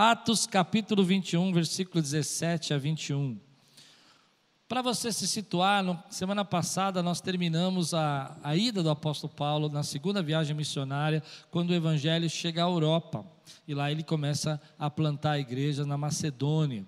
Atos 0.00 0.46
capítulo 0.46 1.02
21, 1.02 1.52
versículo 1.52 2.00
17 2.00 2.72
a 2.72 2.78
21. 2.78 3.36
Para 4.68 4.80
você 4.80 5.12
se 5.12 5.26
situar, 5.26 6.06
semana 6.08 6.44
passada 6.44 7.02
nós 7.02 7.20
terminamos 7.20 7.92
a, 7.92 8.38
a 8.44 8.54
ida 8.54 8.80
do 8.80 8.90
apóstolo 8.90 9.32
Paulo 9.34 9.68
na 9.68 9.82
segunda 9.82 10.22
viagem 10.22 10.54
missionária, 10.54 11.20
quando 11.50 11.70
o 11.70 11.74
evangelho 11.74 12.30
chega 12.30 12.64
à 12.64 12.68
Europa. 12.68 13.26
E 13.66 13.74
lá 13.74 13.90
ele 13.90 14.04
começa 14.04 14.62
a 14.78 14.88
plantar 14.88 15.40
igrejas 15.40 15.84
na 15.84 15.98
Macedônia. 15.98 16.86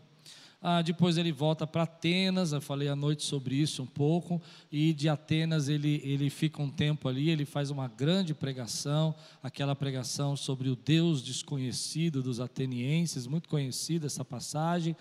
Ah, 0.62 0.82
depois 0.82 1.16
ele 1.16 1.32
volta 1.32 1.66
para 1.66 1.84
Atenas, 1.84 2.52
eu 2.52 2.60
falei 2.60 2.88
à 2.88 2.95
noite 2.95 3.22
sobre 3.22 3.54
isso 3.54 3.82
um 3.82 3.86
pouco, 3.86 4.42
e 4.70 4.92
de 4.92 5.09
Atenas 5.09 5.70
ele, 5.70 6.02
ele 6.04 6.29
fica 6.29 6.60
um 6.60 6.70
tempo 6.70 7.09
ali, 7.09 7.30
ele 7.30 7.46
faz 7.46 7.70
uma 7.70 7.88
grande 7.88 8.34
pregação, 8.34 9.14
aquela 9.42 9.74
pregação 9.74 10.36
sobre 10.36 10.68
o 10.68 10.77
Deus 10.77 11.23
desconhecido 11.23 12.23
dos 12.23 12.41
atenienses, 12.41 13.27
muito 13.27 13.48
conhecida 13.48 14.06
essa 14.06 14.23
passagem. 14.23 14.95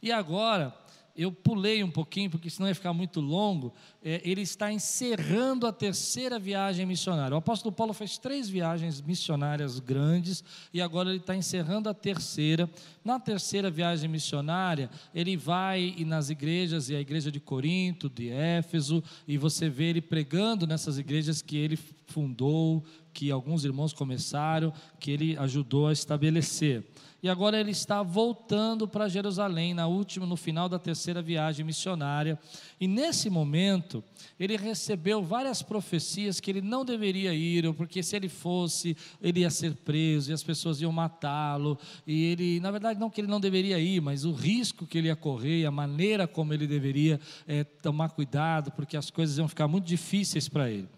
E 0.00 0.12
agora, 0.12 0.72
eu 1.14 1.30
pulei 1.30 1.84
um 1.84 1.90
pouquinho, 1.90 2.30
porque 2.30 2.48
senão 2.48 2.68
ia 2.68 2.74
ficar 2.74 2.92
muito 2.92 3.20
longo. 3.20 3.74
É, 4.02 4.22
ele 4.24 4.40
está 4.40 4.72
encerrando 4.72 5.66
a 5.66 5.72
terceira 5.72 6.38
viagem 6.38 6.86
missionária. 6.86 7.34
O 7.34 7.38
apóstolo 7.38 7.74
Paulo 7.74 7.92
fez 7.92 8.16
três 8.16 8.48
viagens 8.48 9.00
missionárias 9.00 9.78
grandes 9.78 10.42
e 10.72 10.80
agora 10.80 11.10
ele 11.10 11.18
está 11.18 11.36
encerrando 11.36 11.88
a 11.88 11.94
terceira. 11.94 12.68
Na 13.04 13.20
terceira 13.20 13.70
viagem 13.70 14.08
missionária, 14.08 14.88
ele 15.14 15.36
vai 15.36 15.94
nas 16.06 16.30
igrejas, 16.30 16.88
e 16.88 16.96
a 16.96 17.00
igreja 17.00 17.30
de 17.30 17.40
Corinto, 17.40 18.08
de 18.08 18.30
Éfeso, 18.30 19.02
e 19.26 19.36
você 19.36 19.68
vê 19.68 19.84
ele 19.84 20.00
pregando 20.00 20.66
nessas 20.66 20.98
igrejas 20.98 21.42
que 21.42 21.56
ele 21.56 21.78
fundou, 22.06 22.82
que 23.12 23.30
alguns 23.30 23.64
irmãos 23.64 23.92
começaram, 23.92 24.72
que 24.98 25.10
ele 25.10 25.36
ajudou 25.36 25.88
a 25.88 25.92
estabelecer 25.92 26.84
e 27.22 27.28
agora 27.28 27.60
ele 27.60 27.70
está 27.70 28.02
voltando 28.02 28.88
para 28.88 29.08
Jerusalém 29.08 29.72
na 29.74 29.86
última, 29.86 30.26
no 30.26 30.36
final 30.36 30.68
da 30.68 30.76
terceira 30.76 31.22
viagem 31.22 31.64
missionária. 31.64 32.36
E 32.80 32.88
nesse 32.88 33.30
momento, 33.30 34.02
ele 34.40 34.56
recebeu 34.56 35.22
várias 35.22 35.62
profecias 35.62 36.40
que 36.40 36.50
ele 36.50 36.60
não 36.60 36.84
deveria 36.84 37.32
ir, 37.32 37.72
porque 37.74 38.02
se 38.02 38.16
ele 38.16 38.28
fosse, 38.28 38.96
ele 39.20 39.40
ia 39.40 39.50
ser 39.50 39.76
preso 39.76 40.30
e 40.30 40.34
as 40.34 40.42
pessoas 40.42 40.80
iam 40.80 40.90
matá-lo. 40.90 41.78
E 42.04 42.24
ele, 42.24 42.58
na 42.58 42.72
verdade, 42.72 42.98
não 42.98 43.08
que 43.08 43.20
ele 43.20 43.28
não 43.28 43.40
deveria 43.40 43.78
ir, 43.78 44.00
mas 44.00 44.24
o 44.24 44.32
risco 44.32 44.84
que 44.84 44.98
ele 44.98 45.06
ia 45.06 45.14
correr, 45.14 45.64
a 45.64 45.70
maneira 45.70 46.26
como 46.26 46.52
ele 46.52 46.66
deveria 46.66 47.20
é, 47.46 47.62
tomar 47.62 48.10
cuidado, 48.10 48.72
porque 48.72 48.96
as 48.96 49.10
coisas 49.10 49.38
iam 49.38 49.46
ficar 49.46 49.68
muito 49.68 49.86
difíceis 49.86 50.48
para 50.48 50.68
ele. 50.68 50.88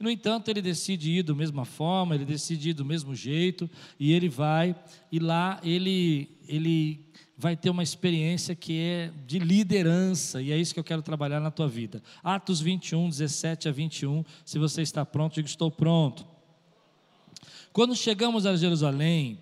No 0.00 0.10
entanto, 0.10 0.48
ele 0.48 0.62
decide 0.62 1.10
ir 1.10 1.22
da 1.22 1.34
mesma 1.34 1.66
forma, 1.66 2.14
ele 2.14 2.24
decide 2.24 2.70
ir 2.70 2.72
do 2.72 2.86
mesmo 2.86 3.14
jeito, 3.14 3.68
e 3.98 4.14
ele 4.14 4.30
vai, 4.30 4.74
e 5.12 5.18
lá 5.18 5.60
ele, 5.62 6.30
ele 6.48 7.04
vai 7.36 7.54
ter 7.54 7.68
uma 7.68 7.82
experiência 7.82 8.54
que 8.54 8.78
é 8.78 9.12
de 9.26 9.38
liderança, 9.38 10.40
e 10.40 10.52
é 10.52 10.56
isso 10.56 10.72
que 10.72 10.80
eu 10.80 10.84
quero 10.84 11.02
trabalhar 11.02 11.38
na 11.38 11.50
tua 11.50 11.68
vida. 11.68 12.02
Atos 12.24 12.62
21, 12.62 13.10
17 13.10 13.68
a 13.68 13.72
21. 13.72 14.24
Se 14.42 14.58
você 14.58 14.80
está 14.80 15.04
pronto, 15.04 15.34
diga: 15.34 15.46
Estou 15.46 15.70
pronto. 15.70 16.26
Quando 17.70 17.94
chegamos 17.94 18.46
a 18.46 18.56
Jerusalém, 18.56 19.38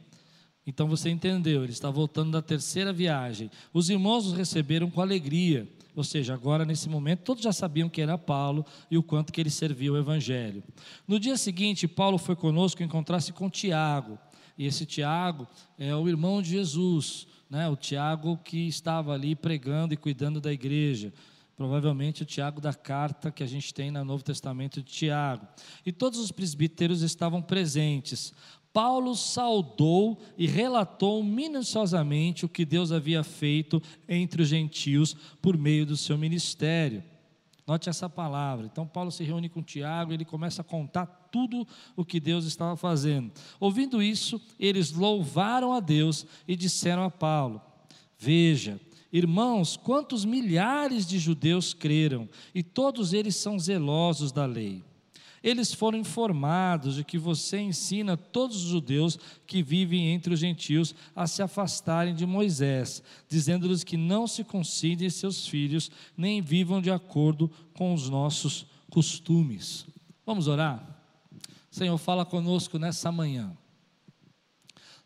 então 0.68 0.86
você 0.86 1.08
entendeu, 1.08 1.64
ele 1.64 1.72
está 1.72 1.90
voltando 1.90 2.30
da 2.30 2.42
terceira 2.42 2.92
viagem. 2.92 3.50
Os 3.72 3.88
irmãos 3.88 4.26
os 4.26 4.34
receberam 4.34 4.90
com 4.90 5.00
alegria 5.00 5.66
ou 5.98 6.04
seja, 6.04 6.32
agora 6.32 6.64
nesse 6.64 6.88
momento 6.88 7.24
todos 7.24 7.42
já 7.42 7.52
sabiam 7.52 7.88
que 7.88 8.00
era 8.00 8.16
Paulo 8.16 8.64
e 8.88 8.96
o 8.96 9.02
quanto 9.02 9.32
que 9.32 9.40
ele 9.40 9.50
servia 9.50 9.92
o 9.92 9.96
evangelho. 9.96 10.62
No 11.08 11.18
dia 11.18 11.36
seguinte, 11.36 11.88
Paulo 11.88 12.18
foi 12.18 12.36
conosco 12.36 12.84
encontrar-se 12.84 13.32
com 13.32 13.50
Tiago. 13.50 14.16
E 14.56 14.64
esse 14.64 14.86
Tiago 14.86 15.48
é 15.76 15.92
o 15.96 16.08
irmão 16.08 16.40
de 16.40 16.50
Jesus, 16.50 17.26
né? 17.50 17.68
O 17.68 17.74
Tiago 17.74 18.38
que 18.44 18.68
estava 18.68 19.12
ali 19.12 19.34
pregando 19.34 19.92
e 19.92 19.96
cuidando 19.96 20.40
da 20.40 20.52
igreja 20.52 21.12
provavelmente 21.58 22.22
o 22.22 22.24
Tiago 22.24 22.60
da 22.60 22.72
carta 22.72 23.32
que 23.32 23.42
a 23.42 23.46
gente 23.46 23.74
tem 23.74 23.90
no 23.90 24.04
Novo 24.04 24.22
Testamento 24.22 24.80
de 24.80 24.92
Tiago. 24.92 25.44
E 25.84 25.90
todos 25.90 26.20
os 26.20 26.30
presbíteros 26.30 27.02
estavam 27.02 27.42
presentes. 27.42 28.32
Paulo 28.72 29.16
saudou 29.16 30.18
e 30.36 30.46
relatou 30.46 31.22
minuciosamente 31.22 32.44
o 32.44 32.48
que 32.48 32.64
Deus 32.64 32.92
havia 32.92 33.24
feito 33.24 33.82
entre 34.08 34.42
os 34.42 34.48
gentios 34.48 35.16
por 35.40 35.56
meio 35.56 35.86
do 35.86 35.96
seu 35.96 36.16
ministério. 36.18 37.02
Note 37.66 37.90
essa 37.90 38.08
palavra. 38.08 38.64
Então, 38.64 38.86
Paulo 38.86 39.10
se 39.10 39.22
reúne 39.22 39.48
com 39.48 39.62
Tiago 39.62 40.10
e 40.10 40.14
ele 40.14 40.24
começa 40.24 40.62
a 40.62 40.64
contar 40.64 41.04
tudo 41.30 41.66
o 41.94 42.02
que 42.02 42.18
Deus 42.18 42.46
estava 42.46 42.74
fazendo. 42.76 43.30
Ouvindo 43.60 44.02
isso, 44.02 44.40
eles 44.58 44.92
louvaram 44.92 45.74
a 45.74 45.80
Deus 45.80 46.26
e 46.46 46.56
disseram 46.56 47.04
a 47.04 47.10
Paulo: 47.10 47.60
Veja, 48.18 48.80
irmãos, 49.12 49.76
quantos 49.76 50.24
milhares 50.24 51.06
de 51.06 51.18
judeus 51.18 51.74
creram, 51.74 52.26
e 52.54 52.62
todos 52.62 53.12
eles 53.12 53.36
são 53.36 53.58
zelosos 53.58 54.32
da 54.32 54.46
lei. 54.46 54.82
Eles 55.42 55.72
foram 55.72 55.98
informados 55.98 56.96
de 56.96 57.04
que 57.04 57.18
você 57.18 57.58
ensina 57.58 58.16
todos 58.16 58.56
os 58.56 58.70
judeus 58.70 59.18
que 59.46 59.62
vivem 59.62 60.08
entre 60.08 60.34
os 60.34 60.40
gentios 60.40 60.94
a 61.14 61.26
se 61.26 61.42
afastarem 61.42 62.14
de 62.14 62.26
Moisés, 62.26 63.02
dizendo-lhes 63.28 63.84
que 63.84 63.96
não 63.96 64.26
se 64.26 64.42
considem 64.42 65.08
seus 65.10 65.46
filhos, 65.46 65.90
nem 66.16 66.40
vivam 66.40 66.80
de 66.80 66.90
acordo 66.90 67.50
com 67.74 67.94
os 67.94 68.08
nossos 68.08 68.66
costumes. 68.90 69.86
Vamos 70.26 70.48
orar? 70.48 70.96
Senhor, 71.70 71.96
fala 71.98 72.24
conosco 72.24 72.78
nessa 72.78 73.12
manhã. 73.12 73.56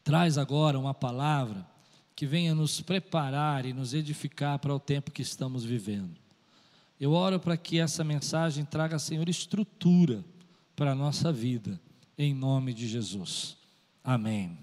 Traz 0.03 0.39
agora 0.39 0.79
uma 0.79 0.95
palavra 0.95 1.67
que 2.17 2.27
venha 2.27 2.55
nos 2.55 2.81
preparar 2.81 3.67
e 3.67 3.73
nos 3.73 3.95
edificar 3.95 4.59
para 4.59 4.75
o 4.75 4.81
tempo 4.81 5.11
que 5.11 5.23
estamos 5.23 5.65
vivendo. 5.65 6.22
Eu 7.03 7.15
oro 7.15 7.41
para 7.41 7.57
que 7.57 7.81
essa 7.81 8.05
mensagem 8.05 8.65
traga, 8.65 8.97
Senhor, 8.97 9.29
estrutura 9.29 10.25
para 10.77 10.93
a 10.93 10.95
nossa 10.95 11.33
vida, 11.33 11.81
em 12.17 12.33
nome 12.33 12.73
de 12.73 12.87
Jesus. 12.87 13.57
Amém. 14.05 14.57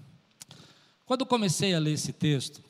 Quando 1.04 1.26
comecei 1.26 1.74
a 1.74 1.78
ler 1.78 1.92
esse 1.92 2.14
texto, 2.14 2.64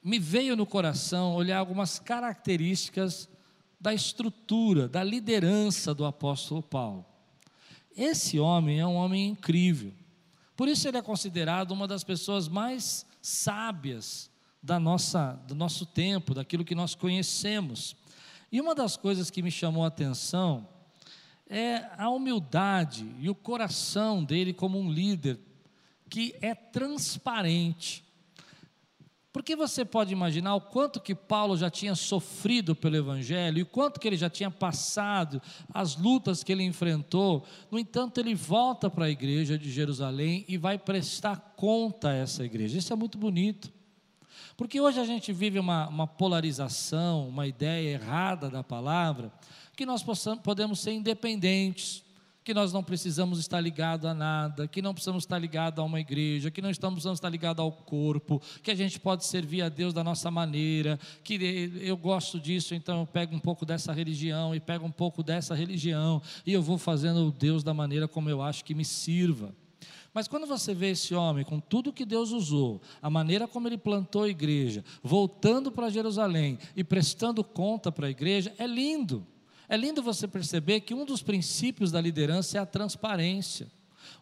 me 0.00 0.20
veio 0.20 0.54
no 0.54 0.64
coração 0.64 1.34
olhar 1.34 1.58
algumas 1.58 1.98
características 1.98 3.28
da 3.80 3.92
estrutura, 3.92 4.86
da 4.86 5.02
liderança 5.02 5.92
do 5.92 6.04
apóstolo 6.04 6.62
Paulo. 6.62 7.04
Esse 7.96 8.38
homem 8.38 8.78
é 8.78 8.86
um 8.86 8.94
homem 8.94 9.30
incrível. 9.30 9.92
Por 10.54 10.68
isso 10.68 10.86
ele 10.86 10.98
é 10.98 11.02
considerado 11.02 11.72
uma 11.72 11.88
das 11.88 12.04
pessoas 12.04 12.46
mais 12.46 13.04
sábias 13.20 14.30
da 14.62 14.78
nossa, 14.78 15.32
do 15.48 15.56
nosso 15.56 15.84
tempo, 15.84 16.34
daquilo 16.34 16.64
que 16.64 16.76
nós 16.76 16.94
conhecemos. 16.94 17.96
E 18.54 18.60
uma 18.60 18.72
das 18.72 18.96
coisas 18.96 19.30
que 19.30 19.42
me 19.42 19.50
chamou 19.50 19.82
a 19.82 19.88
atenção 19.88 20.68
é 21.50 21.86
a 21.98 22.08
humildade 22.08 23.04
e 23.18 23.28
o 23.28 23.34
coração 23.34 24.22
dele 24.22 24.52
como 24.52 24.78
um 24.78 24.92
líder 24.92 25.40
que 26.08 26.36
é 26.40 26.54
transparente. 26.54 28.04
Porque 29.32 29.56
você 29.56 29.84
pode 29.84 30.12
imaginar 30.12 30.54
o 30.54 30.60
quanto 30.60 31.00
que 31.00 31.16
Paulo 31.16 31.56
já 31.56 31.68
tinha 31.68 31.96
sofrido 31.96 32.76
pelo 32.76 32.94
Evangelho, 32.94 33.58
e 33.58 33.62
o 33.62 33.66
quanto 33.66 33.98
que 33.98 34.06
ele 34.06 34.16
já 34.16 34.30
tinha 34.30 34.52
passado, 34.52 35.42
as 35.72 35.96
lutas 35.96 36.44
que 36.44 36.52
ele 36.52 36.62
enfrentou. 36.62 37.44
No 37.72 37.76
entanto, 37.76 38.20
ele 38.20 38.36
volta 38.36 38.88
para 38.88 39.06
a 39.06 39.10
igreja 39.10 39.58
de 39.58 39.68
Jerusalém 39.68 40.44
e 40.46 40.56
vai 40.56 40.78
prestar 40.78 41.54
conta 41.56 42.10
a 42.10 42.14
essa 42.14 42.44
igreja. 42.44 42.78
Isso 42.78 42.92
é 42.92 42.96
muito 42.96 43.18
bonito. 43.18 43.72
Porque 44.56 44.80
hoje 44.80 45.00
a 45.00 45.04
gente 45.04 45.32
vive 45.32 45.58
uma, 45.58 45.88
uma 45.88 46.06
polarização, 46.06 47.28
uma 47.28 47.46
ideia 47.46 47.94
errada 47.94 48.48
da 48.48 48.62
palavra, 48.62 49.32
que 49.76 49.84
nós 49.84 50.02
possamos, 50.02 50.42
podemos 50.42 50.80
ser 50.80 50.92
independentes, 50.92 52.04
que 52.44 52.52
nós 52.52 52.72
não 52.72 52.84
precisamos 52.84 53.38
estar 53.40 53.58
ligados 53.58 54.04
a 54.04 54.12
nada, 54.12 54.68
que 54.68 54.82
não 54.82 54.92
precisamos 54.92 55.24
estar 55.24 55.38
ligados 55.38 55.78
a 55.78 55.82
uma 55.82 55.98
igreja, 55.98 56.50
que 56.50 56.60
não 56.60 56.70
estamos 56.70 56.96
precisamos 56.96 57.16
estar 57.16 57.30
ligados 57.30 57.60
ao 57.60 57.72
corpo, 57.72 58.40
que 58.62 58.70
a 58.70 58.74
gente 58.74 59.00
pode 59.00 59.24
servir 59.24 59.62
a 59.62 59.70
Deus 59.70 59.94
da 59.94 60.04
nossa 60.04 60.30
maneira, 60.30 61.00
que 61.24 61.72
eu 61.80 61.96
gosto 61.96 62.38
disso, 62.38 62.74
então 62.74 63.00
eu 63.00 63.06
pego 63.06 63.34
um 63.34 63.40
pouco 63.40 63.64
dessa 63.64 63.92
religião 63.92 64.54
e 64.54 64.60
pego 64.60 64.84
um 64.84 64.90
pouco 64.90 65.22
dessa 65.22 65.54
religião 65.54 66.20
e 66.44 66.52
eu 66.52 66.62
vou 66.62 66.76
fazendo 66.76 67.32
Deus 67.32 67.64
da 67.64 67.72
maneira 67.72 68.06
como 68.06 68.28
eu 68.28 68.42
acho 68.42 68.62
que 68.62 68.74
me 68.74 68.84
sirva. 68.84 69.54
Mas 70.14 70.28
quando 70.28 70.46
você 70.46 70.72
vê 70.72 70.90
esse 70.90 71.12
homem 71.12 71.44
com 71.44 71.58
tudo 71.58 71.92
que 71.92 72.06
Deus 72.06 72.30
usou, 72.30 72.80
a 73.02 73.10
maneira 73.10 73.48
como 73.48 73.66
ele 73.66 73.76
plantou 73.76 74.22
a 74.22 74.28
igreja, 74.28 74.84
voltando 75.02 75.72
para 75.72 75.90
Jerusalém 75.90 76.56
e 76.76 76.84
prestando 76.84 77.42
conta 77.42 77.90
para 77.90 78.06
a 78.06 78.10
igreja, 78.10 78.54
é 78.56 78.64
lindo. 78.64 79.26
É 79.68 79.76
lindo 79.76 80.00
você 80.00 80.28
perceber 80.28 80.82
que 80.82 80.94
um 80.94 81.04
dos 81.04 81.20
princípios 81.20 81.90
da 81.90 82.00
liderança 82.00 82.56
é 82.56 82.60
a 82.60 82.66
transparência. 82.66 83.68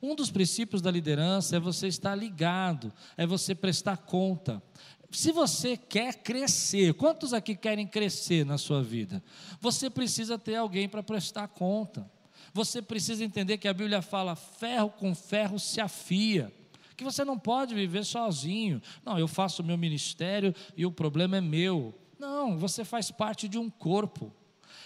Um 0.00 0.14
dos 0.14 0.30
princípios 0.30 0.80
da 0.80 0.90
liderança 0.90 1.56
é 1.56 1.60
você 1.60 1.88
estar 1.88 2.14
ligado, 2.14 2.90
é 3.14 3.26
você 3.26 3.54
prestar 3.54 3.98
conta. 3.98 4.62
Se 5.10 5.30
você 5.30 5.76
quer 5.76 6.14
crescer, 6.22 6.94
quantos 6.94 7.34
aqui 7.34 7.54
querem 7.54 7.86
crescer 7.86 8.46
na 8.46 8.56
sua 8.56 8.82
vida? 8.82 9.22
Você 9.60 9.90
precisa 9.90 10.38
ter 10.38 10.56
alguém 10.56 10.88
para 10.88 11.02
prestar 11.02 11.48
conta. 11.48 12.10
Você 12.54 12.82
precisa 12.82 13.24
entender 13.24 13.58
que 13.58 13.68
a 13.68 13.74
Bíblia 13.74 14.02
fala: 14.02 14.36
ferro 14.36 14.90
com 14.90 15.14
ferro 15.14 15.58
se 15.58 15.80
afia. 15.80 16.52
que 16.96 17.04
você 17.04 17.24
não 17.24 17.38
pode 17.38 17.74
viver 17.74 18.04
sozinho. 18.04 18.80
Não, 19.04 19.18
eu 19.18 19.26
faço 19.26 19.62
o 19.62 19.64
meu 19.64 19.78
ministério 19.78 20.54
e 20.76 20.84
o 20.84 20.92
problema 20.92 21.38
é 21.38 21.40
meu. 21.40 21.94
Não, 22.18 22.56
você 22.56 22.84
faz 22.84 23.10
parte 23.10 23.48
de 23.48 23.58
um 23.58 23.68
corpo. 23.68 24.32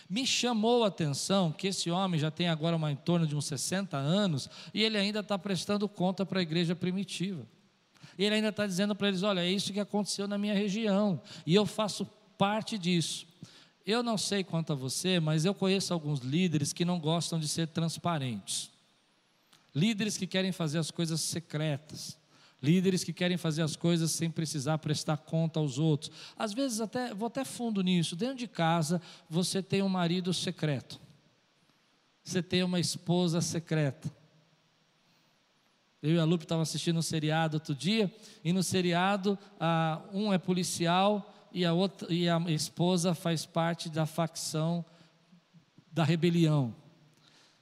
Me 0.09 0.25
chamou 0.25 0.85
a 0.85 0.89
atenção 0.89 1.51
que 1.51 1.67
esse 1.67 1.91
homem 1.91 2.19
já 2.19 2.31
tem 2.31 2.49
agora 2.49 2.77
uma, 2.77 2.93
em 2.93 2.97
torno 2.97 3.27
de 3.27 3.35
uns 3.35 3.47
60 3.47 3.97
anos 3.97 4.49
e 4.73 4.83
ele 4.83 4.97
ainda 4.97 5.21
está 5.21 5.37
prestando 5.37 5.89
conta 5.89 6.25
para 6.25 6.39
a 6.39 6.43
igreja 6.43 6.77
primitiva. 6.77 7.47
Ele 8.17 8.37
ainda 8.37 8.49
está 8.49 8.67
dizendo 8.67 8.95
para 8.95 9.09
eles: 9.09 9.23
olha, 9.23 9.41
é 9.41 9.51
isso 9.51 9.73
que 9.73 9.81
aconteceu 9.81 10.29
na 10.29 10.39
minha 10.39 10.55
região 10.55 11.21
e 11.45 11.55
eu 11.55 11.67
faço 11.67 12.07
parte 12.39 12.79
disso. 12.79 13.27
Eu 13.87 14.03
não 14.03 14.19
sei 14.19 14.43
quanto 14.43 14.73
a 14.73 14.77
você, 14.77 15.21
mas 15.21 15.45
eu 15.45 15.55
conheço 15.55 15.95
alguns 15.95 16.19
líderes 16.19 16.73
que 16.73 16.85
não 16.85 16.99
gostam 16.99 17.39
de 17.39 17.47
ser 17.47 17.69
transparentes. 17.69 18.69
Líderes 19.73 20.17
que 20.17 20.27
querem 20.27 20.51
fazer 20.51 20.79
as 20.79 20.91
coisas 20.91 21.21
secretas. 21.21 22.19
Líderes 22.61 23.05
que 23.05 23.13
querem 23.13 23.37
fazer 23.37 23.63
as 23.63 23.77
coisas 23.77 24.11
sem 24.11 24.29
precisar 24.29 24.79
prestar 24.79 25.19
conta 25.19 25.61
aos 25.61 25.79
outros. 25.79 26.11
Às 26.37 26.53
vezes, 26.53 26.81
até, 26.81 27.15
vou 27.15 27.29
até 27.29 27.45
fundo 27.45 27.81
nisso. 27.81 28.17
Dentro 28.17 28.39
de 28.39 28.49
casa, 28.49 29.01
você 29.31 29.63
tem 29.63 29.83
um 29.83 29.89
marido 29.89 30.35
secreto. 30.35 30.99
Você 32.25 32.43
tem 32.43 32.65
uma 32.65 32.81
esposa 32.81 33.41
secreta. 33.41 34.13
Eu 36.03 36.17
e 36.17 36.19
a 36.19 36.25
Lupe 36.25 36.45
estavam 36.45 36.63
assistindo 36.63 36.99
um 36.99 37.03
seriado 37.03 37.57
outro 37.57 37.75
dia, 37.75 38.13
e 38.45 38.53
no 38.53 38.63
seriado, 38.63 39.39
ah, 39.61 40.03
um 40.13 40.33
é 40.33 40.39
policial 40.39 41.36
e 41.57 41.65
a, 41.65 41.73
outra, 41.73 42.13
e 42.13 42.29
a 42.29 42.39
esposa 42.49 43.15
faz 43.15 43.47
parte 43.47 43.89
da 43.89 44.05
facção 44.05 44.85
da 45.91 46.05
rebelião. 46.05 46.77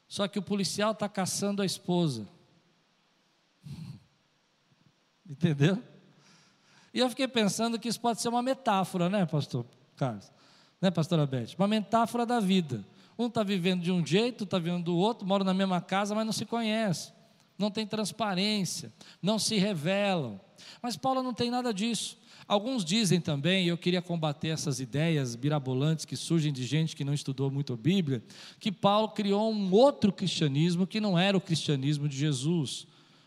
Só 0.09 0.27
que 0.27 0.37
o 0.37 0.43
policial 0.43 0.91
está 0.91 1.09
caçando 1.09 1.63
a 1.63 1.65
esposa. 1.65 2.27
Entendeu? 5.25 5.81
E 6.93 6.99
eu 6.99 7.09
fiquei 7.09 7.29
pensando 7.29 7.79
que 7.79 7.89
isso 7.89 8.01
pode 8.01 8.21
ser 8.21 8.29
uma 8.29 8.43
metáfora, 8.43 9.09
né, 9.09 9.25
pastor 9.27 9.65
Carlos? 9.95 10.29
Né, 10.81 10.91
pastora 10.91 11.25
Beth? 11.25 11.55
Uma 11.57 11.69
metáfora 11.69 12.27
da 12.27 12.41
vida. 12.41 12.85
Um 13.17 13.29
está 13.29 13.45
vivendo 13.45 13.83
de 13.83 13.93
um 13.93 14.05
jeito, 14.05 14.43
está 14.43 14.59
vivendo 14.59 14.87
do 14.87 14.97
outro, 14.97 15.25
mora 15.25 15.45
na 15.45 15.55
mesma 15.55 15.81
casa, 15.81 16.17
mas 16.17 16.27
não 16.27 16.33
se 16.33 16.45
conhece. 16.45 17.13
Não 17.57 17.71
tem 17.71 17.87
transparência, 17.87 18.93
não 19.23 19.39
se 19.39 19.57
revelam. 19.57 20.41
Mas 20.83 20.97
Paulo 20.97 21.23
não 21.23 21.33
tem 21.33 21.49
nada 21.49 21.73
disso. 21.73 22.19
Alguns 22.47 22.85
dizem 22.85 23.21
também, 23.21 23.65
e 23.65 23.69
eu 23.69 23.79
queria 23.79 24.03
combater 24.03 24.49
essas 24.49 24.79
ideias 24.79 25.35
birabolantes 25.35 26.05
que 26.05 26.17
surgem 26.17 26.53
de 26.53 26.65
gente 26.67 26.95
que 26.95 27.05
não 27.05 27.15
estudou 27.15 27.51
muito 27.51 27.73
a 27.73 27.77
Bíblia, 27.77 28.23
que 28.61 28.71
Paulo 28.71 29.09
criou 29.09 29.51
um 29.53 29.73
outro 29.73 30.13
cristianismo 30.13 30.87
que 30.87 31.01
não 31.01 31.19
era 31.19 31.37
o 31.37 31.41
cristianismo 31.41 32.07
de 32.07 32.17
Jesus. 32.17 32.87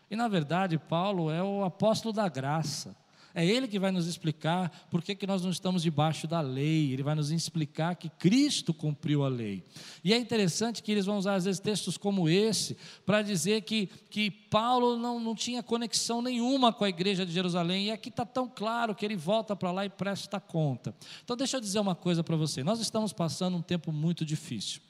E 0.09 0.15
na 0.15 0.27
verdade, 0.27 0.77
Paulo 0.77 1.31
é 1.31 1.41
o 1.41 1.63
apóstolo 1.63 2.13
da 2.13 2.29
graça. 2.29 2.95
É 3.39 3.45
ele 3.45 3.67
que 3.67 3.77
vai 3.77 3.91
nos 3.91 4.07
explicar 4.07 4.87
por 4.89 5.03
que, 5.03 5.13
que 5.13 5.27
nós 5.27 5.43
não 5.43 5.51
estamos 5.51 5.83
debaixo 5.83 6.25
da 6.27 6.41
lei. 6.41 6.91
Ele 6.91 7.03
vai 7.03 7.13
nos 7.13 7.29
explicar 7.29 7.95
que 7.95 8.09
Cristo 8.09 8.73
cumpriu 8.73 9.23
a 9.23 9.27
lei. 9.27 9.63
E 10.03 10.11
é 10.11 10.17
interessante 10.17 10.81
que 10.81 10.91
eles 10.91 11.05
vão 11.05 11.19
usar, 11.19 11.35
às 11.35 11.45
vezes, 11.45 11.59
textos 11.59 11.99
como 11.99 12.27
esse, 12.27 12.75
para 13.05 13.21
dizer 13.21 13.61
que, 13.61 13.91
que 14.09 14.31
Paulo 14.31 14.97
não, 14.97 15.19
não 15.19 15.35
tinha 15.35 15.61
conexão 15.61 16.19
nenhuma 16.19 16.73
com 16.73 16.83
a 16.83 16.89
igreja 16.89 17.27
de 17.27 17.31
Jerusalém. 17.31 17.85
E 17.85 17.91
aqui 17.91 18.09
está 18.09 18.25
tão 18.25 18.49
claro 18.49 18.95
que 18.95 19.05
ele 19.05 19.15
volta 19.15 19.55
para 19.55 19.71
lá 19.71 19.85
e 19.85 19.89
presta 19.89 20.39
conta. 20.39 20.95
Então, 21.23 21.37
deixa 21.37 21.57
eu 21.57 21.61
dizer 21.61 21.79
uma 21.79 21.93
coisa 21.93 22.23
para 22.23 22.35
você. 22.35 22.63
Nós 22.63 22.79
estamos 22.79 23.13
passando 23.13 23.55
um 23.55 23.61
tempo 23.61 23.91
muito 23.91 24.25
difícil. 24.25 24.81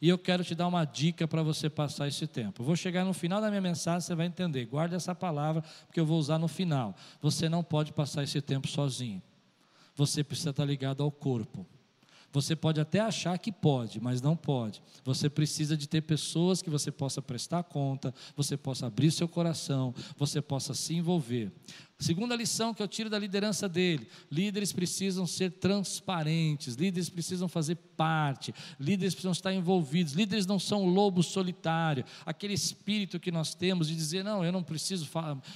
E 0.00 0.08
eu 0.08 0.18
quero 0.18 0.44
te 0.44 0.54
dar 0.54 0.66
uma 0.66 0.84
dica 0.84 1.26
para 1.26 1.42
você 1.42 1.70
passar 1.70 2.06
esse 2.08 2.26
tempo. 2.26 2.62
Vou 2.62 2.76
chegar 2.76 3.04
no 3.04 3.12
final 3.12 3.40
da 3.40 3.48
minha 3.48 3.60
mensagem, 3.60 4.00
você 4.00 4.14
vai 4.14 4.26
entender. 4.26 4.66
Guarde 4.66 4.94
essa 4.94 5.14
palavra, 5.14 5.62
porque 5.86 5.98
eu 5.98 6.06
vou 6.06 6.18
usar 6.18 6.38
no 6.38 6.48
final. 6.48 6.94
Você 7.20 7.48
não 7.48 7.62
pode 7.62 7.92
passar 7.92 8.22
esse 8.22 8.40
tempo 8.40 8.68
sozinho. 8.68 9.22
Você 9.94 10.22
precisa 10.22 10.50
estar 10.50 10.64
ligado 10.64 11.02
ao 11.02 11.10
corpo. 11.10 11.66
Você 12.36 12.54
pode 12.54 12.78
até 12.78 13.00
achar 13.00 13.38
que 13.38 13.50
pode, 13.50 13.98
mas 13.98 14.20
não 14.20 14.36
pode. 14.36 14.82
Você 15.02 15.30
precisa 15.30 15.74
de 15.74 15.88
ter 15.88 16.02
pessoas 16.02 16.60
que 16.60 16.68
você 16.68 16.92
possa 16.92 17.22
prestar 17.22 17.62
conta, 17.62 18.14
você 18.36 18.58
possa 18.58 18.88
abrir 18.88 19.10
seu 19.10 19.26
coração, 19.26 19.94
você 20.18 20.42
possa 20.42 20.74
se 20.74 20.94
envolver. 20.94 21.50
Segunda 21.98 22.36
lição 22.36 22.74
que 22.74 22.82
eu 22.82 22.88
tiro 22.88 23.08
da 23.08 23.18
liderança 23.18 23.66
dele: 23.66 24.06
líderes 24.30 24.70
precisam 24.70 25.26
ser 25.26 25.50
transparentes, 25.52 26.74
líderes 26.74 27.08
precisam 27.08 27.48
fazer 27.48 27.76
parte, 27.96 28.54
líderes 28.78 29.14
precisam 29.14 29.32
estar 29.32 29.54
envolvidos, 29.54 30.12
líderes 30.12 30.44
não 30.44 30.58
são 30.58 30.84
lobo 30.84 31.22
solitário, 31.22 32.04
aquele 32.26 32.52
espírito 32.52 33.18
que 33.18 33.32
nós 33.32 33.54
temos 33.54 33.88
de 33.88 33.96
dizer, 33.96 34.22
não, 34.22 34.44
eu 34.44 34.52
não 34.52 34.62
preciso 34.62 35.08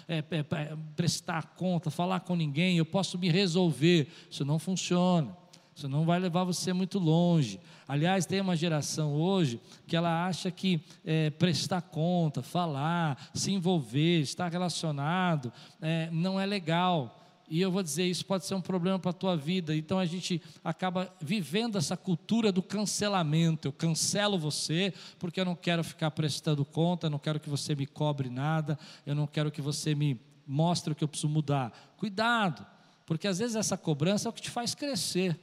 é, 0.08 0.16
é, 0.30 0.38
é, 0.38 0.76
prestar 0.96 1.54
conta, 1.56 1.90
falar 1.90 2.20
com 2.20 2.34
ninguém, 2.34 2.78
eu 2.78 2.86
posso 2.86 3.18
me 3.18 3.28
resolver. 3.28 4.08
Isso 4.30 4.46
não 4.46 4.58
funciona. 4.58 5.36
Isso 5.80 5.88
não 5.88 6.04
vai 6.04 6.20
levar 6.20 6.44
você 6.44 6.74
muito 6.74 6.98
longe. 6.98 7.58
Aliás, 7.88 8.26
tem 8.26 8.38
uma 8.38 8.54
geração 8.54 9.14
hoje 9.14 9.58
que 9.86 9.96
ela 9.96 10.26
acha 10.26 10.50
que 10.50 10.82
é, 11.02 11.30
prestar 11.30 11.80
conta, 11.80 12.42
falar, 12.42 13.30
se 13.32 13.50
envolver, 13.50 14.20
estar 14.20 14.52
relacionado, 14.52 15.50
é, 15.80 16.10
não 16.12 16.38
é 16.38 16.44
legal. 16.44 17.18
E 17.48 17.62
eu 17.62 17.72
vou 17.72 17.82
dizer, 17.82 18.04
isso 18.04 18.26
pode 18.26 18.44
ser 18.44 18.54
um 18.54 18.60
problema 18.60 18.98
para 18.98 19.10
a 19.10 19.14
tua 19.14 19.34
vida. 19.38 19.74
Então 19.74 19.98
a 19.98 20.04
gente 20.04 20.42
acaba 20.62 21.10
vivendo 21.18 21.78
essa 21.78 21.96
cultura 21.96 22.52
do 22.52 22.62
cancelamento. 22.62 23.66
Eu 23.66 23.72
cancelo 23.72 24.38
você 24.38 24.92
porque 25.18 25.40
eu 25.40 25.46
não 25.46 25.56
quero 25.56 25.82
ficar 25.82 26.10
prestando 26.10 26.62
conta, 26.62 27.06
eu 27.06 27.10
não 27.10 27.18
quero 27.18 27.40
que 27.40 27.48
você 27.48 27.74
me 27.74 27.86
cobre 27.86 28.28
nada, 28.28 28.78
eu 29.06 29.14
não 29.14 29.26
quero 29.26 29.50
que 29.50 29.62
você 29.62 29.94
me 29.94 30.20
mostre 30.46 30.92
o 30.92 30.94
que 30.94 31.02
eu 31.02 31.08
preciso 31.08 31.32
mudar. 31.32 31.72
Cuidado, 31.96 32.66
porque 33.06 33.26
às 33.26 33.38
vezes 33.38 33.56
essa 33.56 33.78
cobrança 33.78 34.28
é 34.28 34.30
o 34.30 34.32
que 34.34 34.42
te 34.42 34.50
faz 34.50 34.74
crescer. 34.74 35.40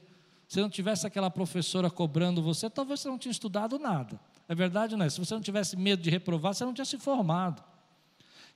Se 0.48 0.62
não 0.62 0.70
tivesse 0.70 1.06
aquela 1.06 1.30
professora 1.30 1.90
cobrando 1.90 2.42
você, 2.42 2.70
talvez 2.70 3.00
você 3.00 3.08
não 3.08 3.18
tinha 3.18 3.30
estudado 3.30 3.78
nada. 3.78 4.18
É 4.48 4.54
verdade 4.54 4.96
não 4.96 5.04
é? 5.04 5.10
Se 5.10 5.20
você 5.20 5.34
não 5.34 5.42
tivesse 5.42 5.76
medo 5.76 6.02
de 6.02 6.08
reprovar, 6.08 6.54
você 6.54 6.64
não 6.64 6.72
tinha 6.72 6.86
se 6.86 6.96
formado. 6.96 7.62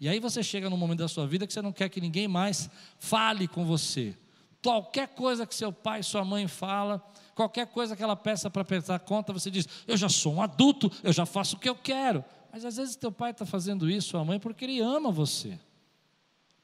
E 0.00 0.08
aí 0.08 0.18
você 0.18 0.42
chega 0.42 0.70
num 0.70 0.76
momento 0.76 1.00
da 1.00 1.08
sua 1.08 1.26
vida 1.26 1.46
que 1.46 1.52
você 1.52 1.60
não 1.60 1.70
quer 1.70 1.90
que 1.90 2.00
ninguém 2.00 2.26
mais 2.26 2.70
fale 2.98 3.46
com 3.46 3.66
você. 3.66 4.16
Qualquer 4.62 5.08
coisa 5.08 5.46
que 5.46 5.54
seu 5.54 5.70
pai 5.70 6.02
sua 6.02 6.24
mãe 6.24 6.48
fala, 6.48 7.04
qualquer 7.34 7.66
coisa 7.66 7.94
que 7.94 8.02
ela 8.02 8.16
peça 8.16 8.48
para 8.48 8.64
prestar 8.64 8.98
conta, 9.00 9.32
você 9.32 9.50
diz: 9.50 9.68
Eu 9.86 9.96
já 9.96 10.08
sou 10.08 10.34
um 10.34 10.42
adulto, 10.42 10.90
eu 11.02 11.12
já 11.12 11.26
faço 11.26 11.56
o 11.56 11.58
que 11.58 11.68
eu 11.68 11.76
quero. 11.76 12.24
Mas 12.50 12.64
às 12.64 12.76
vezes 12.76 12.96
teu 12.96 13.12
pai 13.12 13.32
está 13.32 13.44
fazendo 13.44 13.90
isso, 13.90 14.08
sua 14.08 14.24
mãe, 14.24 14.40
porque 14.40 14.64
ele 14.64 14.80
ama 14.80 15.10
você. 15.10 15.58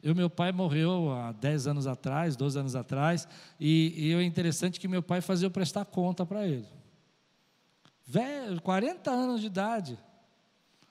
Eu, 0.03 0.15
meu 0.15 0.31
pai 0.31 0.53
morreu 0.53 1.13
há 1.13 1.33
10 1.33 1.67
anos 1.67 1.87
atrás, 1.87 2.37
12 2.37 2.59
anos 2.59 2.77
atrás, 2.77 3.27
e, 3.59 3.95
e 3.97 4.15
é 4.15 4.23
interessante 4.23 4.79
que 4.79 4.87
meu 4.87 5.03
pai 5.03 5.21
fazia 5.21 5.47
eu 5.47 5.51
prestar 5.51 5.85
conta 5.85 6.25
para 6.25 6.47
ele. 6.47 6.69
Velho, 8.07 8.61
40 8.63 9.11
anos 9.11 9.41
de 9.41 9.49
idade. 9.49 9.99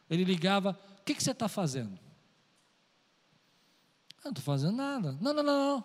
Ele 0.09 0.23
ligava, 0.23 0.77
o 0.99 1.03
que, 1.03 1.15
que 1.15 1.23
você 1.23 1.31
está 1.31 1.47
fazendo? 1.47 1.97
Eu 4.17 4.25
não 4.25 4.31
estou 4.31 4.43
fazendo 4.43 4.75
nada. 4.75 5.17
Não, 5.21 5.33
não, 5.33 5.43
não, 5.43 5.43
não. 5.43 5.79
O 5.79 5.83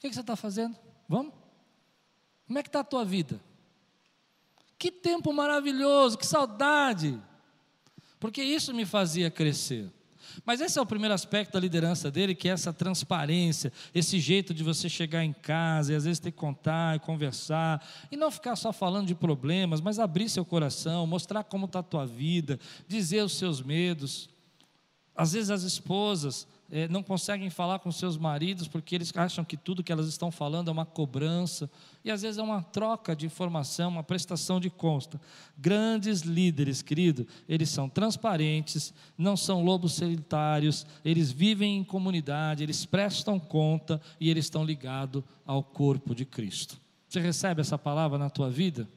que, 0.00 0.08
que 0.08 0.14
você 0.14 0.20
está 0.20 0.34
fazendo? 0.34 0.76
Vamos? 1.08 1.32
Como 2.46 2.58
é 2.58 2.62
que 2.62 2.68
está 2.68 2.80
a 2.80 2.84
tua 2.84 3.04
vida? 3.04 3.40
Que 4.76 4.90
tempo 4.90 5.32
maravilhoso, 5.32 6.18
que 6.18 6.26
saudade. 6.26 7.20
Porque 8.18 8.42
isso 8.42 8.74
me 8.74 8.84
fazia 8.84 9.30
crescer. 9.30 9.90
Mas 10.44 10.60
esse 10.60 10.78
é 10.78 10.82
o 10.82 10.86
primeiro 10.86 11.14
aspecto 11.14 11.52
da 11.52 11.60
liderança 11.60 12.10
dele, 12.10 12.34
que 12.34 12.48
é 12.48 12.52
essa 12.52 12.72
transparência, 12.72 13.72
esse 13.94 14.18
jeito 14.18 14.52
de 14.52 14.62
você 14.62 14.88
chegar 14.88 15.24
em 15.24 15.32
casa 15.32 15.92
e 15.92 15.96
às 15.96 16.04
vezes 16.04 16.18
ter 16.18 16.30
que 16.30 16.38
contar 16.38 16.96
e 16.96 17.00
conversar, 17.00 17.86
e 18.10 18.16
não 18.16 18.30
ficar 18.30 18.56
só 18.56 18.72
falando 18.72 19.06
de 19.06 19.14
problemas, 19.14 19.80
mas 19.80 19.98
abrir 19.98 20.28
seu 20.28 20.44
coração, 20.44 21.06
mostrar 21.06 21.44
como 21.44 21.66
está 21.66 21.80
a 21.80 21.82
tua 21.82 22.06
vida, 22.06 22.58
dizer 22.88 23.22
os 23.22 23.36
seus 23.36 23.62
medos. 23.62 24.28
Às 25.14 25.32
vezes 25.32 25.50
as 25.50 25.62
esposas 25.62 26.46
é, 26.72 26.88
não 26.88 27.02
conseguem 27.02 27.50
falar 27.50 27.80
com 27.80 27.92
seus 27.92 28.16
maridos 28.16 28.66
porque 28.66 28.94
eles 28.94 29.12
acham 29.14 29.44
que 29.44 29.58
tudo 29.58 29.84
que 29.84 29.92
elas 29.92 30.08
estão 30.08 30.30
falando 30.30 30.68
é 30.68 30.72
uma 30.72 30.86
cobrança, 30.86 31.70
e 32.02 32.10
às 32.10 32.22
vezes 32.22 32.38
é 32.38 32.42
uma 32.42 32.62
troca 32.62 33.14
de 33.14 33.26
informação, 33.26 33.90
uma 33.90 34.02
prestação 34.02 34.58
de 34.58 34.70
consta. 34.70 35.20
Grandes 35.58 36.22
líderes, 36.22 36.80
querido, 36.80 37.26
eles 37.46 37.68
são 37.68 37.90
transparentes, 37.90 38.94
não 39.18 39.36
são 39.36 39.62
lobos 39.62 39.92
solitários, 39.92 40.86
eles 41.04 41.30
vivem 41.30 41.76
em 41.76 41.84
comunidade, 41.84 42.62
eles 42.62 42.86
prestam 42.86 43.38
conta 43.38 44.00
e 44.18 44.30
eles 44.30 44.46
estão 44.46 44.64
ligados 44.64 45.22
ao 45.44 45.62
corpo 45.62 46.14
de 46.14 46.24
Cristo. 46.24 46.80
Você 47.06 47.20
recebe 47.20 47.60
essa 47.60 47.76
palavra 47.76 48.16
na 48.16 48.30
tua 48.30 48.48
vida? 48.48 48.88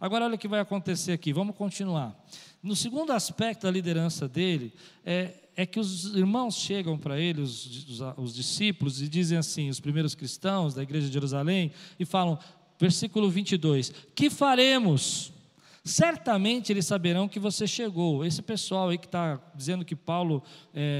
Agora, 0.00 0.24
olha 0.24 0.36
o 0.36 0.38
que 0.38 0.48
vai 0.48 0.60
acontecer 0.60 1.12
aqui, 1.12 1.30
vamos 1.30 1.54
continuar. 1.54 2.18
No 2.62 2.74
segundo 2.74 3.12
aspecto 3.12 3.64
da 3.64 3.70
liderança 3.70 4.26
dele, 4.26 4.72
é, 5.04 5.34
é 5.56 5.66
que 5.66 5.78
os 5.78 6.14
irmãos 6.14 6.56
chegam 6.56 6.96
para 6.96 7.18
ele, 7.18 7.40
os, 7.40 7.88
os, 7.88 8.00
os, 8.16 8.34
discípulos, 8.34 9.02
e 9.02 9.08
dizem 9.08 9.38
assim, 9.38 9.68
os 9.68 9.80
primeiros 9.80 10.14
cristãos 10.14 10.74
da 10.74 10.82
igreja 10.82 11.06
de 11.06 11.12
Jerusalém, 11.12 11.72
e 11.98 12.04
falam, 12.04 12.38
versículo 12.78 13.28
22, 13.30 13.92
que 14.14 14.30
faremos? 14.30 15.32
Certamente 15.82 16.70
eles 16.72 16.86
saberão 16.86 17.26
que 17.26 17.40
você 17.40 17.66
chegou. 17.66 18.24
Esse 18.24 18.42
pessoal 18.42 18.90
aí 18.90 18.98
que 18.98 19.06
está 19.06 19.40
dizendo 19.54 19.84
que 19.84 19.96
Paulo 19.96 20.42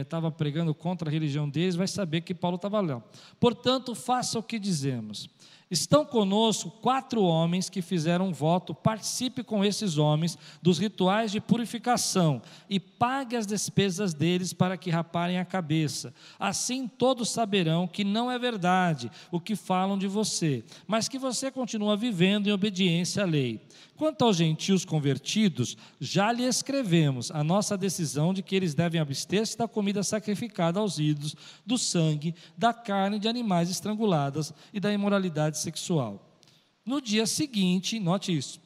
estava 0.02 0.28
é, 0.28 0.30
pregando 0.30 0.74
contra 0.74 1.08
a 1.08 1.12
religião 1.12 1.48
deles, 1.48 1.76
vai 1.76 1.86
saber 1.86 2.22
que 2.22 2.34
Paulo 2.34 2.56
estava 2.56 2.80
lá. 2.80 3.02
Portanto, 3.38 3.94
faça 3.94 4.38
o 4.38 4.42
que 4.42 4.58
dizemos. 4.58 5.28
Estão 5.70 6.04
conosco 6.04 6.68
quatro 6.68 7.22
homens 7.22 7.70
que 7.70 7.80
fizeram 7.80 8.26
um 8.28 8.32
voto, 8.32 8.74
participe 8.74 9.44
com 9.44 9.64
esses 9.64 9.98
homens 9.98 10.36
dos 10.60 10.80
rituais 10.80 11.30
de 11.30 11.40
purificação 11.40 12.42
e 12.68 12.80
pague 12.80 13.36
as 13.36 13.46
despesas 13.46 14.12
deles 14.12 14.52
para 14.52 14.76
que 14.76 14.90
raparem 14.90 15.38
a 15.38 15.44
cabeça. 15.44 16.12
Assim 16.40 16.88
todos 16.88 17.30
saberão 17.30 17.86
que 17.86 18.02
não 18.02 18.28
é 18.28 18.36
verdade 18.36 19.12
o 19.30 19.38
que 19.38 19.54
falam 19.54 19.96
de 19.96 20.08
você, 20.08 20.64
mas 20.88 21.06
que 21.06 21.20
você 21.20 21.52
continua 21.52 21.96
vivendo 21.96 22.48
em 22.48 22.52
obediência 22.52 23.22
à 23.22 23.26
lei. 23.26 23.60
Quanto 23.96 24.24
aos 24.24 24.38
gentios 24.38 24.84
convertidos, 24.84 25.76
já 26.00 26.32
lhe 26.32 26.44
escrevemos 26.44 27.30
a 27.30 27.44
nossa 27.44 27.76
decisão 27.76 28.32
de 28.32 28.42
que 28.42 28.56
eles 28.56 28.72
devem 28.72 28.98
abster-se 28.98 29.58
da 29.58 29.68
comida 29.68 30.02
sacrificada 30.02 30.80
aos 30.80 30.98
ídolos, 30.98 31.36
do 31.66 31.76
sangue, 31.76 32.34
da 32.56 32.72
carne 32.72 33.18
de 33.18 33.28
animais 33.28 33.70
estranguladas 33.70 34.54
e 34.72 34.80
da 34.80 34.90
imoralidade 34.90 35.59
sexual. 35.60 36.38
No 36.84 37.00
dia 37.00 37.26
seguinte, 37.26 37.98
note 37.98 38.36
isso. 38.36 38.60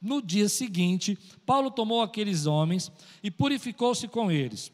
No 0.00 0.22
dia 0.22 0.48
seguinte, 0.48 1.18
Paulo 1.44 1.70
tomou 1.70 2.02
aqueles 2.02 2.46
homens 2.46 2.90
e 3.22 3.30
purificou-se 3.30 4.08
com 4.08 4.30
eles. 4.30 4.72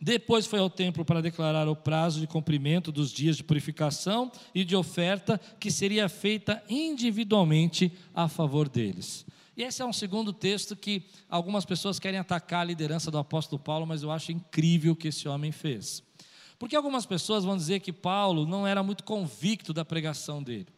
Depois 0.00 0.46
foi 0.46 0.58
ao 0.58 0.68
templo 0.68 1.04
para 1.04 1.22
declarar 1.22 1.68
o 1.68 1.76
prazo 1.76 2.20
de 2.20 2.26
cumprimento 2.26 2.92
dos 2.92 3.10
dias 3.10 3.36
de 3.36 3.44
purificação 3.44 4.30
e 4.54 4.64
de 4.64 4.76
oferta 4.76 5.40
que 5.58 5.70
seria 5.70 6.08
feita 6.08 6.62
individualmente 6.68 7.90
a 8.14 8.28
favor 8.28 8.68
deles. 8.68 9.24
E 9.56 9.62
esse 9.62 9.80
é 9.80 9.86
um 9.86 9.92
segundo 9.92 10.32
texto 10.32 10.76
que 10.76 11.04
algumas 11.28 11.64
pessoas 11.64 11.98
querem 11.98 12.18
atacar 12.18 12.60
a 12.62 12.64
liderança 12.64 13.10
do 13.10 13.18
apóstolo 13.18 13.62
Paulo, 13.62 13.86
mas 13.86 14.02
eu 14.02 14.10
acho 14.10 14.32
incrível 14.32 14.92
o 14.92 14.96
que 14.96 15.08
esse 15.08 15.28
homem 15.28 15.52
fez. 15.52 16.02
Porque 16.64 16.76
algumas 16.76 17.04
pessoas 17.04 17.44
vão 17.44 17.58
dizer 17.58 17.80
que 17.80 17.92
Paulo 17.92 18.46
não 18.46 18.66
era 18.66 18.82
muito 18.82 19.04
convicto 19.04 19.70
da 19.70 19.84
pregação 19.84 20.42
dele. 20.42 20.68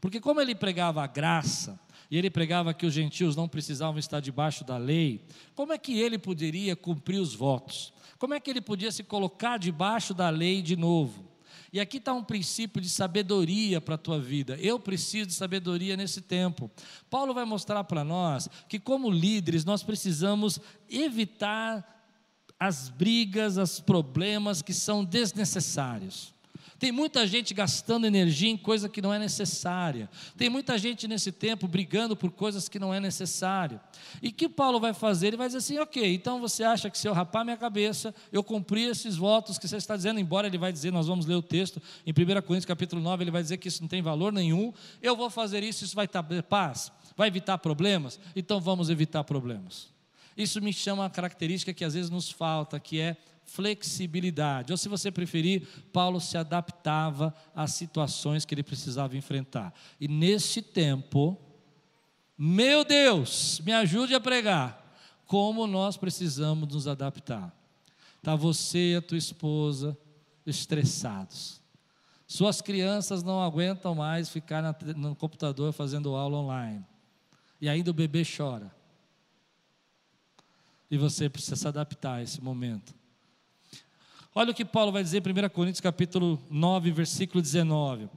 Porque, 0.00 0.18
como 0.18 0.40
ele 0.40 0.54
pregava 0.54 1.04
a 1.04 1.06
graça, 1.06 1.78
e 2.10 2.16
ele 2.16 2.30
pregava 2.30 2.72
que 2.72 2.86
os 2.86 2.94
gentios 2.94 3.36
não 3.36 3.46
precisavam 3.46 3.98
estar 3.98 4.20
debaixo 4.20 4.64
da 4.64 4.78
lei, 4.78 5.20
como 5.54 5.74
é 5.74 5.78
que 5.78 6.00
ele 6.00 6.16
poderia 6.16 6.74
cumprir 6.74 7.18
os 7.18 7.34
votos? 7.34 7.92
Como 8.18 8.32
é 8.32 8.40
que 8.40 8.48
ele 8.48 8.62
podia 8.62 8.90
se 8.90 9.04
colocar 9.04 9.58
debaixo 9.58 10.14
da 10.14 10.30
lei 10.30 10.62
de 10.62 10.74
novo? 10.74 11.22
E 11.70 11.80
aqui 11.80 11.98
está 11.98 12.14
um 12.14 12.24
princípio 12.24 12.80
de 12.80 12.88
sabedoria 12.88 13.78
para 13.78 13.96
a 13.96 13.98
tua 13.98 14.18
vida. 14.18 14.56
Eu 14.58 14.80
preciso 14.80 15.26
de 15.26 15.34
sabedoria 15.34 15.98
nesse 15.98 16.22
tempo. 16.22 16.70
Paulo 17.10 17.34
vai 17.34 17.44
mostrar 17.44 17.84
para 17.84 18.02
nós 18.02 18.48
que, 18.70 18.78
como 18.78 19.10
líderes, 19.10 19.66
nós 19.66 19.82
precisamos 19.82 20.58
evitar 20.88 21.95
as 22.58 22.88
brigas, 22.88 23.56
os 23.56 23.80
problemas 23.80 24.62
que 24.62 24.72
são 24.72 25.04
desnecessários. 25.04 26.34
Tem 26.78 26.92
muita 26.92 27.26
gente 27.26 27.54
gastando 27.54 28.06
energia 28.06 28.50
em 28.50 28.56
coisa 28.56 28.88
que 28.88 29.00
não 29.00 29.12
é 29.12 29.18
necessária. 29.18 30.10
Tem 30.36 30.50
muita 30.50 30.76
gente 30.76 31.08
nesse 31.08 31.32
tempo 31.32 31.66
brigando 31.66 32.14
por 32.14 32.30
coisas 32.30 32.68
que 32.68 32.78
não 32.78 32.92
é 32.92 33.00
necessário. 33.00 33.80
E 34.20 34.30
que 34.30 34.46
Paulo 34.46 34.78
vai 34.78 34.92
fazer? 34.92 35.28
Ele 35.28 35.38
vai 35.38 35.46
dizer 35.46 35.58
assim: 35.58 35.78
ok, 35.78 36.14
então 36.14 36.38
você 36.38 36.64
acha 36.64 36.90
que 36.90 36.98
se 36.98 37.08
eu 37.08 37.14
rapar 37.14 37.44
minha 37.44 37.56
cabeça, 37.56 38.14
eu 38.30 38.44
cumpri 38.44 38.84
esses 38.84 39.16
votos 39.16 39.58
que 39.58 39.66
você 39.66 39.76
está 39.76 39.96
dizendo, 39.96 40.20
embora 40.20 40.46
ele 40.46 40.58
vai 40.58 40.70
dizer, 40.70 40.92
nós 40.92 41.06
vamos 41.06 41.24
ler 41.24 41.36
o 41.36 41.42
texto, 41.42 41.80
em 42.06 42.10
1 42.10 42.42
Coríntios 42.42 42.66
capítulo 42.66 43.00
9, 43.00 43.24
ele 43.24 43.30
vai 43.30 43.42
dizer 43.42 43.56
que 43.56 43.68
isso 43.68 43.80
não 43.80 43.88
tem 43.88 44.02
valor 44.02 44.30
nenhum, 44.30 44.72
eu 45.00 45.16
vou 45.16 45.30
fazer 45.30 45.62
isso, 45.62 45.82
isso 45.82 45.96
vai 45.96 46.06
trazer 46.06 46.42
paz, 46.42 46.92
vai 47.16 47.28
evitar 47.28 47.56
problemas, 47.56 48.20
então 48.34 48.60
vamos 48.60 48.90
evitar 48.90 49.24
problemas. 49.24 49.95
Isso 50.36 50.60
me 50.60 50.72
chama 50.72 51.02
uma 51.02 51.10
característica 51.10 51.72
que 51.72 51.84
às 51.84 51.94
vezes 51.94 52.10
nos 52.10 52.30
falta, 52.30 52.78
que 52.78 53.00
é 53.00 53.16
flexibilidade. 53.44 54.72
Ou 54.72 54.76
se 54.76 54.88
você 54.88 55.10
preferir, 55.10 55.66
Paulo 55.92 56.20
se 56.20 56.36
adaptava 56.36 57.34
às 57.54 57.72
situações 57.72 58.44
que 58.44 58.54
ele 58.54 58.62
precisava 58.62 59.16
enfrentar. 59.16 59.72
E 60.00 60.08
nesse 60.08 60.60
tempo, 60.60 61.38
meu 62.36 62.84
Deus, 62.84 63.60
me 63.64 63.72
ajude 63.72 64.14
a 64.14 64.20
pregar. 64.20 64.84
Como 65.24 65.66
nós 65.66 65.96
precisamos 65.96 66.68
nos 66.68 66.86
adaptar. 66.86 67.54
Tá 68.22 68.36
você 68.36 68.92
e 68.92 68.96
a 68.96 69.02
tua 69.02 69.18
esposa 69.18 69.96
estressados. 70.44 71.60
Suas 72.26 72.60
crianças 72.60 73.22
não 73.22 73.40
aguentam 73.40 73.94
mais 73.94 74.28
ficar 74.28 74.76
no 74.96 75.14
computador 75.14 75.72
fazendo 75.72 76.14
aula 76.14 76.38
online. 76.38 76.84
E 77.60 77.68
ainda 77.68 77.90
o 77.90 77.94
bebê 77.94 78.22
chora. 78.24 78.75
E 80.90 80.96
você 80.96 81.28
precisa 81.28 81.56
se 81.56 81.66
adaptar 81.66 82.16
a 82.16 82.22
esse 82.22 82.42
momento. 82.42 82.94
Olha 84.34 84.50
o 84.50 84.54
que 84.54 84.64
Paulo 84.64 84.92
vai 84.92 85.02
dizer 85.02 85.22
em 85.26 85.46
1 85.46 85.48
Coríntios 85.48 85.80
capítulo 85.80 86.42
9, 86.50 86.90
versículo 86.90 87.40
19. 87.40 88.08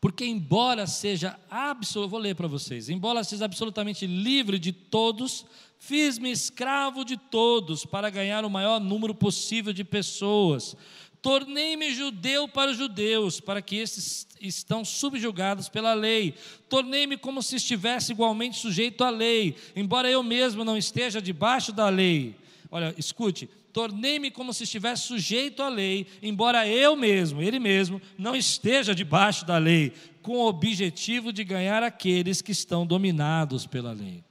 Porque 0.00 0.24
embora 0.24 0.86
seja 0.86 1.38
absolutamente, 1.50 2.10
vou 2.10 2.20
ler 2.20 2.34
para 2.34 2.46
vocês, 2.46 2.88
embora 2.88 3.24
seja 3.24 3.44
absolutamente 3.44 4.06
livre 4.06 4.58
de 4.58 4.72
todos, 4.72 5.46
fiz-me 5.78 6.30
escravo 6.30 7.04
de 7.04 7.16
todos 7.16 7.84
para 7.86 8.10
ganhar 8.10 8.44
o 8.44 8.50
maior 8.50 8.78
número 8.78 9.14
possível 9.14 9.72
de 9.72 9.84
pessoas. 9.84 10.76
Tornei-me 11.22 11.94
judeu 11.94 12.46
para 12.46 12.70
os 12.70 12.76
judeus, 12.76 13.40
para 13.40 13.60
que 13.60 13.76
esses 13.76 14.26
estão 14.40 14.84
subjugados 14.84 15.68
pela 15.68 15.94
lei. 15.94 16.34
Tornei-me 16.68 17.16
como 17.16 17.42
se 17.42 17.56
estivesse 17.56 18.12
igualmente 18.12 18.58
sujeito 18.58 19.02
à 19.02 19.10
lei, 19.10 19.56
embora 19.74 20.10
eu 20.10 20.22
mesmo 20.22 20.64
não 20.64 20.76
esteja 20.76 21.20
debaixo 21.20 21.72
da 21.72 21.88
lei. 21.88 22.36
Olha, 22.70 22.94
escute, 22.98 23.48
tornei-me 23.72 24.30
como 24.30 24.52
se 24.52 24.64
estivesse 24.64 25.02
sujeito 25.02 25.62
à 25.62 25.68
lei, 25.68 26.06
embora 26.22 26.66
eu 26.66 26.96
mesmo, 26.96 27.42
ele 27.42 27.58
mesmo, 27.58 28.00
não 28.18 28.34
esteja 28.34 28.94
debaixo 28.94 29.44
da 29.44 29.58
lei, 29.58 29.92
com 30.22 30.38
o 30.38 30.46
objetivo 30.46 31.32
de 31.32 31.44
ganhar 31.44 31.82
aqueles 31.82 32.42
que 32.42 32.52
estão 32.52 32.86
dominados 32.86 33.66
pela 33.66 33.92
lei. 33.92 34.25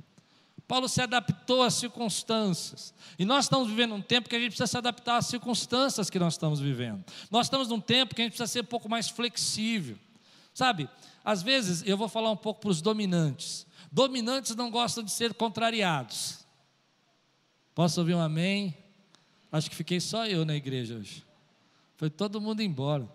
Paulo 0.67 0.89
se 0.89 1.01
adaptou 1.01 1.61
às 1.61 1.75
circunstâncias. 1.75 2.93
E 3.19 3.25
nós 3.25 3.45
estamos 3.45 3.67
vivendo 3.67 3.93
um 3.93 4.01
tempo 4.01 4.27
que 4.27 4.35
a 4.35 4.39
gente 4.39 4.49
precisa 4.49 4.67
se 4.67 4.77
adaptar 4.77 5.17
às 5.17 5.27
circunstâncias 5.27 6.09
que 6.09 6.17
nós 6.17 6.33
estamos 6.33 6.59
vivendo. 6.59 7.03
Nós 7.29 7.45
estamos 7.45 7.67
num 7.67 7.79
tempo 7.79 8.15
que 8.15 8.21
a 8.21 8.25
gente 8.25 8.33
precisa 8.33 8.51
ser 8.51 8.61
um 8.61 8.65
pouco 8.67 8.89
mais 8.89 9.07
flexível. 9.07 9.97
Sabe, 10.53 10.89
às 11.23 11.43
vezes 11.43 11.83
eu 11.85 11.97
vou 11.97 12.07
falar 12.07 12.31
um 12.31 12.37
pouco 12.37 12.61
para 12.61 12.69
os 12.69 12.81
dominantes. 12.81 13.67
Dominantes 13.91 14.55
não 14.55 14.71
gostam 14.71 15.03
de 15.03 15.11
ser 15.11 15.33
contrariados. 15.33 16.45
Posso 17.75 17.99
ouvir 17.99 18.15
um 18.15 18.21
amém? 18.21 18.75
Acho 19.51 19.69
que 19.69 19.75
fiquei 19.75 19.99
só 19.99 20.25
eu 20.25 20.45
na 20.45 20.55
igreja 20.55 20.95
hoje. 20.95 21.23
Foi 21.95 22.09
todo 22.09 22.41
mundo 22.41 22.61
embora. 22.61 23.07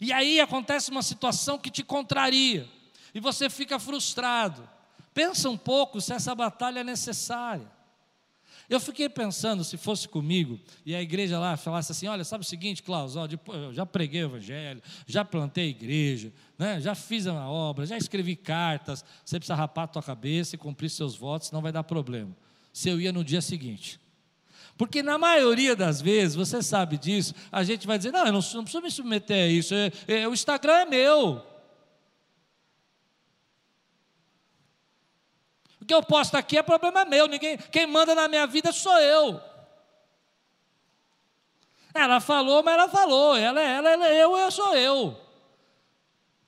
E 0.00 0.12
aí 0.12 0.40
acontece 0.40 0.90
uma 0.90 1.02
situação 1.02 1.58
que 1.58 1.70
te 1.70 1.84
contraria, 1.84 2.68
e 3.14 3.20
você 3.20 3.48
fica 3.48 3.78
frustrado. 3.78 4.68
Pensa 5.14 5.48
um 5.50 5.56
pouco 5.56 6.00
se 6.00 6.12
essa 6.12 6.34
batalha 6.34 6.80
é 6.80 6.84
necessária. 6.84 7.70
Eu 8.68 8.80
fiquei 8.80 9.08
pensando, 9.08 9.64
se 9.64 9.76
fosse 9.76 10.08
comigo, 10.08 10.58
e 10.86 10.94
a 10.94 11.02
igreja 11.02 11.38
lá 11.38 11.56
falasse 11.56 11.92
assim: 11.92 12.06
olha, 12.06 12.24
sabe 12.24 12.42
o 12.42 12.46
seguinte, 12.46 12.82
Klaus, 12.82 13.16
ó, 13.16 13.28
eu 13.48 13.74
já 13.74 13.84
preguei 13.84 14.22
o 14.22 14.28
evangelho, 14.28 14.82
já 15.06 15.24
plantei 15.24 15.64
a 15.64 15.68
igreja, 15.68 16.32
né, 16.58 16.80
já 16.80 16.94
fiz 16.94 17.26
uma 17.26 17.50
obra, 17.50 17.84
já 17.84 17.98
escrevi 17.98 18.34
cartas, 18.34 19.04
você 19.24 19.38
precisa 19.38 19.54
rapar 19.54 19.84
a 19.84 19.88
tua 19.88 20.02
cabeça 20.02 20.54
e 20.54 20.58
cumprir 20.58 20.88
seus 20.88 21.14
votos, 21.14 21.50
não 21.50 21.60
vai 21.60 21.72
dar 21.72 21.84
problema. 21.84 22.34
Se 22.72 22.88
eu 22.88 22.98
ia 22.98 23.12
no 23.12 23.22
dia 23.22 23.42
seguinte. 23.42 24.00
Porque 24.78 25.02
na 25.02 25.18
maioria 25.18 25.76
das 25.76 26.00
vezes, 26.00 26.34
você 26.34 26.62
sabe 26.62 26.96
disso, 26.96 27.34
a 27.50 27.62
gente 27.62 27.86
vai 27.86 27.98
dizer: 27.98 28.10
não, 28.10 28.24
eu 28.24 28.32
não, 28.32 28.40
não 28.54 28.62
preciso 28.62 28.82
me 28.82 28.90
submeter 28.90 29.44
a 29.44 29.48
isso, 29.48 29.74
é, 29.74 29.92
é, 30.08 30.28
o 30.28 30.32
Instagram 30.32 30.72
é 30.72 30.86
meu. 30.86 31.51
O 35.82 35.84
que 35.84 35.92
eu 35.92 36.00
posto 36.00 36.36
aqui 36.36 36.56
é 36.56 36.62
problema 36.62 37.04
meu, 37.04 37.26
ninguém, 37.26 37.58
quem 37.58 37.88
manda 37.88 38.14
na 38.14 38.28
minha 38.28 38.46
vida 38.46 38.70
sou 38.70 38.96
eu. 39.00 39.40
Ela 41.92 42.20
falou, 42.20 42.62
mas 42.62 42.74
ela 42.74 42.88
falou, 42.88 43.34
ela 43.34 43.60
é 43.60 43.66
ela, 43.74 43.90
ela 43.90 44.06
é 44.06 44.22
eu, 44.22 44.36
eu 44.36 44.50
sou 44.52 44.76
eu. 44.76 45.20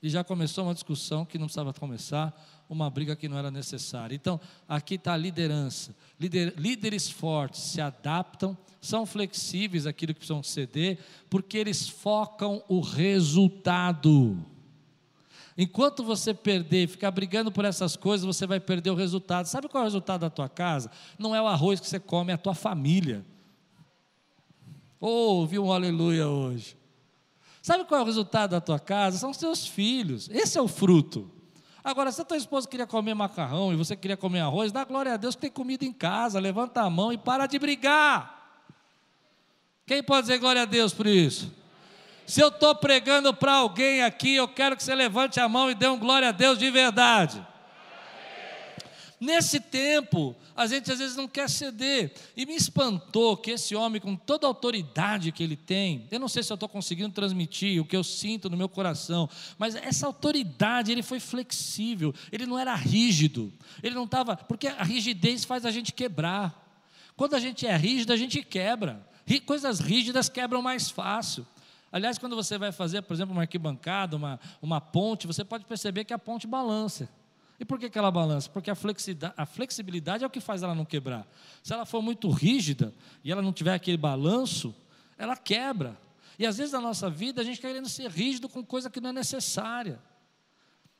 E 0.00 0.08
já 0.08 0.22
começou 0.22 0.62
uma 0.62 0.72
discussão 0.72 1.24
que 1.24 1.36
não 1.36 1.46
precisava 1.46 1.74
começar, 1.74 2.32
uma 2.68 2.88
briga 2.88 3.16
que 3.16 3.28
não 3.28 3.36
era 3.36 3.50
necessária. 3.50 4.14
Então, 4.14 4.40
aqui 4.68 4.94
está 4.94 5.14
a 5.14 5.16
liderança. 5.16 5.96
Lider, 6.18 6.54
líderes 6.56 7.10
fortes 7.10 7.60
se 7.60 7.80
adaptam, 7.80 8.56
são 8.80 9.04
flexíveis 9.04 9.84
aquilo 9.84 10.14
que 10.14 10.20
precisam 10.20 10.44
ceder, 10.44 11.00
porque 11.28 11.58
eles 11.58 11.88
focam 11.88 12.62
o 12.68 12.78
resultado. 12.78 14.53
Enquanto 15.56 16.02
você 16.02 16.34
perder, 16.34 16.88
ficar 16.88 17.10
brigando 17.12 17.52
por 17.52 17.64
essas 17.64 17.96
coisas, 17.96 18.26
você 18.26 18.46
vai 18.46 18.58
perder 18.58 18.90
o 18.90 18.94
resultado. 18.94 19.46
Sabe 19.46 19.68
qual 19.68 19.82
é 19.82 19.84
o 19.84 19.88
resultado 19.88 20.22
da 20.22 20.30
tua 20.30 20.48
casa? 20.48 20.90
Não 21.18 21.34
é 21.34 21.40
o 21.40 21.46
arroz 21.46 21.78
que 21.78 21.86
você 21.86 22.00
come, 22.00 22.32
é 22.32 22.34
a 22.34 22.38
tua 22.38 22.54
família. 22.54 23.24
Oh, 25.00 25.36
ouvi 25.36 25.58
um 25.58 25.72
aleluia 25.72 26.26
hoje. 26.26 26.76
Sabe 27.62 27.84
qual 27.84 28.00
é 28.00 28.02
o 28.02 28.06
resultado 28.06 28.50
da 28.50 28.60
tua 28.60 28.80
casa? 28.80 29.16
São 29.16 29.30
os 29.30 29.36
teus 29.36 29.66
filhos. 29.66 30.28
Esse 30.28 30.58
é 30.58 30.62
o 30.62 30.66
fruto. 30.68 31.30
Agora, 31.84 32.10
se 32.10 32.20
a 32.20 32.24
tua 32.24 32.36
esposa 32.36 32.66
queria 32.66 32.86
comer 32.86 33.14
macarrão 33.14 33.72
e 33.72 33.76
você 33.76 33.94
queria 33.94 34.16
comer 34.16 34.40
arroz, 34.40 34.72
dá 34.72 34.84
glória 34.84 35.14
a 35.14 35.16
Deus 35.16 35.34
que 35.34 35.42
tem 35.42 35.50
comida 35.50 35.84
em 35.84 35.92
casa, 35.92 36.40
levanta 36.40 36.80
a 36.80 36.90
mão 36.90 37.12
e 37.12 37.18
para 37.18 37.46
de 37.46 37.58
brigar. 37.58 38.62
Quem 39.86 40.02
pode 40.02 40.22
dizer 40.22 40.38
glória 40.38 40.62
a 40.62 40.64
Deus 40.64 40.92
por 40.94 41.06
isso? 41.06 41.52
Se 42.26 42.40
eu 42.40 42.48
estou 42.48 42.74
pregando 42.74 43.34
para 43.34 43.52
alguém 43.54 44.02
aqui, 44.02 44.34
eu 44.34 44.48
quero 44.48 44.76
que 44.76 44.82
você 44.82 44.94
levante 44.94 45.38
a 45.38 45.48
mão 45.48 45.70
e 45.70 45.74
dê 45.74 45.86
um 45.86 45.98
glória 45.98 46.28
a 46.28 46.32
Deus 46.32 46.58
de 46.58 46.70
verdade. 46.70 47.44
Nesse 49.20 49.60
tempo, 49.60 50.36
a 50.56 50.66
gente 50.66 50.90
às 50.90 50.98
vezes 50.98 51.16
não 51.16 51.26
quer 51.26 51.48
ceder. 51.48 52.12
E 52.36 52.44
me 52.44 52.54
espantou 52.54 53.36
que 53.36 53.52
esse 53.52 53.74
homem, 53.74 54.00
com 54.00 54.16
toda 54.16 54.46
a 54.46 54.48
autoridade 54.48 55.32
que 55.32 55.42
ele 55.42 55.56
tem, 55.56 56.06
eu 56.10 56.20
não 56.20 56.28
sei 56.28 56.42
se 56.42 56.52
eu 56.52 56.54
estou 56.54 56.68
conseguindo 56.68 57.10
transmitir 57.10 57.80
o 57.80 57.84
que 57.84 57.96
eu 57.96 58.04
sinto 58.04 58.50
no 58.50 58.56
meu 58.56 58.68
coração, 58.68 59.28
mas 59.56 59.74
essa 59.76 60.06
autoridade, 60.06 60.92
ele 60.92 61.02
foi 61.02 61.20
flexível, 61.20 62.14
ele 62.30 62.46
não 62.46 62.58
era 62.58 62.74
rígido, 62.74 63.52
ele 63.82 63.94
não 63.94 64.04
estava. 64.04 64.36
Porque 64.36 64.68
a 64.68 64.82
rigidez 64.82 65.44
faz 65.44 65.64
a 65.64 65.70
gente 65.70 65.92
quebrar. 65.92 66.62
Quando 67.16 67.34
a 67.34 67.40
gente 67.40 67.66
é 67.66 67.76
rígido, 67.76 68.12
a 68.12 68.16
gente 68.16 68.42
quebra. 68.42 69.06
Coisas 69.46 69.80
rígidas 69.80 70.28
quebram 70.28 70.60
mais 70.60 70.90
fácil. 70.90 71.46
Aliás, 71.94 72.18
quando 72.18 72.34
você 72.34 72.58
vai 72.58 72.72
fazer, 72.72 73.02
por 73.02 73.14
exemplo, 73.14 73.32
uma 73.32 73.42
arquibancada, 73.42 74.16
uma, 74.16 74.40
uma 74.60 74.80
ponte, 74.80 75.28
você 75.28 75.44
pode 75.44 75.64
perceber 75.64 76.04
que 76.04 76.12
a 76.12 76.18
ponte 76.18 76.44
balança. 76.44 77.08
E 77.56 77.64
por 77.64 77.78
que, 77.78 77.88
que 77.88 77.96
ela 77.96 78.10
balança? 78.10 78.50
Porque 78.50 78.68
a 78.68 78.74
flexibilidade, 78.74 79.34
a 79.36 79.46
flexibilidade 79.46 80.24
é 80.24 80.26
o 80.26 80.30
que 80.30 80.40
faz 80.40 80.64
ela 80.64 80.74
não 80.74 80.84
quebrar. 80.84 81.24
Se 81.62 81.72
ela 81.72 81.86
for 81.86 82.02
muito 82.02 82.28
rígida 82.30 82.92
e 83.22 83.30
ela 83.30 83.40
não 83.40 83.52
tiver 83.52 83.74
aquele 83.74 83.96
balanço, 83.96 84.74
ela 85.16 85.36
quebra. 85.36 85.96
E 86.36 86.44
às 86.44 86.56
vezes 86.56 86.72
na 86.72 86.80
nossa 86.80 87.08
vida 87.08 87.40
a 87.40 87.44
gente 87.44 87.58
está 87.58 87.68
querendo 87.68 87.88
ser 87.88 88.10
rígido 88.10 88.48
com 88.48 88.64
coisa 88.64 88.90
que 88.90 89.00
não 89.00 89.10
é 89.10 89.12
necessária. 89.12 90.00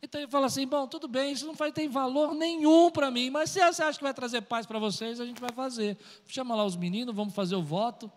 Então 0.01 0.21
ele 0.21 0.31
fala 0.31 0.47
assim: 0.47 0.65
bom, 0.65 0.87
tudo 0.87 1.09
bem, 1.09 1.33
isso 1.33 1.45
não 1.45 1.55
vai 1.55 1.73
ter 1.73 1.89
valor 1.89 2.37
nenhum 2.37 2.89
para 2.89 3.11
mim, 3.11 3.31
mas 3.31 3.51
se 3.51 3.59
você 3.59 3.83
acha 3.83 3.99
que 3.99 4.05
vai 4.05 4.15
trazer 4.15 4.43
paz 4.43 4.65
para 4.65 4.79
vocês, 4.79 5.21
a 5.21 5.27
gente 5.27 5.41
vai 5.41 5.51
fazer. 5.51 5.99
Chama 6.29 6.55
lá 6.55 6.65
os 6.65 6.77
meninos, 6.77 7.13
vamos 7.13 7.35
fazer 7.35 7.57
o 7.57 7.63
voto. 7.65 8.09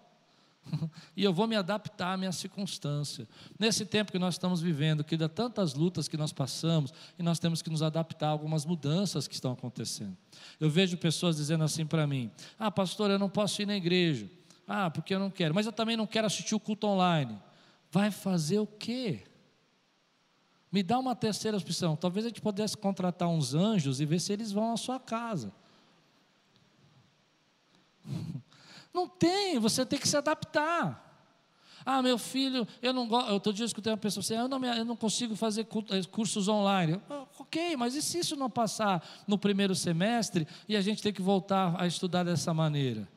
E 1.15 1.23
eu 1.23 1.33
vou 1.33 1.47
me 1.47 1.55
adaptar 1.55 2.13
à 2.13 2.17
minha 2.17 2.31
circunstância. 2.31 3.27
Nesse 3.59 3.85
tempo 3.85 4.11
que 4.11 4.19
nós 4.19 4.35
estamos 4.35 4.61
vivendo, 4.61 5.03
que 5.03 5.17
dá 5.17 5.29
tantas 5.29 5.73
lutas 5.73 6.07
que 6.07 6.17
nós 6.17 6.31
passamos, 6.31 6.93
e 7.17 7.23
nós 7.23 7.39
temos 7.39 7.61
que 7.61 7.69
nos 7.69 7.81
adaptar 7.81 8.27
a 8.27 8.31
algumas 8.31 8.65
mudanças 8.65 9.27
que 9.27 9.33
estão 9.33 9.51
acontecendo. 9.51 10.15
Eu 10.59 10.69
vejo 10.69 10.97
pessoas 10.97 11.37
dizendo 11.37 11.63
assim 11.63 11.85
para 11.85 12.05
mim: 12.05 12.31
Ah, 12.57 12.71
pastor, 12.71 13.11
eu 13.11 13.19
não 13.19 13.29
posso 13.29 13.61
ir 13.61 13.65
na 13.65 13.75
igreja. 13.75 14.29
Ah, 14.67 14.89
porque 14.89 15.15
eu 15.15 15.19
não 15.19 15.29
quero. 15.29 15.55
Mas 15.55 15.65
eu 15.65 15.71
também 15.71 15.95
não 15.95 16.05
quero 16.05 16.27
assistir 16.27 16.53
o 16.53 16.59
culto 16.59 16.87
online. 16.87 17.39
Vai 17.91 18.11
fazer 18.11 18.59
o 18.59 18.67
quê? 18.67 19.23
Me 20.71 20.83
dá 20.83 20.99
uma 20.99 21.15
terceira 21.15 21.57
opção. 21.57 21.95
Talvez 21.95 22.25
a 22.25 22.29
gente 22.29 22.41
pudesse 22.41 22.75
contratar 22.75 23.29
uns 23.29 23.53
anjos 23.53 24.01
e 24.01 24.05
ver 24.05 24.19
se 24.19 24.33
eles 24.33 24.51
vão 24.51 24.73
à 24.73 24.77
sua 24.77 24.99
casa. 24.99 25.53
Não 28.97 29.07
tem, 29.07 29.59
você 29.59 29.85
tem 29.85 29.99
que 29.99 30.07
se 30.07 30.17
adaptar. 30.17 31.05
Ah, 31.85 32.01
meu 32.01 32.17
filho, 32.17 32.67
eu 32.81 32.91
não 32.91 33.07
gosto. 33.07 33.31
Outro 33.31 33.53
dia 33.53 33.61
eu 33.61 33.67
escutei 33.67 33.91
uma 33.91 33.97
pessoa 33.97 34.21
assim: 34.21 34.33
eu 34.33 34.47
não, 34.47 34.65
eu 34.65 34.83
não 34.83 34.95
consigo 34.95 35.35
fazer 35.35 35.67
eh, 35.91 36.01
cursos 36.09 36.47
online. 36.47 36.99
Ah, 37.07 37.27
ok, 37.37 37.77
mas 37.77 37.93
e 37.93 38.01
se 38.01 38.17
isso 38.17 38.35
não 38.35 38.49
passar 38.49 39.07
no 39.27 39.37
primeiro 39.37 39.75
semestre 39.75 40.47
e 40.67 40.75
a 40.75 40.81
gente 40.81 41.03
tem 41.03 41.13
que 41.13 41.21
voltar 41.21 41.79
a 41.79 41.85
estudar 41.85 42.23
dessa 42.23 42.55
maneira? 42.55 43.07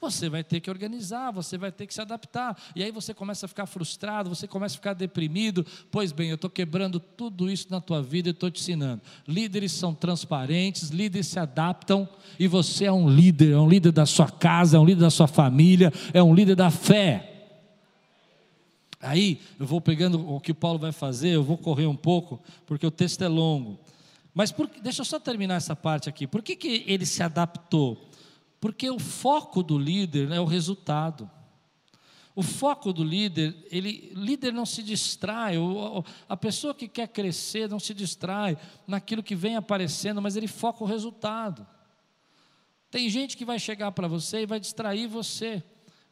Você 0.00 0.30
vai 0.30 0.42
ter 0.42 0.60
que 0.60 0.70
organizar, 0.70 1.30
você 1.30 1.58
vai 1.58 1.70
ter 1.70 1.86
que 1.86 1.92
se 1.92 2.00
adaptar. 2.00 2.56
E 2.74 2.82
aí 2.82 2.90
você 2.90 3.12
começa 3.12 3.44
a 3.44 3.48
ficar 3.48 3.66
frustrado, 3.66 4.30
você 4.30 4.48
começa 4.48 4.74
a 4.74 4.78
ficar 4.78 4.94
deprimido. 4.94 5.64
Pois 5.90 6.10
bem, 6.10 6.30
eu 6.30 6.36
estou 6.36 6.48
quebrando 6.48 6.98
tudo 6.98 7.50
isso 7.50 7.66
na 7.70 7.82
tua 7.82 8.02
vida 8.02 8.28
e 8.28 8.32
estou 8.32 8.50
te 8.50 8.60
ensinando. 8.60 9.02
Líderes 9.28 9.72
são 9.72 9.94
transparentes, 9.94 10.88
líderes 10.88 11.26
se 11.26 11.38
adaptam, 11.38 12.08
e 12.38 12.48
você 12.48 12.86
é 12.86 12.92
um 12.92 13.10
líder, 13.10 13.52
é 13.52 13.58
um 13.58 13.68
líder 13.68 13.92
da 13.92 14.06
sua 14.06 14.30
casa, 14.30 14.78
é 14.78 14.80
um 14.80 14.86
líder 14.86 15.02
da 15.02 15.10
sua 15.10 15.26
família, 15.26 15.92
é 16.14 16.22
um 16.22 16.34
líder 16.34 16.56
da 16.56 16.70
fé. 16.70 17.26
Aí 19.02 19.40
eu 19.58 19.66
vou 19.66 19.80
pegando 19.82 20.30
o 20.30 20.40
que 20.40 20.54
Paulo 20.54 20.78
vai 20.78 20.92
fazer, 20.92 21.30
eu 21.30 21.42
vou 21.42 21.58
correr 21.58 21.86
um 21.86 21.96
pouco, 21.96 22.40
porque 22.66 22.86
o 22.86 22.90
texto 22.90 23.22
é 23.22 23.28
longo. 23.28 23.78
Mas 24.32 24.50
por, 24.50 24.68
deixa 24.82 25.02
eu 25.02 25.04
só 25.04 25.20
terminar 25.20 25.56
essa 25.56 25.76
parte 25.76 26.08
aqui. 26.08 26.26
Por 26.26 26.42
que, 26.42 26.56
que 26.56 26.84
ele 26.86 27.04
se 27.04 27.22
adaptou? 27.22 28.09
Porque 28.60 28.90
o 28.90 28.98
foco 28.98 29.62
do 29.62 29.78
líder 29.78 30.30
é 30.30 30.38
o 30.38 30.44
resultado. 30.44 31.28
O 32.34 32.42
foco 32.42 32.92
do 32.92 33.02
líder, 33.02 33.56
ele, 33.70 34.12
líder 34.14 34.52
não 34.52 34.66
se 34.66 34.82
distrai, 34.82 35.56
a 36.28 36.36
pessoa 36.36 36.74
que 36.74 36.86
quer 36.86 37.08
crescer 37.08 37.68
não 37.68 37.80
se 37.80 37.92
distrai 37.92 38.56
naquilo 38.86 39.22
que 39.22 39.34
vem 39.34 39.56
aparecendo, 39.56 40.22
mas 40.22 40.36
ele 40.36 40.46
foca 40.46 40.84
o 40.84 40.86
resultado. 40.86 41.66
Tem 42.90 43.08
gente 43.08 43.36
que 43.36 43.44
vai 43.44 43.58
chegar 43.58 43.92
para 43.92 44.06
você 44.06 44.42
e 44.42 44.46
vai 44.46 44.60
distrair 44.60 45.08
você. 45.08 45.62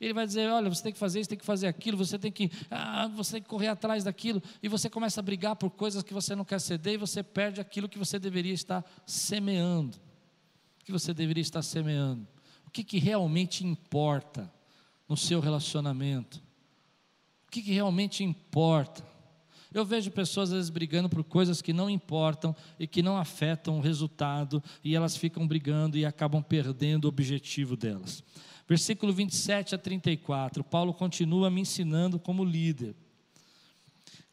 Ele 0.01 0.13
vai 0.13 0.27
dizer: 0.27 0.49
olha, 0.49 0.69
você 0.69 0.83
tem 0.83 0.93
que 0.93 0.99
fazer 0.99 1.21
isso, 1.21 1.29
tem 1.29 1.39
que 1.39 1.45
fazer 1.45 1.67
aquilo, 1.67 1.97
você 1.97 2.19
tem 2.19 2.31
que, 2.31 2.51
ah, 2.71 3.09
você 3.09 3.33
tem 3.33 3.43
que 3.43 3.49
correr 3.49 3.69
atrás 3.69 4.05
daquilo, 4.05 4.43
e 4.63 4.69
você 4.69 4.89
começa 4.89 5.21
a 5.21 5.23
brigar 5.23 5.57
por 5.57 5.71
coisas 5.71 6.03
que 6.03 6.15
você 6.15 6.35
não 6.37 6.45
quer 6.45 6.61
ceder 6.61 6.95
e 6.95 6.97
você 6.97 7.23
perde 7.23 7.61
aquilo 7.61 7.89
que 7.89 7.99
você 7.99 8.19
deveria 8.19 8.55
estar 8.55 8.85
semeando. 9.07 9.99
Que 10.85 10.93
você 10.93 11.13
deveria 11.13 11.43
estar 11.43 11.63
semeando 11.63 12.27
o 12.69 12.71
que, 12.71 12.85
que 12.85 12.99
realmente 12.99 13.67
importa 13.67 14.53
no 15.09 15.17
seu 15.17 15.41
relacionamento. 15.41 16.37
O 17.47 17.51
que, 17.51 17.63
que 17.63 17.73
realmente 17.73 18.23
importa. 18.23 19.03
Eu 19.73 19.87
vejo 19.87 20.11
pessoas 20.11 20.51
às 20.51 20.57
vezes 20.57 20.71
brigando 20.71 21.09
por 21.09 21.25
coisas 21.25 21.63
que 21.63 21.73
não 21.73 21.89
importam 21.89 22.55
e 22.79 22.87
que 22.87 23.03
não 23.03 23.17
afetam 23.17 23.79
o 23.79 23.81
resultado, 23.81 24.63
e 24.85 24.95
elas 24.95 25.17
ficam 25.17 25.49
brigando 25.49 25.97
e 25.97 26.05
acabam 26.05 26.43
perdendo 26.43 27.07
o 27.07 27.09
objetivo 27.09 27.75
delas. 27.75 28.23
Versículo 28.69 29.15
27 29.15 29.75
a 29.75 29.79
34, 29.79 30.63
Paulo 30.63 30.93
continua 30.93 31.49
me 31.49 31.63
ensinando 31.63 32.19
como 32.19 32.45
líder. 32.45 32.95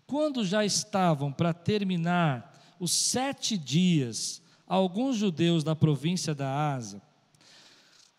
Quando 0.06 0.44
já 0.44 0.66
estavam 0.66 1.32
para 1.32 1.54
terminar 1.54 2.76
os 2.82 2.92
sete 2.92 3.58
dias, 3.58 4.42
alguns 4.68 5.16
judeus 5.16 5.64
da 5.64 5.74
província 5.74 6.36
da 6.36 6.74
Ásia 6.74 7.02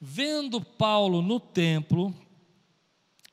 Vendo 0.00 0.60
Paulo 0.60 1.22
no 1.22 1.40
templo, 1.40 2.14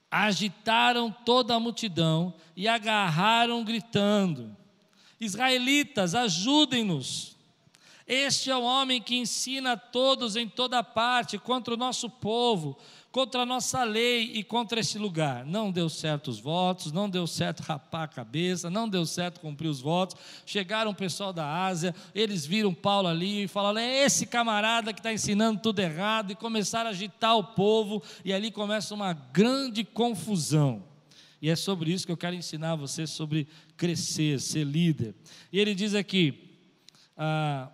agitaram 0.09 1.11
toda 1.11 1.55
a 1.55 1.59
multidão 1.59 2.33
e 2.55 2.67
agarraram 2.67 3.63
gritando: 3.63 4.55
Israelitas, 5.19 6.15
ajudem-nos. 6.15 7.33
Este 8.05 8.51
é 8.51 8.55
o 8.55 8.63
homem 8.63 9.01
que 9.01 9.15
ensina 9.15 9.73
a 9.73 9.77
todos 9.77 10.35
em 10.35 10.47
toda 10.47 10.83
parte 10.83 11.37
contra 11.37 11.73
o 11.73 11.77
nosso 11.77 12.09
povo, 12.09 12.77
contra 13.13 13.43
a 13.43 13.45
nossa 13.45 13.83
lei 13.83 14.31
e 14.33 14.43
contra 14.43 14.79
esse 14.79 14.97
lugar. 14.97 15.45
Não 15.45 15.71
deu 15.71 15.87
certo 15.87 16.29
os 16.29 16.39
votos, 16.39 16.91
não 16.91 17.07
deu 17.07 17.27
certo 17.27 17.61
rapar 17.61 18.05
a 18.05 18.07
cabeça, 18.07 18.71
não 18.71 18.89
deu 18.89 19.05
certo 19.05 19.39
cumprir 19.39 19.67
os 19.67 19.79
votos. 19.79 20.17
Chegaram 20.47 20.89
o 20.89 20.95
pessoal 20.95 21.31
da 21.31 21.63
Ásia, 21.63 21.93
eles 22.15 22.43
viram 22.43 22.73
Paulo 22.73 23.07
ali 23.07 23.43
e 23.43 23.47
falaram: 23.47 23.77
é 23.77 24.03
esse 24.03 24.25
camarada 24.25 24.91
que 24.91 24.99
está 24.99 25.13
ensinando 25.13 25.61
tudo 25.61 25.79
errado, 25.79 26.31
e 26.31 26.35
começaram 26.35 26.87
a 26.87 26.91
agitar 26.91 27.37
o 27.37 27.43
povo, 27.43 28.01
e 28.25 28.33
ali 28.33 28.49
começa 28.49 28.95
uma 28.95 29.13
grande 29.13 29.83
confusão. 29.83 30.83
E 31.39 31.51
é 31.51 31.55
sobre 31.55 31.93
isso 31.93 32.07
que 32.07 32.11
eu 32.11 32.17
quero 32.17 32.35
ensinar 32.35 32.75
você 32.75 33.05
sobre 33.05 33.47
crescer, 33.77 34.39
ser 34.39 34.63
líder. 34.63 35.13
E 35.51 35.59
ele 35.59 35.75
diz 35.75 35.93
aqui. 35.93 36.49
Ah, 37.15 37.69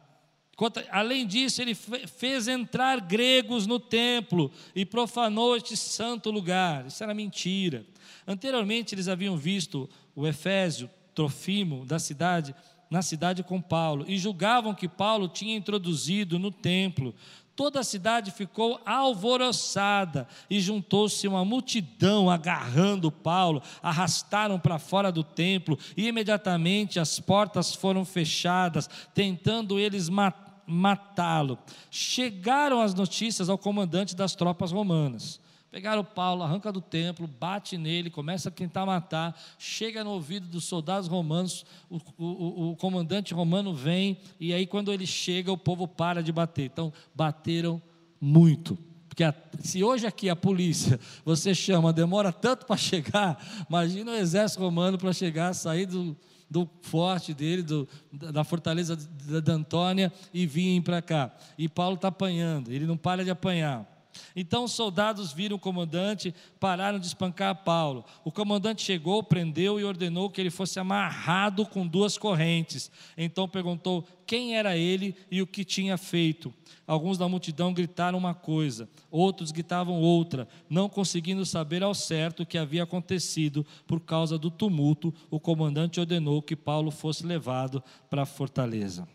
Além 0.92 1.26
disso, 1.26 1.62
ele 1.62 1.74
fez 1.74 2.48
entrar 2.48 3.00
gregos 3.00 3.66
no 3.66 3.80
templo 3.80 4.52
e 4.76 4.86
profanou 4.86 5.56
este 5.56 5.78
santo 5.78 6.30
lugar. 6.32 6.88
Isso 6.88 7.04
era 7.04 7.14
mentira. 7.14 7.86
Anteriormente, 8.28 8.94
eles 8.94 9.08
haviam 9.08 9.38
visto 9.38 9.90
o 10.16 10.28
Efésio, 10.28 10.90
Trofimo, 11.16 11.86
da 11.86 12.00
cidade, 12.00 12.56
na 12.90 13.02
cidade 13.02 13.44
com 13.44 13.62
Paulo, 13.62 14.06
e 14.08 14.18
julgavam 14.18 14.74
que 14.74 14.88
Paulo 14.88 15.28
tinha 15.28 15.56
introduzido 15.56 16.40
no 16.40 16.52
templo. 16.52 17.14
Toda 17.56 17.82
a 17.82 17.84
cidade 17.84 18.32
ficou 18.32 18.80
alvoroçada 18.86 20.26
e 20.50 20.62
juntou-se 20.62 21.28
uma 21.28 21.44
multidão 21.44 22.30
agarrando 22.30 23.12
Paulo, 23.12 23.62
arrastaram 23.84 24.58
para 24.58 24.80
fora 24.80 25.12
do 25.12 25.26
templo 25.26 25.78
e 25.98 26.08
imediatamente 26.08 27.02
as 27.02 27.20
portas 27.20 27.76
foram 27.76 28.06
fechadas, 28.06 28.90
tentando 29.14 29.78
eles 29.78 30.08
matar 30.08 30.49
matá-lo. 30.70 31.58
Chegaram 31.90 32.80
as 32.80 32.94
notícias 32.94 33.50
ao 33.50 33.58
comandante 33.58 34.16
das 34.16 34.36
tropas 34.36 34.72
romanas. 34.72 35.40
Pegaram 35.72 36.04
Paulo, 36.04 36.42
arranca 36.42 36.72
do 36.72 36.82
templo, 36.82 37.28
bate 37.28 37.78
nele, 37.78 38.10
começa 38.10 38.50
a 38.50 38.52
tentar 38.52 38.86
matar. 38.86 39.40
Chega 39.60 40.04
no 40.04 40.12
ouvido 40.12 40.48
dos 40.48 40.64
soldados 40.64 41.08
romanos, 41.08 41.64
o, 41.90 41.98
o, 42.18 42.72
o, 42.72 42.76
comandante 42.76 43.36
romano 43.36 43.74
vem, 43.74 44.18
e 44.40 44.52
aí, 44.52 44.66
quando 44.66 44.92
ele 44.92 45.06
chega, 45.06 45.52
o 45.52 45.58
povo 45.58 45.88
para 45.88 46.24
de 46.24 46.32
bater. 46.32 46.66
Então, 46.66 46.92
bateram 47.14 47.80
muito, 48.20 48.78
Porque 49.08 49.24
a, 49.24 49.34
se 49.60 49.84
hoje 49.84 50.08
aqui 50.08 50.28
a 50.30 50.36
polícia 50.36 51.00
você 51.24 51.54
chama, 51.54 51.94
demora 51.94 52.34
tanto 52.34 52.66
para 52.66 52.76
chegar, 52.76 53.66
imagina 53.70 54.12
o 54.12 54.16
exército 54.16 54.64
romano 54.64 54.98
para 54.98 55.14
chegar, 55.14 55.54
sair 55.54 55.86
do, 55.86 56.18
do 56.50 56.70
forte 56.82 57.34
dele, 57.34 57.62
do, 57.62 57.88
da 58.12 58.44
fortaleza 58.44 58.96
da 58.96 59.54
Antônia 59.54 60.12
e 60.34 60.48
vir 60.48 60.82
para 60.82 61.02
cá. 61.02 61.32
E 61.58 61.70
Paulo 61.70 61.96
está 61.96 62.08
apanhando, 62.08 62.72
ele 62.72 62.86
não 62.86 62.98
para 62.98 63.24
de 63.24 63.30
apanhar. 63.30 63.99
Então 64.36 64.64
os 64.64 64.72
soldados 64.72 65.32
viram 65.32 65.56
o 65.56 65.60
comandante, 65.60 66.34
pararam 66.60 67.00
de 67.00 67.08
espancar 67.08 67.64
Paulo. 67.64 68.06
O 68.24 68.32
comandante 68.32 68.82
chegou, 68.82 69.24
prendeu 69.24 69.80
e 69.80 69.84
ordenou 69.84 70.30
que 70.30 70.40
ele 70.40 70.50
fosse 70.50 70.80
amarrado 70.80 71.66
com 71.66 71.86
duas 71.86 72.18
correntes. 72.18 72.92
Então 73.18 73.48
perguntou 73.48 74.08
quem 74.26 74.56
era 74.56 74.78
ele 74.78 75.16
e 75.32 75.42
o 75.42 75.48
que 75.48 75.66
tinha 75.66 75.98
feito. 75.98 76.54
Alguns 76.86 77.18
da 77.18 77.28
multidão 77.28 77.74
gritaram 77.74 78.18
uma 78.18 78.34
coisa, 78.34 78.90
outros 79.12 79.52
gritavam 79.52 80.02
outra, 80.02 80.48
não 80.70 80.90
conseguindo 80.90 81.46
saber 81.46 81.84
ao 81.84 81.94
certo 81.94 82.44
o 82.44 82.46
que 82.46 82.58
havia 82.58 82.84
acontecido 82.84 83.66
por 83.88 84.00
causa 84.00 84.38
do 84.38 84.50
tumulto. 84.50 85.14
O 85.30 85.40
comandante 85.40 86.00
ordenou 86.00 86.42
que 86.42 86.56
Paulo 86.56 86.92
fosse 86.92 87.26
levado 87.26 87.84
para 88.10 88.24
a 88.24 88.26
fortaleza. 88.26 89.08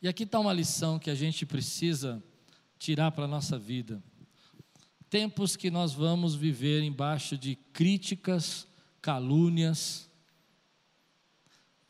E 0.00 0.08
aqui 0.08 0.24
está 0.24 0.38
uma 0.38 0.52
lição 0.52 0.98
que 0.98 1.08
a 1.08 1.14
gente 1.14 1.46
precisa 1.46 2.22
tirar 2.84 3.12
para 3.12 3.24
a 3.24 3.28
nossa 3.28 3.58
vida. 3.58 4.02
Tempos 5.08 5.56
que 5.56 5.70
nós 5.70 5.94
vamos 5.94 6.34
viver 6.34 6.82
embaixo 6.82 7.38
de 7.38 7.56
críticas, 7.72 8.66
calúnias, 9.00 10.10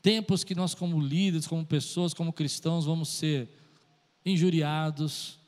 tempos 0.00 0.44
que 0.44 0.54
nós, 0.54 0.72
como 0.72 1.00
líderes, 1.00 1.48
como 1.48 1.66
pessoas, 1.66 2.14
como 2.14 2.32
cristãos, 2.32 2.84
vamos 2.84 3.08
ser 3.08 3.48
injuriados, 4.24 5.40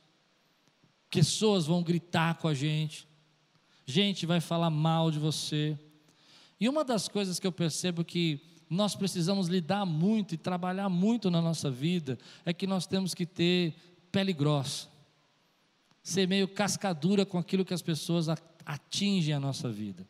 pessoas 1.11 1.65
vão 1.65 1.81
gritar 1.81 2.39
com 2.39 2.49
a 2.49 2.55
gente, 2.55 3.07
gente 3.87 4.27
vai 4.27 4.41
falar 4.41 4.71
mal 4.71 5.13
de 5.13 5.21
você. 5.21 5.79
E 6.59 6.69
uma 6.69 6.85
das 6.85 7.07
coisas 7.07 7.39
que 7.39 7.47
eu 7.47 7.53
percebo 7.53 8.05
que 8.05 8.41
nós 8.69 8.97
precisamos 8.97 9.47
lidar 9.47 9.87
muito 9.87 10.35
e 10.35 10.37
trabalhar 10.37 10.89
muito 10.89 11.31
na 11.31 11.41
nossa 11.41 11.71
vida 11.71 12.19
é 12.45 12.53
que 12.53 12.67
nós 12.67 12.85
temos 12.85 13.15
que 13.15 13.25
ter 13.25 13.77
pele 14.11 14.33
grossa 14.33 14.96
ser 16.07 16.29
meio 16.29 16.47
cascadura 16.47 17.27
com 17.27 17.37
aquilo 17.37 17.65
que 17.65 17.75
as 17.75 17.83
pessoas 17.83 18.29
atingem 18.65 19.35
a 19.35 19.41
nossa 19.41 19.69
vida. 19.69 20.07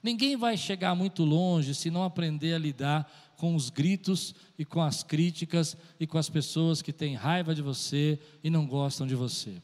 Ninguém 0.00 0.36
vai 0.36 0.56
chegar 0.56 0.94
muito 0.94 1.24
longe 1.24 1.74
se 1.74 1.90
não 1.90 2.04
aprender 2.04 2.54
a 2.54 2.58
lidar 2.58 3.12
com 3.36 3.56
os 3.56 3.68
gritos 3.68 4.36
e 4.56 4.64
com 4.64 4.80
as 4.80 5.02
críticas 5.02 5.76
e 5.98 6.06
com 6.06 6.16
as 6.16 6.28
pessoas 6.28 6.80
que 6.80 6.92
têm 6.92 7.16
raiva 7.16 7.56
de 7.56 7.60
você 7.60 8.20
e 8.44 8.48
não 8.48 8.64
gostam 8.64 9.04
de 9.04 9.16
você. 9.16 9.60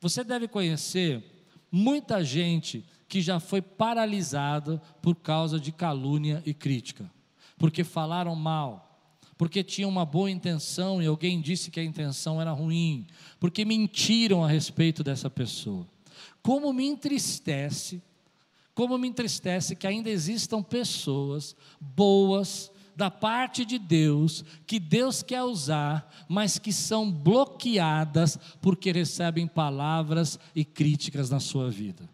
Você 0.00 0.22
deve 0.22 0.46
conhecer 0.46 1.20
muita 1.68 2.22
gente 2.22 2.84
que 3.08 3.20
já 3.20 3.40
foi 3.40 3.60
paralisada 3.60 4.80
por 5.02 5.16
causa 5.16 5.58
de 5.58 5.72
calúnia 5.72 6.40
e 6.46 6.54
crítica, 6.54 7.10
porque 7.58 7.82
falaram 7.82 8.36
mal, 8.36 8.87
porque 9.38 9.62
tinham 9.62 9.88
uma 9.88 10.04
boa 10.04 10.28
intenção 10.28 11.00
e 11.00 11.06
alguém 11.06 11.40
disse 11.40 11.70
que 11.70 11.78
a 11.78 11.84
intenção 11.84 12.40
era 12.40 12.50
ruim, 12.50 13.06
porque 13.38 13.64
mentiram 13.64 14.44
a 14.44 14.48
respeito 14.48 15.04
dessa 15.04 15.30
pessoa. 15.30 15.86
Como 16.42 16.72
me 16.72 16.84
entristece, 16.84 18.02
como 18.74 18.98
me 18.98 19.06
entristece 19.08 19.76
que 19.76 19.86
ainda 19.86 20.10
existam 20.10 20.60
pessoas 20.60 21.54
boas 21.80 22.70
da 22.96 23.12
parte 23.12 23.64
de 23.64 23.78
Deus, 23.78 24.44
que 24.66 24.80
Deus 24.80 25.22
quer 25.22 25.44
usar, 25.44 26.12
mas 26.28 26.58
que 26.58 26.72
são 26.72 27.08
bloqueadas 27.08 28.36
porque 28.60 28.90
recebem 28.90 29.46
palavras 29.46 30.36
e 30.52 30.64
críticas 30.64 31.30
na 31.30 31.38
sua 31.38 31.70
vida. 31.70 32.10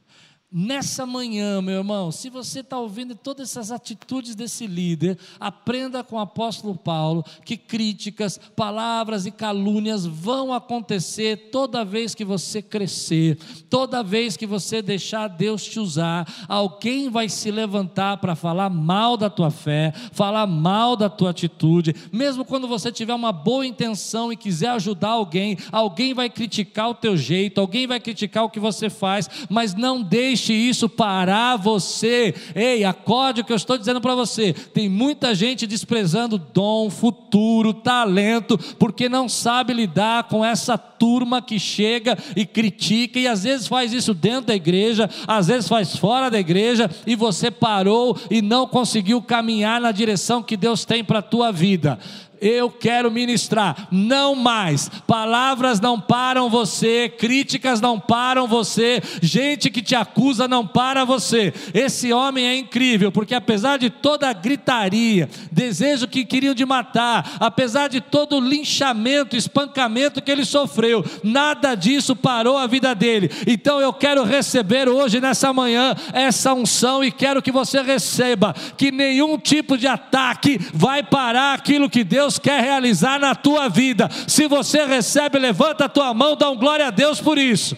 Nessa 0.57 1.05
manhã, 1.05 1.61
meu 1.61 1.79
irmão, 1.79 2.13
se 2.13 2.31
você 2.31 2.61
está 2.61 2.79
ouvindo 2.79 3.17
todas 3.17 3.51
essas 3.51 3.73
atitudes 3.73 4.37
desse 4.37 4.69
líder, 4.69 5.19
aprenda 5.41 6.05
com 6.05 6.15
o 6.15 6.21
apóstolo 6.21 6.77
Paulo 6.77 7.25
que 7.45 7.57
críticas, 7.57 8.39
palavras 8.55 9.27
e 9.27 9.33
calúnias 9.33 10.07
vão 10.07 10.53
acontecer 10.53 11.51
toda 11.51 11.85
vez 11.85 12.15
que 12.15 12.25
você 12.25 12.63
crescer, 12.63 13.37
toda 13.69 14.01
vez 14.05 14.37
que 14.37 14.47
você 14.47 14.81
deixar 14.81 15.27
Deus 15.27 15.65
te 15.65 15.81
usar. 15.81 16.33
Alguém 16.47 17.11
vai 17.11 17.29
se 17.29 17.51
levantar 17.51 18.19
para 18.19 18.37
falar 18.37 18.71
mal 18.71 19.17
da 19.17 19.29
tua 19.29 19.51
fé, 19.51 19.93
falar 20.13 20.47
mal 20.47 20.95
da 20.95 21.11
tua 21.11 21.31
atitude, 21.31 21.97
mesmo 22.13 22.45
quando 22.45 22.69
você 22.69 22.93
tiver 22.93 23.15
uma 23.15 23.33
boa 23.33 23.67
intenção 23.67 24.33
e 24.33 24.37
quiser 24.37 24.69
ajudar 24.69 25.09
alguém, 25.09 25.59
alguém 25.73 26.15
vai 26.15 26.31
criticar 26.31 26.91
o 26.91 26.95
teu 26.95 27.17
jeito, 27.17 27.61
alguém 27.61 27.89
vai 27.89 27.99
criticar 27.99 28.45
o 28.45 28.51
que 28.51 28.61
você 28.61 28.89
faz, 28.89 29.29
mas 29.51 29.75
não 29.75 30.01
deixe 30.01 30.44
isso 30.53 30.89
parar 30.89 31.57
você. 31.57 32.35
Ei, 32.55 32.85
acorde 32.85 33.41
o 33.41 33.45
que 33.45 33.53
eu 33.53 33.57
estou 33.57 33.79
dizendo 33.79 34.01
para 34.01 34.15
você. 34.15 34.53
Tem 34.53 34.89
muita 34.89 35.35
gente 35.35 35.67
desprezando 35.67 36.39
dom, 36.39 36.91
futuro, 36.91 37.73
talento, 37.73 38.59
porque 38.79 39.09
não 39.09 39.29
sabe 39.29 39.73
lidar 39.73 40.25
com 40.25 40.45
essa 40.45 40.77
turma 40.77 41.41
que 41.41 41.59
chega 41.59 42.19
e 42.37 42.45
critica 42.45 43.19
e 43.19 43.27
às 43.27 43.45
vezes 43.45 43.67
faz 43.67 43.93
isso 43.93 44.15
dentro 44.15 44.47
da 44.47 44.55
igreja, 44.55 45.09
às 45.27 45.47
vezes 45.47 45.69
faz 45.69 45.97
fora 45.97 46.31
da 46.31 46.39
igreja 46.39 46.91
e 47.07 47.17
você 47.17 47.51
parou 47.51 48.19
e 48.31 48.41
não 48.43 48.67
conseguiu 48.67 49.21
caminhar 49.23 49.81
na 49.81 49.93
direção 49.93 50.43
que 50.43 50.57
Deus 50.57 50.85
tem 50.85 51.05
para 51.05 51.19
a 51.19 51.23
tua 51.23 51.51
vida 51.53 51.99
eu 52.41 52.71
quero 52.71 53.11
ministrar. 53.11 53.89
Não 53.91 54.35
mais. 54.35 54.89
Palavras 55.07 55.81
não 55.81 56.01
param 56.01 56.49
você, 56.51 57.09
críticas 57.09 57.81
não 57.81 57.99
param 57.99 58.47
você, 58.47 59.03
gente 59.23 59.71
que 59.71 59.83
te 59.83 59.95
acusa 59.95 60.47
não 60.47 60.67
para 60.67 61.05
você. 61.05 61.53
Esse 61.73 62.13
homem 62.13 62.47
é 62.47 62.57
incrível, 62.57 63.11
porque 63.11 63.35
apesar 63.35 63.79
de 63.79 63.91
toda 63.91 64.29
a 64.29 64.33
gritaria, 64.33 65.29
desejo 65.51 66.09
que 66.09 66.25
queriam 66.25 66.55
de 66.55 66.65
matar, 66.65 67.37
apesar 67.41 67.89
de 67.89 68.01
todo 68.01 68.37
o 68.37 68.41
linchamento, 68.41 69.37
espancamento 69.37 70.23
que 70.23 70.31
ele 70.31 70.45
sofreu, 70.45 71.05
nada 71.23 71.75
disso 71.75 72.15
parou 72.15 72.57
a 72.57 72.67
vida 72.67 72.95
dele. 72.95 73.31
Então 73.47 73.81
eu 73.81 73.93
quero 73.93 74.25
receber 74.25 74.89
hoje, 74.89 75.21
nessa 75.21 75.53
manhã, 75.53 75.95
essa 76.13 76.53
unção 76.53 77.05
e 77.05 77.11
quero 77.11 77.43
que 77.43 77.53
você 77.53 77.83
receba 77.83 78.55
que 78.77 78.91
nenhum 78.91 79.39
tipo 79.39 79.77
de 79.77 79.87
ataque 79.87 80.59
vai 80.73 81.03
parar 81.03 81.55
aquilo 81.55 81.91
que 81.91 82.05
Deus 82.05 82.24
Deus 82.25 82.39
quer 82.39 82.63
realizar 82.63 83.21
na 83.21 83.35
tua 83.35 83.69
vida. 83.69 84.09
Se 84.27 84.49
você 84.49 84.87
recebe, 84.87 85.39
levanta 85.39 85.85
a 85.85 85.89
tua 85.89 86.15
mão, 86.15 86.35
dá 86.35 86.51
um 86.51 86.57
glória 86.57 86.87
a 86.87 86.91
Deus 86.91 87.21
por 87.21 87.37
isso. 87.37 87.77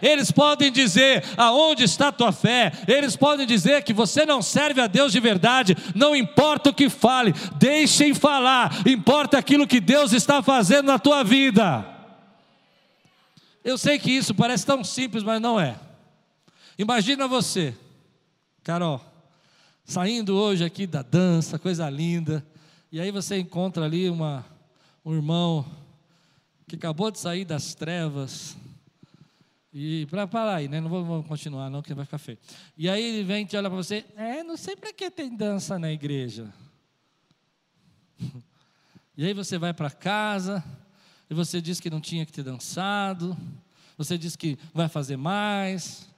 Eles 0.00 0.30
podem 0.30 0.70
dizer 0.70 1.24
aonde 1.36 1.84
está 1.84 2.10
tua 2.10 2.32
fé, 2.32 2.72
eles 2.88 3.16
podem 3.16 3.46
dizer 3.46 3.82
que 3.82 3.92
você 3.92 4.24
não 4.26 4.42
serve 4.42 4.80
a 4.80 4.86
Deus 4.86 5.12
de 5.12 5.20
verdade, 5.20 5.76
não 5.94 6.14
importa 6.14 6.70
o 6.70 6.74
que 6.74 6.88
fale, 6.88 7.32
deixem 7.56 8.12
falar, 8.12 8.82
importa 8.86 9.38
aquilo 9.38 9.66
que 9.66 9.80
Deus 9.80 10.12
está 10.12 10.42
fazendo 10.42 10.86
na 10.86 10.98
tua 10.98 11.22
vida. 11.22 11.86
Eu 13.64 13.78
sei 13.78 13.96
que 13.96 14.10
isso 14.10 14.34
parece 14.34 14.66
tão 14.66 14.82
simples, 14.82 15.22
mas 15.22 15.40
não 15.40 15.58
é. 15.58 15.76
Imagina 16.76 17.28
você, 17.28 17.72
Carol, 18.64 19.00
saindo 19.84 20.34
hoje 20.36 20.64
aqui 20.64 20.84
da 20.84 21.02
dança, 21.02 21.60
coisa 21.60 21.88
linda, 21.88 22.44
e 22.92 23.00
aí 23.00 23.10
você 23.10 23.38
encontra 23.38 23.86
ali 23.86 24.10
uma, 24.10 24.44
um 25.02 25.14
irmão 25.14 25.64
que 26.68 26.76
acabou 26.76 27.10
de 27.10 27.18
sair 27.18 27.42
das 27.42 27.74
trevas. 27.74 28.54
E 29.72 30.04
para 30.10 30.26
parar 30.26 30.56
aí, 30.56 30.68
né? 30.68 30.78
Não 30.78 30.90
vou, 30.90 31.24
continuar, 31.24 31.70
não, 31.70 31.80
que 31.80 31.94
vai 31.94 32.04
ficar 32.04 32.18
feio. 32.18 32.38
E 32.76 32.90
aí 32.90 33.02
ele 33.02 33.24
vem 33.24 33.48
e 33.50 33.56
olha 33.56 33.70
para 33.70 33.76
você, 33.78 34.04
é, 34.14 34.44
não 34.44 34.58
sei 34.58 34.76
para 34.76 34.92
que 34.92 35.10
tem 35.10 35.34
dança 35.34 35.78
na 35.78 35.90
igreja. 35.90 36.52
E 39.14 39.26
aí 39.26 39.34
você 39.34 39.58
vai 39.58 39.74
para 39.74 39.90
casa, 39.90 40.64
e 41.28 41.34
você 41.34 41.60
diz 41.60 41.78
que 41.78 41.90
não 41.90 42.00
tinha 42.00 42.24
que 42.24 42.32
ter 42.32 42.42
dançado, 42.42 43.36
você 43.94 44.16
diz 44.16 44.36
que 44.36 44.58
vai 44.72 44.88
fazer 44.88 45.18
mais, 45.18 46.08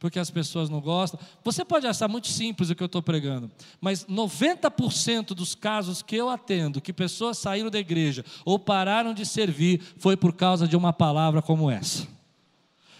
porque 0.00 0.18
as 0.18 0.30
pessoas 0.30 0.70
não 0.70 0.80
gostam. 0.80 1.20
Você 1.44 1.62
pode 1.64 1.86
achar 1.86 2.08
muito 2.08 2.26
simples 2.26 2.70
o 2.70 2.74
que 2.74 2.82
eu 2.82 2.86
estou 2.86 3.02
pregando, 3.02 3.50
mas 3.80 4.06
90% 4.06 5.26
dos 5.34 5.54
casos 5.54 6.02
que 6.02 6.16
eu 6.16 6.30
atendo, 6.30 6.80
que 6.80 6.92
pessoas 6.92 7.38
saíram 7.38 7.70
da 7.70 7.78
igreja 7.78 8.24
ou 8.44 8.58
pararam 8.58 9.12
de 9.12 9.26
servir, 9.26 9.80
foi 9.98 10.16
por 10.16 10.32
causa 10.32 10.66
de 10.66 10.76
uma 10.76 10.92
palavra 10.92 11.42
como 11.42 11.70
essa. 11.70 12.08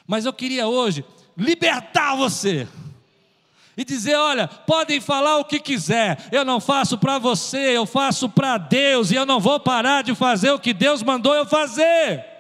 Mas 0.07 0.27
eu 0.27 0.33
queria 0.33 0.69
hoje 0.69 1.05
libertar 1.37 2.15
você 2.15 2.69
e 3.77 3.85
dizer: 3.85 4.17
olha, 4.17 4.47
podem 4.47 5.01
falar 5.01 5.39
o 5.39 5.45
que 5.45 5.59
quiser, 5.59 6.29
eu 6.31 6.45
não 6.45 6.61
faço 6.61 6.99
para 6.99 7.19
você, 7.19 7.77
eu 7.77 7.87
faço 7.87 8.29
para 8.29 8.59
Deus, 8.59 9.11
e 9.11 9.15
eu 9.15 9.25
não 9.25 9.41
vou 9.41 9.59
parar 9.59 10.03
de 10.03 10.15
fazer 10.15 10.51
o 10.51 10.59
que 10.59 10.75
Deus 10.75 11.03
mandou 11.03 11.35
eu 11.35 11.47
fazer. 11.47 12.40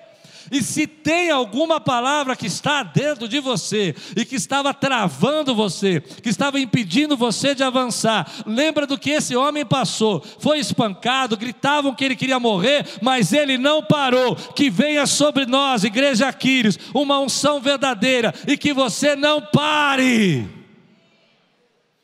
E 0.51 0.63
se 0.63 0.87
tem 0.87 1.31
alguma 1.31 1.81
palavra 1.81 2.35
que 2.35 2.47
está 2.47 2.83
dentro 2.83 3.29
de 3.29 3.39
você 3.39 3.95
e 4.17 4.25
que 4.25 4.35
estava 4.35 4.75
travando 4.75 5.55
você, 5.55 6.01
que 6.01 6.29
estava 6.29 6.59
impedindo 6.59 7.17
você 7.17 7.55
de 7.55 7.63
avançar, 7.63 8.31
lembra 8.45 8.87
do 8.87 8.99
que 8.99 9.11
esse 9.11 9.37
homem 9.37 9.65
passou. 9.65 10.21
Foi 10.41 10.59
espancado, 10.59 11.37
gritavam 11.37 11.95
que 11.95 12.05
ele 12.05 12.17
queria 12.17 12.41
morrer, 12.41 12.85
mas 13.01 13.33
ele 13.33 13.57
não 13.57 13.83
parou. 13.83 14.35
Que 14.35 14.69
venha 14.69 15.07
sobre 15.07 15.47
nós, 15.47 15.85
igreja 15.85 16.29
Aquiles, 16.29 16.79
uma 16.93 17.21
unção 17.21 17.61
verdadeira 17.61 18.35
e 18.47 18.57
que 18.57 18.73
você 18.73 19.15
não 19.15 19.41
pare. 19.41 20.49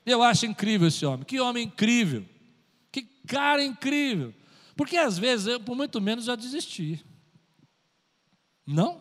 Eu 0.04 0.22
acho 0.22 0.46
incrível 0.46 0.86
esse 0.86 1.04
homem. 1.04 1.24
Que 1.24 1.40
homem 1.40 1.64
incrível. 1.64 2.24
Que 2.92 3.02
cara 3.26 3.64
incrível. 3.64 4.32
Porque 4.76 4.96
às 4.96 5.18
vezes 5.18 5.48
eu, 5.48 5.58
por 5.58 5.74
muito 5.74 6.00
menos, 6.00 6.26
já 6.26 6.36
desisti. 6.36 7.04
Não? 8.66 9.00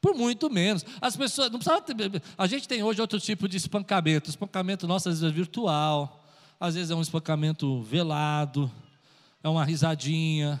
Por 0.00 0.14
muito 0.14 0.48
menos. 0.48 0.84
As 1.00 1.16
pessoas. 1.16 1.50
Não 1.50 1.58
precisava 1.58 1.82
ter, 1.82 2.22
a 2.38 2.46
gente 2.46 2.66
tem 2.66 2.82
hoje 2.82 3.00
outro 3.00 3.20
tipo 3.20 3.48
de 3.48 3.56
espancamento. 3.56 4.30
Espancamento 4.30 4.86
nosso 4.86 5.08
às 5.08 5.20
vezes 5.20 5.30
é 5.30 5.34
virtual, 5.34 6.24
às 6.58 6.74
vezes 6.74 6.90
é 6.90 6.94
um 6.94 7.02
espancamento 7.02 7.82
velado, 7.82 8.70
é 9.42 9.48
uma 9.48 9.64
risadinha, 9.64 10.60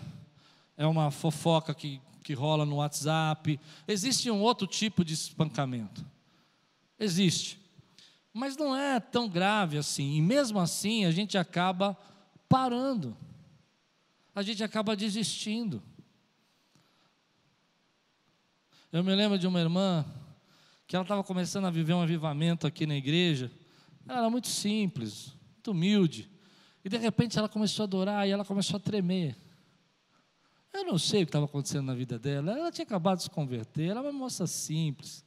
é 0.76 0.86
uma 0.86 1.10
fofoca 1.10 1.74
que, 1.74 2.00
que 2.22 2.34
rola 2.34 2.66
no 2.66 2.76
WhatsApp. 2.76 3.58
Existe 3.88 4.30
um 4.30 4.40
outro 4.40 4.66
tipo 4.66 5.04
de 5.04 5.14
espancamento. 5.14 6.04
Existe. 6.98 7.58
Mas 8.32 8.56
não 8.56 8.76
é 8.76 9.00
tão 9.00 9.28
grave 9.28 9.78
assim. 9.78 10.16
E 10.16 10.22
mesmo 10.22 10.58
assim 10.58 11.04
a 11.06 11.10
gente 11.10 11.38
acaba 11.38 11.96
parando. 12.48 13.16
A 14.34 14.42
gente 14.42 14.62
acaba 14.62 14.94
desistindo. 14.94 15.82
Eu 18.92 19.04
me 19.04 19.14
lembro 19.14 19.38
de 19.38 19.46
uma 19.46 19.60
irmã 19.60 20.04
que 20.84 20.96
ela 20.96 21.04
estava 21.04 21.22
começando 21.22 21.64
a 21.64 21.70
viver 21.70 21.94
um 21.94 22.02
avivamento 22.02 22.66
aqui 22.66 22.86
na 22.86 22.96
igreja. 22.96 23.48
Ela 24.08 24.18
era 24.18 24.30
muito 24.30 24.48
simples, 24.48 25.32
muito 25.54 25.70
humilde. 25.70 26.28
E 26.84 26.88
de 26.88 26.96
repente 26.96 27.38
ela 27.38 27.48
começou 27.48 27.84
a 27.84 27.86
adorar 27.86 28.26
e 28.26 28.32
ela 28.32 28.44
começou 28.44 28.78
a 28.78 28.80
tremer. 28.80 29.36
Eu 30.72 30.84
não 30.84 30.98
sei 30.98 31.22
o 31.22 31.26
que 31.26 31.28
estava 31.28 31.44
acontecendo 31.44 31.86
na 31.86 31.94
vida 31.94 32.18
dela. 32.18 32.58
Ela 32.58 32.72
tinha 32.72 32.84
acabado 32.84 33.18
de 33.18 33.24
se 33.24 33.30
converter, 33.30 33.90
ela 33.90 34.00
era 34.00 34.10
uma 34.10 34.18
moça 34.18 34.44
simples. 34.48 35.24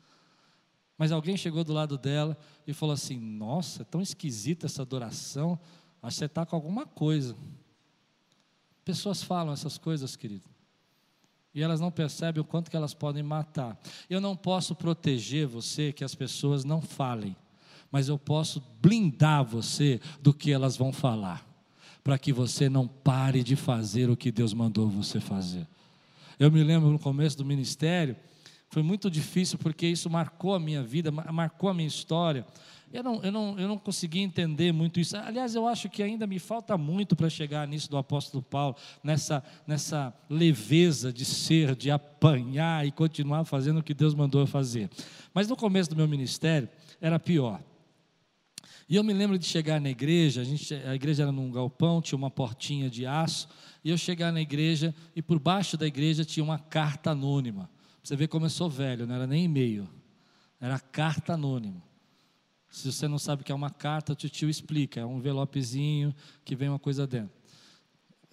Mas 0.97 1.13
alguém 1.13 1.37
chegou 1.37 1.63
do 1.63 1.71
lado 1.71 1.97
dela 1.97 2.37
e 2.67 2.73
falou 2.73 2.93
assim: 2.93 3.17
Nossa, 3.17 3.83
é 3.83 3.85
tão 3.85 4.01
esquisita 4.01 4.65
essa 4.65 4.81
adoração. 4.81 5.57
Acho 6.01 6.15
que 6.15 6.19
você 6.19 6.25
está 6.25 6.45
com 6.45 6.55
alguma 6.57 6.85
coisa. 6.85 7.33
Pessoas 8.83 9.23
falam 9.23 9.53
essas 9.53 9.77
coisas, 9.77 10.17
querido 10.17 10.52
e 11.53 11.61
elas 11.61 11.79
não 11.79 11.91
percebem 11.91 12.41
o 12.41 12.45
quanto 12.45 12.71
que 12.71 12.77
elas 12.77 12.93
podem 12.93 13.21
matar. 13.21 13.79
Eu 14.09 14.19
não 14.19 14.35
posso 14.35 14.73
proteger 14.73 15.47
você 15.47 15.93
que 15.93 16.03
as 16.03 16.15
pessoas 16.15 16.63
não 16.63 16.81
falem, 16.81 17.35
mas 17.91 18.09
eu 18.09 18.17
posso 18.17 18.63
blindar 18.81 19.43
você 19.43 20.01
do 20.21 20.33
que 20.33 20.51
elas 20.51 20.75
vão 20.75 20.91
falar, 20.91 21.45
para 22.03 22.17
que 22.17 22.33
você 22.33 22.67
não 22.67 22.87
pare 22.87 23.43
de 23.43 23.55
fazer 23.55 24.09
o 24.09 24.17
que 24.17 24.31
Deus 24.31 24.53
mandou 24.53 24.89
você 24.89 25.19
fazer. 25.19 25.67
Eu 26.39 26.51
me 26.51 26.63
lembro 26.63 26.89
no 26.89 26.97
começo 26.97 27.37
do 27.37 27.45
ministério, 27.45 28.15
foi 28.73 28.81
muito 28.81 29.07
difícil 29.07 29.59
porque 29.59 29.85
isso 29.85 30.09
marcou 30.09 30.55
a 30.55 30.59
minha 30.59 30.81
vida, 30.81 31.11
marcou 31.11 31.69
a 31.69 31.75
minha 31.75 31.87
história. 31.87 32.43
Eu 32.91 33.03
não, 33.03 33.23
eu, 33.23 33.31
não, 33.31 33.59
eu 33.59 33.67
não 33.67 33.77
consegui 33.77 34.19
entender 34.19 34.71
muito 34.71 34.99
isso. 34.99 35.15
Aliás, 35.15 35.53
eu 35.53 35.67
acho 35.67 35.87
que 35.89 36.01
ainda 36.01 36.25
me 36.25 36.39
falta 36.39 36.75
muito 36.75 37.15
para 37.15 37.29
chegar 37.29 37.67
nisso 37.67 37.87
do 37.87 37.97
apóstolo 37.97 38.41
Paulo, 38.41 38.75
nessa, 39.03 39.43
nessa 39.67 40.11
leveza 40.27 41.13
de 41.13 41.23
ser, 41.23 41.75
de 41.75 41.91
apanhar 41.91 42.83
e 42.83 42.91
continuar 42.91 43.45
fazendo 43.45 43.79
o 43.79 43.83
que 43.83 43.93
Deus 43.93 44.15
mandou 44.15 44.41
eu 44.41 44.47
fazer. 44.47 44.89
Mas 45.35 45.47
no 45.47 45.55
começo 45.55 45.91
do 45.91 45.95
meu 45.95 46.07
ministério, 46.07 46.67
era 46.99 47.19
pior. 47.19 47.61
E 48.89 48.95
eu 48.95 49.03
me 49.03 49.13
lembro 49.13 49.37
de 49.37 49.45
chegar 49.45 49.79
na 49.79 49.91
igreja, 49.91 50.41
a, 50.41 50.43
gente, 50.43 50.73
a 50.73 50.95
igreja 50.95 51.23
era 51.23 51.31
num 51.31 51.51
galpão, 51.51 52.01
tinha 52.01 52.17
uma 52.17 52.31
portinha 52.31 52.89
de 52.89 53.05
aço, 53.05 53.47
e 53.83 53.91
eu 53.91 53.97
chegar 53.99 54.31
na 54.31 54.41
igreja, 54.41 54.95
e 55.15 55.21
por 55.21 55.37
baixo 55.37 55.77
da 55.77 55.85
igreja 55.85 56.25
tinha 56.25 56.43
uma 56.43 56.57
carta 56.57 57.11
anônima. 57.11 57.69
Você 58.03 58.17
vê 58.17 58.27
como 58.27 58.45
eu 58.45 58.49
sou 58.49 58.69
velho, 58.69 59.07
não 59.07 59.15
era 59.15 59.25
nem 59.25 59.45
e-mail, 59.45 59.89
era 60.59 60.77
carta 60.77 61.33
anônima. 61.33 61.81
Se 62.69 62.91
você 62.91 63.07
não 63.07 63.17
sabe 63.19 63.43
o 63.43 63.45
que 63.45 63.51
é 63.51 63.55
uma 63.55 63.69
carta, 63.69 64.13
o 64.13 64.15
tio 64.15 64.49
explica. 64.49 64.99
É 64.99 65.05
um 65.05 65.19
envelopezinho 65.19 66.13
que 66.43 66.55
vem 66.55 66.69
uma 66.69 66.79
coisa 66.79 67.05
dentro. 67.05 67.31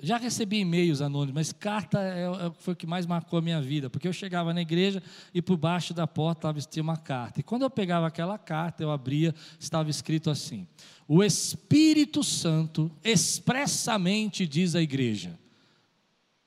Já 0.03 0.17
recebi 0.17 0.61
e-mails 0.61 1.03
anônimos, 1.03 1.35
mas 1.35 1.53
carta 1.53 2.01
é, 2.01 2.23
é, 2.23 2.53
foi 2.59 2.73
o 2.73 2.77
que 2.77 2.87
mais 2.87 3.05
marcou 3.05 3.39
a 3.39 3.43
minha 3.43 3.61
vida, 3.61 3.91
porque 3.91 4.09
eu 4.09 4.15
chegava 4.15 4.55
na 4.55 4.63
igreja 4.63 5.03
e 5.35 5.43
por 5.43 5.59
baixo 5.59 5.93
da 5.93 6.07
porta 6.07 6.53
tinha 6.55 6.83
uma 6.83 6.97
carta. 6.97 7.41
E 7.41 7.43
quando 7.43 7.63
eu 7.63 7.71
pegava 7.71 8.07
aquela 8.07 8.39
carta, 8.39 8.83
eu 8.83 8.91
abria, 8.91 9.35
estava 9.59 9.91
escrito 9.91 10.31
assim: 10.31 10.67
O 11.07 11.23
Espírito 11.23 12.25
Santo 12.25 12.91
expressamente 13.05 14.47
diz 14.47 14.75
à 14.75 14.81
igreja. 14.81 15.39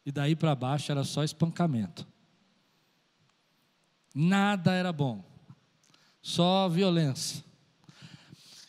E 0.04 0.12
daí 0.12 0.36
para 0.36 0.56
baixo 0.56 0.92
era 0.92 1.04
só 1.04 1.24
espancamento. 1.24 2.08
Nada 4.14 4.74
era 4.74 4.94
bom, 4.94 5.24
só 6.22 6.70
violência. 6.70 7.44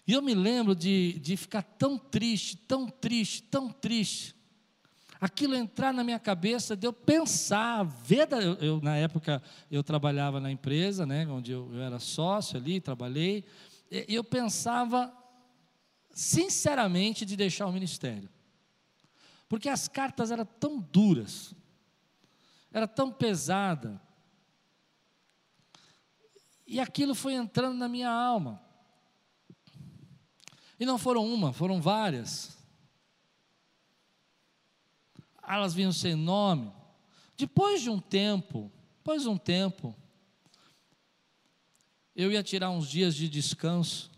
E 0.06 0.12
eu 0.12 0.22
me 0.22 0.34
lembro 0.34 0.74
de, 0.74 1.18
de 1.20 1.36
ficar 1.36 1.62
tão 1.62 1.98
triste, 1.98 2.56
tão 2.56 2.88
triste, 2.88 3.42
tão 3.42 3.70
triste. 3.70 4.34
Aquilo 5.20 5.54
entrar 5.54 5.92
na 5.92 6.04
minha 6.04 6.18
cabeça, 6.18 6.76
de 6.76 6.86
eu 6.86 6.92
pensar, 6.92 7.82
ver, 7.82 8.28
eu, 8.32 8.54
eu, 8.54 8.80
na 8.82 8.96
época 8.96 9.42
eu 9.70 9.82
trabalhava 9.82 10.40
na 10.40 10.50
empresa, 10.50 11.06
né, 11.06 11.26
onde 11.26 11.52
eu, 11.52 11.70
eu 11.72 11.80
era 11.80 11.98
sócio 11.98 12.58
ali, 12.58 12.80
trabalhei, 12.80 13.44
e 13.90 14.14
eu 14.14 14.24
pensava 14.24 15.12
sinceramente 16.10 17.24
de 17.24 17.36
deixar 17.36 17.66
o 17.66 17.72
ministério. 17.72 18.28
Porque 19.48 19.68
as 19.68 19.88
cartas 19.88 20.30
eram 20.30 20.44
tão 20.44 20.78
duras, 20.78 21.54
era 22.72 22.86
tão 22.86 23.10
pesada. 23.10 24.00
E 26.66 26.80
aquilo 26.80 27.14
foi 27.14 27.34
entrando 27.34 27.76
na 27.76 27.88
minha 27.88 28.10
alma. 28.10 28.60
E 30.78 30.86
não 30.86 30.98
foram 30.98 31.26
uma, 31.26 31.52
foram 31.52 31.80
várias. 31.80 32.56
Elas 35.46 35.74
vinham 35.74 35.92
sem 35.92 36.14
nome. 36.14 36.72
Depois 37.36 37.82
de 37.82 37.90
um 37.90 38.00
tempo, 38.00 38.72
depois 38.98 39.22
de 39.22 39.28
um 39.28 39.36
tempo, 39.36 39.94
eu 42.14 42.32
ia 42.32 42.42
tirar 42.42 42.70
uns 42.70 42.88
dias 42.88 43.14
de 43.14 43.28
descanso 43.28 44.10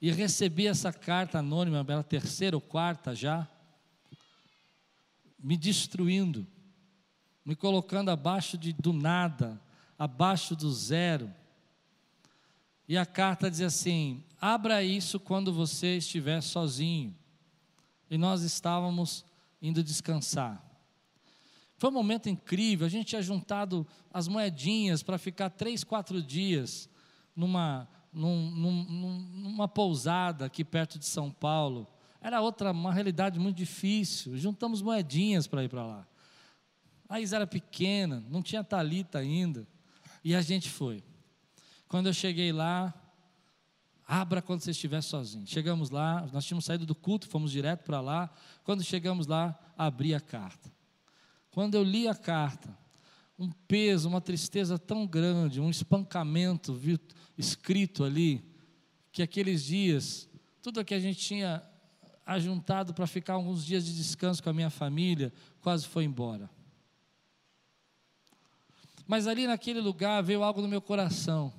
e 0.00 0.10
recebi 0.10 0.66
essa 0.66 0.92
carta 0.92 1.38
anônima, 1.38 1.84
era 1.88 2.02
terceira 2.02 2.56
ou 2.56 2.60
quarta 2.60 3.14
já, 3.14 3.48
me 5.38 5.56
destruindo, 5.56 6.46
me 7.44 7.56
colocando 7.56 8.10
abaixo 8.10 8.56
de, 8.56 8.72
do 8.72 8.92
nada, 8.92 9.60
abaixo 9.98 10.54
do 10.54 10.72
zero. 10.72 11.32
E 12.88 12.96
a 12.96 13.06
carta 13.06 13.50
diz 13.50 13.60
assim: 13.60 14.22
abra 14.40 14.82
isso 14.82 15.18
quando 15.18 15.52
você 15.52 15.96
estiver 15.96 16.40
sozinho. 16.40 17.14
E 18.10 18.16
nós 18.16 18.42
estávamos 18.42 19.24
indo 19.60 19.82
descansar. 19.82 20.62
Foi 21.78 21.90
um 21.90 21.92
momento 21.92 22.28
incrível, 22.28 22.86
a 22.86 22.90
gente 22.90 23.08
tinha 23.08 23.20
juntado 23.20 23.86
as 24.12 24.28
moedinhas 24.28 25.02
para 25.02 25.18
ficar 25.18 25.50
três, 25.50 25.84
quatro 25.84 26.22
dias 26.22 26.88
numa, 27.34 27.86
num, 28.10 28.50
num, 28.50 28.84
numa 29.34 29.68
pousada 29.68 30.46
aqui 30.46 30.64
perto 30.64 30.98
de 30.98 31.04
São 31.04 31.30
Paulo. 31.30 31.86
Era 32.20 32.40
outra, 32.40 32.72
uma 32.72 32.94
realidade 32.94 33.38
muito 33.38 33.56
difícil. 33.56 34.38
Juntamos 34.38 34.80
moedinhas 34.80 35.46
para 35.46 35.62
ir 35.64 35.68
para 35.68 35.84
lá. 35.84 36.06
A 37.08 37.20
Isa 37.20 37.36
era 37.36 37.46
pequena, 37.46 38.24
não 38.30 38.42
tinha 38.42 38.64
talita 38.64 39.18
ainda. 39.18 39.66
E 40.26 40.34
a 40.34 40.42
gente 40.42 40.68
foi. 40.68 41.04
Quando 41.86 42.08
eu 42.08 42.12
cheguei 42.12 42.50
lá, 42.50 42.92
abra 44.04 44.42
quando 44.42 44.60
você 44.60 44.72
estiver 44.72 45.00
sozinho. 45.00 45.46
Chegamos 45.46 45.88
lá, 45.88 46.28
nós 46.32 46.44
tínhamos 46.44 46.64
saído 46.64 46.84
do 46.84 46.96
culto, 46.96 47.28
fomos 47.28 47.52
direto 47.52 47.84
para 47.84 48.00
lá. 48.00 48.28
Quando 48.64 48.82
chegamos 48.82 49.28
lá, 49.28 49.56
abri 49.78 50.16
a 50.16 50.20
carta. 50.20 50.68
Quando 51.52 51.76
eu 51.76 51.84
li 51.84 52.08
a 52.08 52.14
carta, 52.16 52.76
um 53.38 53.52
peso, 53.68 54.08
uma 54.08 54.20
tristeza 54.20 54.76
tão 54.76 55.06
grande, 55.06 55.60
um 55.60 55.70
espancamento 55.70 56.76
escrito 57.38 58.02
ali, 58.02 58.44
que 59.12 59.22
aqueles 59.22 59.62
dias, 59.62 60.28
tudo 60.60 60.84
que 60.84 60.94
a 60.94 60.98
gente 60.98 61.20
tinha 61.20 61.62
ajuntado 62.26 62.92
para 62.92 63.06
ficar 63.06 63.34
alguns 63.34 63.64
dias 63.64 63.86
de 63.86 63.94
descanso 63.94 64.42
com 64.42 64.50
a 64.50 64.52
minha 64.52 64.70
família, 64.70 65.32
quase 65.60 65.86
foi 65.86 66.02
embora. 66.02 66.50
Mas 69.06 69.26
ali 69.26 69.46
naquele 69.46 69.80
lugar 69.80 70.22
veio 70.22 70.42
algo 70.42 70.60
no 70.60 70.68
meu 70.68 70.80
coração 70.80 71.52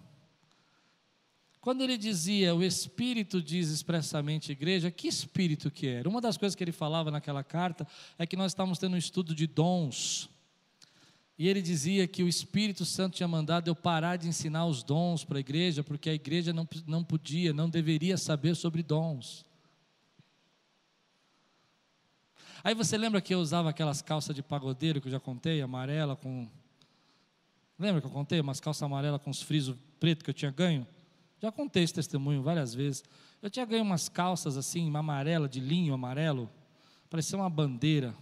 quando 1.67 1.81
ele 1.81 1.97
dizia, 1.97 2.55
o 2.55 2.63
Espírito 2.63 3.41
diz 3.41 3.67
expressamente 3.67 4.53
igreja, 4.53 4.89
que 4.89 5.05
Espírito 5.05 5.69
que 5.69 5.85
era? 5.85 6.07
Uma 6.07 6.21
das 6.21 6.37
coisas 6.37 6.55
que 6.55 6.63
ele 6.63 6.71
falava 6.71 7.11
naquela 7.11 7.43
carta 7.43 7.85
é 8.17 8.25
que 8.25 8.37
nós 8.37 8.53
estávamos 8.53 8.79
tendo 8.79 8.93
um 8.93 8.97
estudo 8.97 9.35
de 9.35 9.45
dons. 9.45 10.29
E 11.37 11.45
ele 11.45 11.61
dizia 11.61 12.07
que 12.07 12.23
o 12.23 12.27
Espírito 12.29 12.85
Santo 12.85 13.17
tinha 13.17 13.27
mandado 13.27 13.67
eu 13.67 13.75
parar 13.75 14.15
de 14.15 14.29
ensinar 14.29 14.65
os 14.65 14.81
dons 14.81 15.25
para 15.25 15.39
a 15.39 15.41
igreja, 15.41 15.83
porque 15.83 16.09
a 16.09 16.13
igreja 16.13 16.53
não, 16.53 16.65
não 16.87 17.03
podia, 17.03 17.51
não 17.51 17.69
deveria 17.69 18.17
saber 18.17 18.55
sobre 18.55 18.81
dons. 18.81 19.45
Aí 22.63 22.73
você 22.73 22.97
lembra 22.97 23.19
que 23.19 23.35
eu 23.35 23.39
usava 23.39 23.71
aquelas 23.71 24.01
calças 24.01 24.33
de 24.33 24.41
pagodeiro 24.41 25.01
que 25.01 25.09
eu 25.09 25.11
já 25.11 25.19
contei, 25.19 25.61
amarela 25.61 26.15
com. 26.15 26.47
Lembra 27.77 28.01
que 28.01 28.07
eu 28.07 28.11
contei? 28.11 28.39
Umas 28.39 28.59
calças 28.59 28.83
amarelas 28.83 29.21
com 29.21 29.29
os 29.29 29.41
frisos 29.41 29.75
pretos 29.99 30.23
que 30.23 30.29
eu 30.29 30.33
tinha 30.33 30.51
ganho? 30.51 30.87
Já 31.39 31.51
contei 31.51 31.83
esse 31.83 31.93
testemunho 31.93 32.41
várias 32.41 32.73
vezes. 32.73 33.03
Eu 33.41 33.49
tinha 33.49 33.65
ganho 33.65 33.83
umas 33.83 34.09
calças 34.09 34.57
assim, 34.57 34.87
uma 34.87 34.99
amarela, 34.99 35.47
de 35.47 35.59
linho 35.59 35.93
amarelo, 35.93 36.49
parecia 37.09 37.37
uma 37.37 37.49
bandeira. 37.49 38.15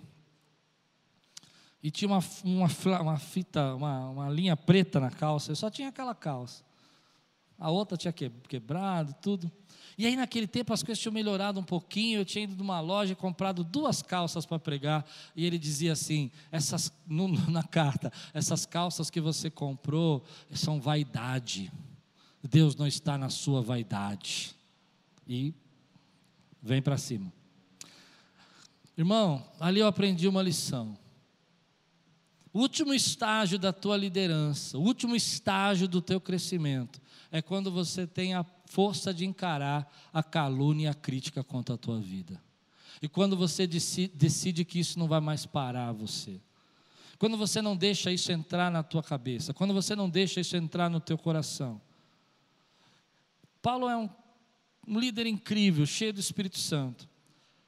E 1.81 1.89
tinha 1.89 2.09
uma, 2.09 2.19
uma, 2.43 2.67
uma 3.01 3.17
fita, 3.17 3.75
uma, 3.75 4.09
uma 4.09 4.29
linha 4.29 4.57
preta 4.57 4.99
na 4.99 5.11
calça. 5.11 5.51
Eu 5.51 5.55
só 5.55 5.69
tinha 5.69 5.89
aquela 5.89 6.15
calça. 6.15 6.63
A 7.57 7.69
outra 7.69 7.95
tinha 7.95 8.11
quebrado, 8.11 9.13
tudo. 9.21 9.49
E 9.97 10.05
aí, 10.05 10.15
naquele 10.15 10.47
tempo, 10.47 10.73
as 10.73 10.83
coisas 10.83 11.01
tinham 11.01 11.13
melhorado 11.13 11.59
um 11.59 11.63
pouquinho. 11.63 12.19
Eu 12.19 12.25
tinha 12.25 12.43
ido 12.43 12.55
numa 12.55 12.81
loja 12.81 13.13
e 13.13 13.15
comprado 13.15 13.63
duas 13.63 14.01
calças 14.01 14.45
para 14.45 14.59
pregar. 14.59 15.05
E 15.35 15.45
ele 15.45 15.57
dizia 15.57 15.93
assim: 15.93 16.31
essas, 16.51 16.91
no, 17.07 17.27
na 17.49 17.63
carta, 17.63 18.11
essas 18.33 18.65
calças 18.65 19.09
que 19.09 19.21
você 19.21 19.49
comprou 19.49 20.23
são 20.53 20.81
vaidade. 20.81 21.71
Deus 22.43 22.75
não 22.75 22.85
está 22.85 23.17
na 23.17 23.29
sua 23.29 23.61
vaidade. 23.61 24.55
E 25.27 25.53
vem 26.61 26.81
para 26.81 26.97
cima. 26.97 27.31
Irmão, 28.97 29.45
ali 29.59 29.79
eu 29.79 29.87
aprendi 29.87 30.27
uma 30.27 30.41
lição. 30.41 30.97
O 32.53 32.59
último 32.59 32.93
estágio 32.93 33.59
da 33.59 33.73
tua 33.73 33.97
liderança, 33.97 34.77
o 34.77 34.81
último 34.81 35.13
estágio 35.13 35.89
do 35.89 36.01
teu 36.01 36.21
crescimento, 36.21 37.01
é 37.29 37.41
quando 37.41 37.69
você 37.69 38.07
tem 38.07 38.33
a 38.33 38.45
força 38.75 39.13
de 39.13 39.25
encarar 39.25 39.89
a 40.11 40.21
calúnia 40.21 40.87
e 40.87 40.87
a 40.89 40.93
crítica 40.93 41.41
contra 41.41 41.75
a 41.75 41.77
tua 41.77 41.97
vida. 41.97 42.43
E 43.01 43.07
quando 43.07 43.37
você 43.37 43.65
decide 43.65 44.65
que 44.65 44.79
isso 44.79 44.99
não 44.99 45.07
vai 45.07 45.21
mais 45.21 45.45
parar 45.45 45.93
você. 45.93 46.41
Quando 47.17 47.37
você 47.37 47.61
não 47.61 47.77
deixa 47.77 48.11
isso 48.11 48.33
entrar 48.33 48.69
na 48.69 48.83
tua 48.83 49.01
cabeça, 49.01 49.53
quando 49.53 49.73
você 49.73 49.95
não 49.95 50.09
deixa 50.09 50.41
isso 50.41 50.57
entrar 50.57 50.89
no 50.89 50.99
teu 50.99 51.17
coração. 51.17 51.81
Paulo 53.61 53.87
é 53.87 53.95
um, 53.95 54.09
um 54.85 54.99
líder 54.99 55.25
incrível, 55.25 55.85
cheio 55.85 56.11
do 56.11 56.19
Espírito 56.19 56.59
Santo. 56.59 57.07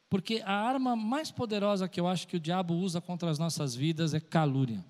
Porque 0.10 0.44
a 0.46 0.56
arma 0.56 0.94
mais 0.94 1.32
poderosa 1.32 1.88
que 1.88 2.02
eu 2.02 2.08
acho 2.08 2.28
que 2.28 2.36
o 2.36 2.40
diabo 2.40 2.74
usa 2.74 3.00
contra 3.00 3.30
as 3.30 3.40
nossas 3.40 3.74
vidas 3.74 4.14
é 4.14 4.20
calúnia. 4.20 4.84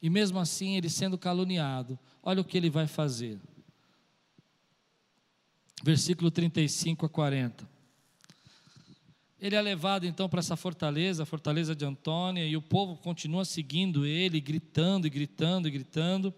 E 0.00 0.08
mesmo 0.08 0.38
assim, 0.38 0.78
ele 0.78 0.88
sendo 0.88 1.18
caluniado, 1.18 1.98
olha 2.22 2.40
o 2.40 2.44
que 2.44 2.56
ele 2.56 2.70
vai 2.70 2.86
fazer 2.86 3.38
versículo 5.82 6.30
35 6.30 7.06
a 7.06 7.08
40. 7.08 7.68
Ele 9.40 9.56
é 9.56 9.62
levado 9.62 10.06
então 10.06 10.28
para 10.28 10.40
essa 10.40 10.54
fortaleza, 10.54 11.22
a 11.22 11.26
fortaleza 11.26 11.74
de 11.74 11.84
Antônia, 11.84 12.46
e 12.46 12.56
o 12.56 12.62
povo 12.62 12.96
continua 12.96 13.44
seguindo 13.44 14.04
ele, 14.04 14.38
gritando 14.38 15.06
e 15.06 15.10
gritando 15.10 15.66
e 15.66 15.70
gritando. 15.70 16.34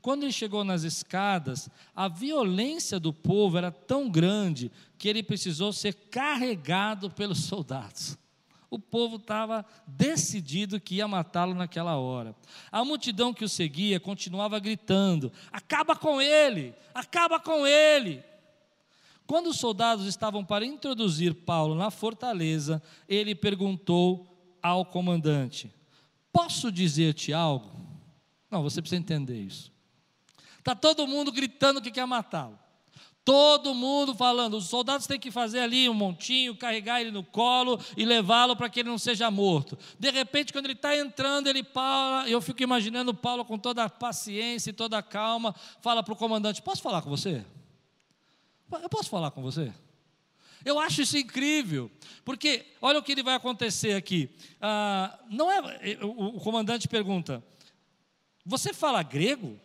Quando 0.00 0.22
ele 0.22 0.32
chegou 0.32 0.64
nas 0.64 0.82
escadas, 0.82 1.68
a 1.94 2.08
violência 2.08 2.98
do 2.98 3.12
povo 3.12 3.58
era 3.58 3.70
tão 3.70 4.08
grande 4.08 4.70
que 4.96 5.08
ele 5.08 5.22
precisou 5.22 5.72
ser 5.72 5.92
carregado 6.10 7.10
pelos 7.10 7.40
soldados. 7.44 8.16
O 8.70 8.78
povo 8.78 9.16
estava 9.16 9.64
decidido 9.86 10.80
que 10.80 10.96
ia 10.96 11.06
matá-lo 11.06 11.54
naquela 11.54 11.96
hora. 11.96 12.34
A 12.72 12.84
multidão 12.84 13.34
que 13.34 13.44
o 13.44 13.48
seguia 13.48 14.00
continuava 14.00 14.58
gritando: 14.58 15.30
acaba 15.52 15.94
com 15.94 16.20
ele, 16.20 16.74
acaba 16.94 17.38
com 17.38 17.66
ele. 17.66 18.22
Quando 19.26 19.48
os 19.48 19.58
soldados 19.58 20.06
estavam 20.06 20.44
para 20.44 20.64
introduzir 20.64 21.34
Paulo 21.34 21.74
na 21.74 21.90
fortaleza, 21.90 22.82
ele 23.08 23.34
perguntou 23.34 24.56
ao 24.62 24.84
comandante: 24.84 25.72
Posso 26.32 26.70
dizer-te 26.70 27.32
algo? 27.32 27.70
Não, 28.50 28.62
você 28.62 28.80
precisa 28.80 29.00
entender 29.00 29.40
isso. 29.40 29.72
Está 30.58 30.74
todo 30.74 31.06
mundo 31.06 31.32
gritando 31.32 31.80
que 31.80 31.90
quer 31.90 32.06
matá-lo. 32.06 32.58
Todo 33.24 33.74
mundo 33.74 34.14
falando, 34.14 34.56
os 34.56 34.68
soldados 34.68 35.04
têm 35.04 35.18
que 35.18 35.32
fazer 35.32 35.58
ali 35.58 35.88
um 35.88 35.94
montinho, 35.94 36.54
carregar 36.54 37.00
ele 37.00 37.10
no 37.10 37.24
colo 37.24 37.80
e 37.96 38.04
levá-lo 38.04 38.54
para 38.54 38.68
que 38.68 38.78
ele 38.78 38.88
não 38.88 38.98
seja 38.98 39.28
morto. 39.32 39.76
De 39.98 40.12
repente, 40.12 40.52
quando 40.52 40.66
ele 40.66 40.74
está 40.74 40.96
entrando, 40.96 41.48
ele 41.48 41.64
fala, 41.64 42.28
eu 42.28 42.40
fico 42.40 42.62
imaginando 42.62 43.12
Paulo 43.12 43.44
com 43.44 43.58
toda 43.58 43.82
a 43.82 43.90
paciência 43.90 44.70
e 44.70 44.72
toda 44.72 44.96
a 44.96 45.02
calma, 45.02 45.52
fala 45.80 46.04
para 46.04 46.14
o 46.14 46.16
comandante: 46.16 46.62
Posso 46.62 46.80
falar 46.80 47.02
com 47.02 47.10
você? 47.10 47.44
Eu 48.70 48.88
posso 48.88 49.08
falar 49.08 49.30
com 49.30 49.42
você? 49.42 49.72
Eu 50.64 50.80
acho 50.80 51.02
isso 51.02 51.16
incrível, 51.16 51.90
porque 52.24 52.66
olha 52.82 52.98
o 52.98 53.02
que 53.02 53.12
ele 53.12 53.22
vai 53.22 53.34
acontecer 53.34 53.92
aqui. 53.94 54.28
Ah, 54.60 55.16
não 55.30 55.50
é, 55.50 55.60
o, 56.02 56.36
o 56.36 56.40
comandante 56.40 56.88
pergunta: 56.88 57.42
Você 58.44 58.74
fala 58.74 59.02
grego? 59.02 59.60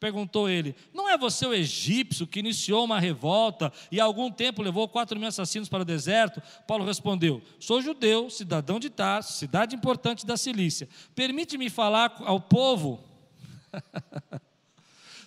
Perguntou 0.00 0.48
ele: 0.48 0.74
Não 0.94 1.08
é 1.08 1.18
você 1.18 1.44
o 1.44 1.52
egípcio 1.52 2.26
que 2.26 2.38
iniciou 2.38 2.84
uma 2.84 3.00
revolta 3.00 3.70
e 3.90 4.00
há 4.00 4.04
algum 4.04 4.30
tempo 4.30 4.62
levou 4.62 4.88
quatro 4.88 5.18
mil 5.18 5.28
assassinos 5.28 5.68
para 5.68 5.82
o 5.82 5.84
deserto? 5.84 6.40
Paulo 6.66 6.84
respondeu: 6.84 7.42
Sou 7.60 7.82
judeu, 7.82 8.30
cidadão 8.30 8.78
de 8.78 8.88
Tarso, 8.88 9.34
cidade 9.34 9.74
importante 9.74 10.24
da 10.24 10.36
Cilícia. 10.36 10.88
Permite-me 11.14 11.68
falar 11.68 12.14
ao 12.20 12.40
povo. 12.40 13.04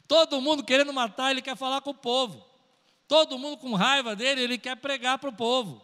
Todo 0.08 0.42
mundo 0.42 0.64
querendo 0.64 0.92
matar, 0.92 1.32
ele 1.32 1.42
quer 1.42 1.56
falar 1.56 1.82
com 1.82 1.92
o 1.92 1.96
povo. 1.96 2.51
Todo 3.12 3.38
mundo 3.38 3.58
com 3.58 3.74
raiva 3.74 4.16
dele, 4.16 4.40
ele 4.40 4.58
quer 4.58 4.78
pregar 4.78 5.18
para 5.18 5.30
o 5.30 5.34
povo. 5.34 5.82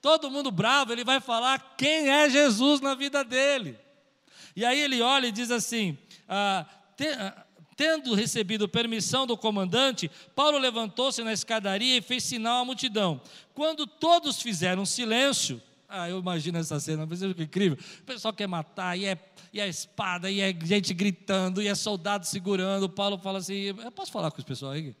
Todo 0.00 0.30
mundo 0.30 0.52
bravo, 0.52 0.92
ele 0.92 1.02
vai 1.02 1.18
falar 1.18 1.74
quem 1.76 2.08
é 2.08 2.30
Jesus 2.30 2.80
na 2.80 2.94
vida 2.94 3.24
dele. 3.24 3.76
E 4.54 4.64
aí 4.64 4.80
ele 4.80 5.02
olha 5.02 5.26
e 5.26 5.32
diz 5.32 5.50
assim: 5.50 5.98
ah, 6.28 6.64
te, 6.96 7.08
ah, 7.08 7.44
tendo 7.76 8.14
recebido 8.14 8.68
permissão 8.68 9.26
do 9.26 9.36
comandante, 9.36 10.08
Paulo 10.36 10.56
levantou-se 10.56 11.20
na 11.24 11.32
escadaria 11.32 11.96
e 11.96 12.00
fez 12.00 12.22
sinal 12.22 12.62
à 12.62 12.64
multidão. 12.64 13.20
Quando 13.54 13.84
todos 13.84 14.40
fizeram 14.40 14.86
silêncio, 14.86 15.60
ah, 15.88 16.08
eu 16.08 16.20
imagino 16.20 16.58
essa 16.58 16.78
cena, 16.78 17.04
mas 17.06 17.20
é 17.24 17.26
incrível. 17.26 17.76
O 18.02 18.04
pessoal 18.04 18.32
quer 18.32 18.46
matar, 18.46 18.96
e 18.96 19.04
é, 19.04 19.18
e 19.52 19.60
é 19.60 19.66
espada, 19.66 20.30
e 20.30 20.40
é 20.40 20.56
gente 20.62 20.94
gritando, 20.94 21.60
e 21.60 21.66
é 21.66 21.74
soldado 21.74 22.24
segurando. 22.24 22.88
Paulo 22.88 23.18
fala 23.18 23.38
assim: 23.38 23.74
eu 23.82 23.90
posso 23.90 24.12
falar 24.12 24.30
com 24.30 24.38
os 24.38 24.44
pessoal 24.44 24.70
aí? 24.70 24.94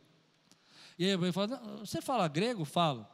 E 0.98 1.04
aí 1.04 1.10
ele 1.12 1.32
fala, 1.32 1.56
você 1.78 2.00
fala 2.00 2.26
grego? 2.26 2.64
Falo. 2.64 3.06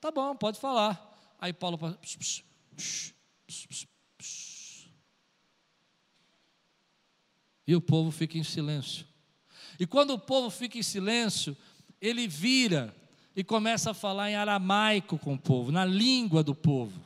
Tá 0.00 0.10
bom, 0.10 0.34
pode 0.34 0.58
falar. 0.58 1.12
Aí 1.38 1.52
Paulo 1.52 1.76
fala, 1.76 1.94
psh, 1.94 2.16
psh, 2.16 2.44
psh, 2.76 3.14
e 7.66 7.74
o 7.74 7.80
povo 7.80 8.10
fica 8.10 8.38
em 8.38 8.44
silêncio. 8.44 9.06
E 9.78 9.86
quando 9.86 10.10
o 10.10 10.18
povo 10.18 10.50
fica 10.50 10.78
em 10.78 10.82
silêncio, 10.82 11.56
ele 12.00 12.28
vira 12.28 12.94
e 13.34 13.42
começa 13.42 13.90
a 13.90 13.94
falar 13.94 14.30
em 14.30 14.36
aramaico 14.36 15.18
com 15.18 15.34
o 15.34 15.38
povo, 15.38 15.72
na 15.72 15.84
língua 15.84 16.42
do 16.42 16.54
povo. 16.54 17.00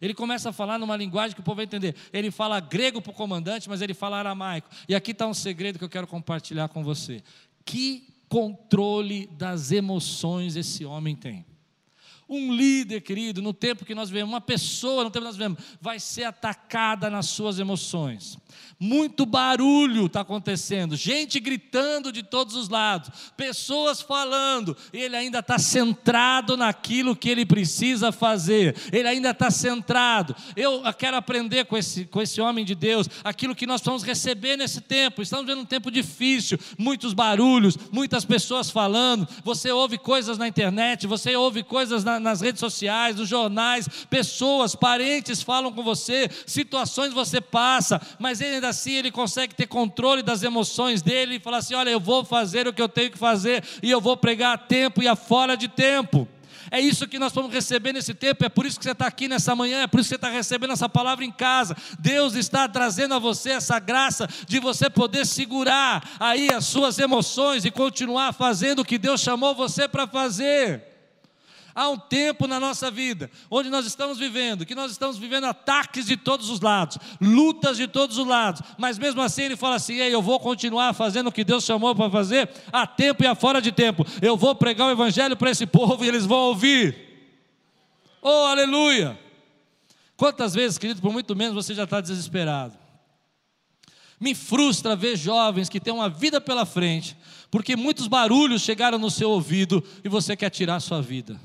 Ele 0.00 0.14
começa 0.14 0.50
a 0.50 0.52
falar 0.52 0.78
numa 0.78 0.96
linguagem 0.96 1.34
que 1.34 1.40
o 1.40 1.44
povo 1.44 1.56
vai 1.56 1.64
entender. 1.64 1.94
Ele 2.12 2.30
fala 2.30 2.58
grego 2.58 3.02
para 3.02 3.10
o 3.10 3.14
comandante, 3.14 3.68
mas 3.68 3.82
ele 3.82 3.94
fala 3.94 4.18
aramaico. 4.18 4.68
E 4.88 4.94
aqui 4.94 5.10
está 5.10 5.26
um 5.26 5.34
segredo 5.34 5.78
que 5.78 5.84
eu 5.84 5.90
quero 5.90 6.06
compartilhar 6.06 6.68
com 6.68 6.82
você. 6.82 7.22
Que 7.64 8.09
controle 8.30 9.26
das 9.26 9.72
emoções 9.72 10.54
esse 10.54 10.84
homem 10.84 11.16
tem. 11.16 11.44
Um 12.32 12.54
líder, 12.54 13.00
querido, 13.00 13.42
no 13.42 13.52
tempo 13.52 13.84
que 13.84 13.92
nós 13.92 14.08
vemos, 14.08 14.30
uma 14.30 14.40
pessoa 14.40 15.02
no 15.02 15.10
tempo 15.10 15.24
que 15.24 15.30
nós 15.30 15.36
vemos, 15.36 15.58
vai 15.80 15.98
ser 15.98 16.22
atacada 16.22 17.10
nas 17.10 17.26
suas 17.26 17.58
emoções. 17.58 18.38
Muito 18.78 19.26
barulho 19.26 20.06
está 20.06 20.20
acontecendo, 20.20 20.96
gente 20.96 21.40
gritando 21.40 22.12
de 22.12 22.22
todos 22.22 22.54
os 22.54 22.68
lados, 22.68 23.10
pessoas 23.36 24.00
falando. 24.00 24.76
Ele 24.92 25.16
ainda 25.16 25.40
está 25.40 25.58
centrado 25.58 26.56
naquilo 26.56 27.16
que 27.16 27.28
ele 27.28 27.44
precisa 27.44 28.12
fazer, 28.12 28.76
ele 28.92 29.08
ainda 29.08 29.30
está 29.30 29.50
centrado. 29.50 30.34
Eu 30.54 30.82
quero 30.94 31.16
aprender 31.16 31.64
com 31.64 31.76
esse, 31.76 32.04
com 32.04 32.22
esse 32.22 32.40
homem 32.40 32.64
de 32.64 32.76
Deus 32.76 33.08
aquilo 33.24 33.56
que 33.56 33.66
nós 33.66 33.82
vamos 33.82 34.04
receber 34.04 34.56
nesse 34.56 34.80
tempo. 34.80 35.20
Estamos 35.20 35.46
vendo 35.46 35.62
um 35.62 35.66
tempo 35.66 35.90
difícil, 35.90 36.58
muitos 36.78 37.12
barulhos, 37.12 37.76
muitas 37.90 38.24
pessoas 38.24 38.70
falando. 38.70 39.26
Você 39.42 39.72
ouve 39.72 39.98
coisas 39.98 40.38
na 40.38 40.46
internet, 40.46 41.08
você 41.08 41.34
ouve 41.34 41.64
coisas 41.64 42.04
na, 42.04 42.19
nas 42.20 42.40
redes 42.40 42.60
sociais, 42.60 43.16
nos 43.16 43.28
jornais, 43.28 43.88
pessoas, 44.08 44.74
parentes 44.74 45.42
falam 45.42 45.72
com 45.72 45.82
você, 45.82 46.28
situações 46.46 47.12
você 47.12 47.40
passa, 47.40 48.00
mas 48.18 48.40
ainda 48.40 48.68
assim 48.68 48.92
ele 48.92 49.10
consegue 49.10 49.54
ter 49.54 49.66
controle 49.66 50.22
das 50.22 50.42
emoções 50.42 51.02
dele 51.02 51.36
e 51.36 51.40
falar 51.40 51.58
assim: 51.58 51.74
olha, 51.74 51.90
eu 51.90 52.00
vou 52.00 52.24
fazer 52.24 52.66
o 52.68 52.72
que 52.72 52.82
eu 52.82 52.88
tenho 52.88 53.10
que 53.10 53.18
fazer 53.18 53.64
e 53.82 53.90
eu 53.90 54.00
vou 54.00 54.16
pregar 54.16 54.54
a 54.54 54.58
tempo 54.58 55.02
e 55.02 55.08
a 55.08 55.16
fora 55.16 55.56
de 55.56 55.68
tempo. 55.68 56.28
É 56.70 56.80
isso 56.80 57.08
que 57.08 57.18
nós 57.18 57.32
vamos 57.32 57.52
receber 57.52 57.92
nesse 57.92 58.14
tempo, 58.14 58.44
é 58.44 58.48
por 58.48 58.64
isso 58.64 58.78
que 58.78 58.84
você 58.84 58.92
está 58.92 59.06
aqui 59.06 59.26
nessa 59.26 59.56
manhã, 59.56 59.82
é 59.82 59.86
por 59.88 59.98
isso 59.98 60.08
que 60.08 60.14
você 60.14 60.16
está 60.16 60.28
recebendo 60.28 60.72
essa 60.72 60.88
palavra 60.88 61.24
em 61.24 61.30
casa. 61.30 61.76
Deus 61.98 62.34
está 62.34 62.68
trazendo 62.68 63.14
a 63.14 63.18
você 63.18 63.50
essa 63.50 63.78
graça 63.80 64.28
de 64.46 64.60
você 64.60 64.88
poder 64.88 65.26
segurar 65.26 66.08
aí 66.20 66.48
as 66.52 66.66
suas 66.66 66.98
emoções 66.98 67.64
e 67.64 67.70
continuar 67.70 68.32
fazendo 68.32 68.80
o 68.80 68.84
que 68.84 68.98
Deus 68.98 69.20
chamou 69.20 69.54
você 69.54 69.88
para 69.88 70.06
fazer. 70.06 70.89
Há 71.80 71.88
um 71.88 71.96
tempo 71.96 72.46
na 72.46 72.60
nossa 72.60 72.90
vida 72.90 73.30
onde 73.50 73.70
nós 73.70 73.86
estamos 73.86 74.18
vivendo, 74.18 74.66
que 74.66 74.74
nós 74.74 74.92
estamos 74.92 75.16
vivendo 75.16 75.44
ataques 75.44 76.04
de 76.04 76.14
todos 76.14 76.50
os 76.50 76.60
lados, 76.60 76.98
lutas 77.18 77.78
de 77.78 77.88
todos 77.88 78.18
os 78.18 78.26
lados, 78.26 78.60
mas 78.76 78.98
mesmo 78.98 79.22
assim 79.22 79.44
ele 79.44 79.56
fala 79.56 79.76
assim: 79.76 79.94
Ei, 79.94 80.14
eu 80.14 80.20
vou 80.20 80.38
continuar 80.38 80.92
fazendo 80.92 81.28
o 81.28 81.32
que 81.32 81.42
Deus 81.42 81.64
chamou 81.64 81.94
para 81.94 82.10
fazer, 82.10 82.50
a 82.70 82.86
tempo 82.86 83.24
e 83.24 83.26
a 83.26 83.34
fora 83.34 83.62
de 83.62 83.72
tempo. 83.72 84.04
Eu 84.20 84.36
vou 84.36 84.54
pregar 84.54 84.88
o 84.88 84.90
Evangelho 84.90 85.34
para 85.38 85.50
esse 85.50 85.64
povo 85.64 86.04
e 86.04 86.08
eles 86.08 86.26
vão 86.26 86.36
ouvir. 86.48 86.94
Oh, 88.20 88.28
aleluia! 88.28 89.18
Quantas 90.18 90.52
vezes, 90.52 90.76
querido, 90.76 91.00
por 91.00 91.10
muito 91.10 91.34
menos 91.34 91.54
você 91.54 91.74
já 91.74 91.84
está 91.84 92.02
desesperado? 92.02 92.76
Me 94.20 94.34
frustra 94.34 94.94
ver 94.94 95.16
jovens 95.16 95.70
que 95.70 95.80
têm 95.80 95.94
uma 95.94 96.10
vida 96.10 96.42
pela 96.42 96.66
frente, 96.66 97.16
porque 97.50 97.74
muitos 97.74 98.06
barulhos 98.06 98.60
chegaram 98.60 98.98
no 98.98 99.10
seu 99.10 99.30
ouvido 99.30 99.82
e 100.04 100.10
você 100.10 100.36
quer 100.36 100.50
tirar 100.50 100.76
a 100.76 100.80
sua 100.80 101.00
vida. 101.00 101.40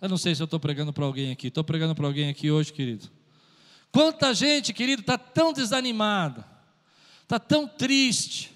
Eu 0.00 0.08
não 0.08 0.16
sei 0.16 0.34
se 0.34 0.42
eu 0.42 0.46
estou 0.46 0.58
pregando 0.58 0.92
para 0.92 1.04
alguém 1.04 1.30
aqui. 1.30 1.48
Estou 1.48 1.62
pregando 1.62 1.94
para 1.94 2.06
alguém 2.06 2.30
aqui 2.30 2.50
hoje, 2.50 2.72
querido. 2.72 3.08
Quanta 3.92 4.32
gente, 4.32 4.72
querido, 4.72 5.00
está 5.00 5.18
tão 5.18 5.52
desanimada, 5.52 6.46
está 7.22 7.38
tão 7.38 7.66
triste. 7.66 8.52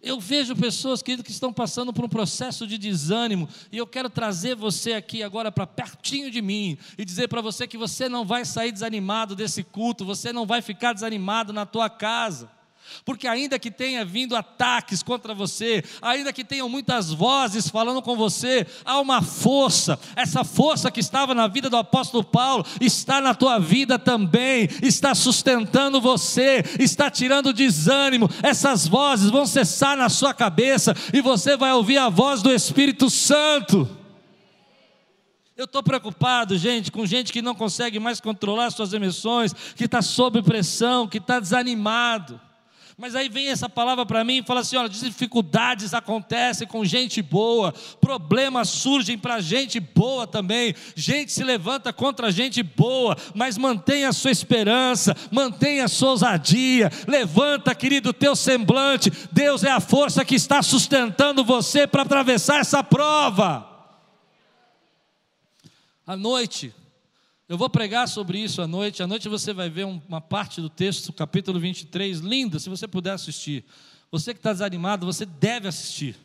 Eu 0.00 0.20
vejo 0.20 0.54
pessoas, 0.54 1.02
querido, 1.02 1.24
que 1.24 1.30
estão 1.30 1.52
passando 1.52 1.92
por 1.92 2.04
um 2.04 2.08
processo 2.08 2.66
de 2.66 2.78
desânimo, 2.78 3.48
e 3.72 3.78
eu 3.78 3.86
quero 3.86 4.08
trazer 4.08 4.54
você 4.54 4.92
aqui 4.92 5.22
agora 5.22 5.50
para 5.50 5.66
pertinho 5.66 6.30
de 6.30 6.40
mim 6.40 6.78
e 6.96 7.04
dizer 7.04 7.28
para 7.28 7.40
você 7.40 7.66
que 7.66 7.76
você 7.76 8.08
não 8.08 8.24
vai 8.24 8.44
sair 8.44 8.70
desanimado 8.70 9.34
desse 9.34 9.64
culto, 9.64 10.04
você 10.04 10.32
não 10.32 10.46
vai 10.46 10.62
ficar 10.62 10.92
desanimado 10.92 11.52
na 11.52 11.66
tua 11.66 11.90
casa. 11.90 12.57
Porque 13.04 13.26
ainda 13.26 13.58
que 13.58 13.70
tenha 13.70 14.04
vindo 14.04 14.36
ataques 14.36 15.02
contra 15.02 15.34
você, 15.34 15.82
ainda 16.02 16.32
que 16.32 16.44
tenham 16.44 16.68
muitas 16.68 17.12
vozes 17.12 17.68
falando 17.68 18.02
com 18.02 18.16
você, 18.16 18.66
há 18.84 19.00
uma 19.00 19.22
força. 19.22 19.98
Essa 20.16 20.44
força 20.44 20.90
que 20.90 21.00
estava 21.00 21.34
na 21.34 21.46
vida 21.48 21.70
do 21.70 21.76
apóstolo 21.76 22.24
Paulo 22.24 22.64
está 22.80 23.20
na 23.20 23.34
tua 23.34 23.58
vida 23.58 23.98
também, 23.98 24.68
está 24.82 25.14
sustentando 25.14 26.00
você, 26.00 26.64
está 26.78 27.10
tirando 27.10 27.52
desânimo. 27.52 28.28
Essas 28.42 28.86
vozes 28.86 29.30
vão 29.30 29.46
cessar 29.46 29.96
na 29.96 30.08
sua 30.08 30.34
cabeça 30.34 30.94
e 31.12 31.20
você 31.20 31.56
vai 31.56 31.72
ouvir 31.72 31.98
a 31.98 32.08
voz 32.08 32.42
do 32.42 32.52
Espírito 32.52 33.08
Santo. 33.10 33.88
Eu 35.58 35.64
estou 35.64 35.82
preocupado, 35.82 36.56
gente, 36.56 36.92
com 36.92 37.04
gente 37.04 37.32
que 37.32 37.42
não 37.42 37.52
consegue 37.52 37.98
mais 37.98 38.20
controlar 38.20 38.70
suas 38.70 38.92
emoções, 38.92 39.52
que 39.74 39.86
está 39.86 40.00
sob 40.00 40.40
pressão, 40.40 41.08
que 41.08 41.18
está 41.18 41.40
desanimado. 41.40 42.40
Mas 43.00 43.14
aí 43.14 43.28
vem 43.28 43.48
essa 43.48 43.68
palavra 43.68 44.04
para 44.04 44.24
mim 44.24 44.38
e 44.38 44.42
fala 44.42 44.58
assim: 44.58 44.76
olha, 44.76 44.88
dificuldades 44.88 45.94
acontecem 45.94 46.66
com 46.66 46.84
gente 46.84 47.22
boa, 47.22 47.72
problemas 48.00 48.70
surgem 48.70 49.16
para 49.16 49.40
gente 49.40 49.78
boa 49.78 50.26
também, 50.26 50.74
gente 50.96 51.30
se 51.30 51.44
levanta 51.44 51.92
contra 51.92 52.32
gente 52.32 52.60
boa, 52.60 53.16
mas 53.36 53.56
mantenha 53.56 54.08
a 54.08 54.12
sua 54.12 54.32
esperança, 54.32 55.16
mantenha 55.30 55.84
a 55.84 55.88
sua 55.88 56.10
ousadia, 56.10 56.90
levanta, 57.06 57.72
querido, 57.72 58.08
o 58.08 58.12
teu 58.12 58.34
semblante. 58.34 59.12
Deus 59.30 59.62
é 59.62 59.70
a 59.70 59.78
força 59.78 60.24
que 60.24 60.34
está 60.34 60.60
sustentando 60.60 61.44
você 61.44 61.86
para 61.86 62.02
atravessar 62.02 62.58
essa 62.58 62.82
prova. 62.82 63.64
À 66.04 66.16
noite, 66.16 66.74
eu 67.48 67.56
vou 67.56 67.70
pregar 67.70 68.06
sobre 68.06 68.38
isso 68.38 68.60
à 68.60 68.66
noite. 68.66 69.02
À 69.02 69.06
noite 69.06 69.26
você 69.28 69.54
vai 69.54 69.70
ver 69.70 69.86
uma 69.86 70.20
parte 70.20 70.60
do 70.60 70.68
texto, 70.68 71.12
capítulo 71.12 71.58
23, 71.58 72.18
linda, 72.18 72.58
se 72.58 72.68
você 72.68 72.86
puder 72.86 73.12
assistir. 73.12 73.64
Você 74.12 74.34
que 74.34 74.38
está 74.40 74.52
desanimado, 74.52 75.06
você 75.06 75.24
deve 75.24 75.66
assistir, 75.66 76.16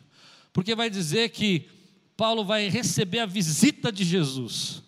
porque 0.52 0.74
vai 0.74 0.90
dizer 0.90 1.30
que 1.30 1.68
Paulo 2.16 2.44
vai 2.44 2.68
receber 2.68 3.20
a 3.20 3.26
visita 3.26 3.90
de 3.90 4.04
Jesus. 4.04 4.82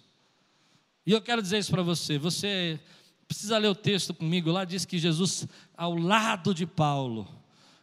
E 1.06 1.12
eu 1.12 1.22
quero 1.22 1.40
dizer 1.40 1.58
isso 1.58 1.70
para 1.70 1.82
você. 1.82 2.18
Você 2.18 2.78
precisa 3.26 3.56
ler 3.58 3.68
o 3.68 3.74
texto 3.74 4.12
comigo. 4.12 4.50
Lá 4.50 4.64
diz 4.64 4.84
que 4.84 4.98
Jesus, 4.98 5.46
ao 5.76 5.94
lado 5.94 6.54
de 6.54 6.66
Paulo, 6.66 7.26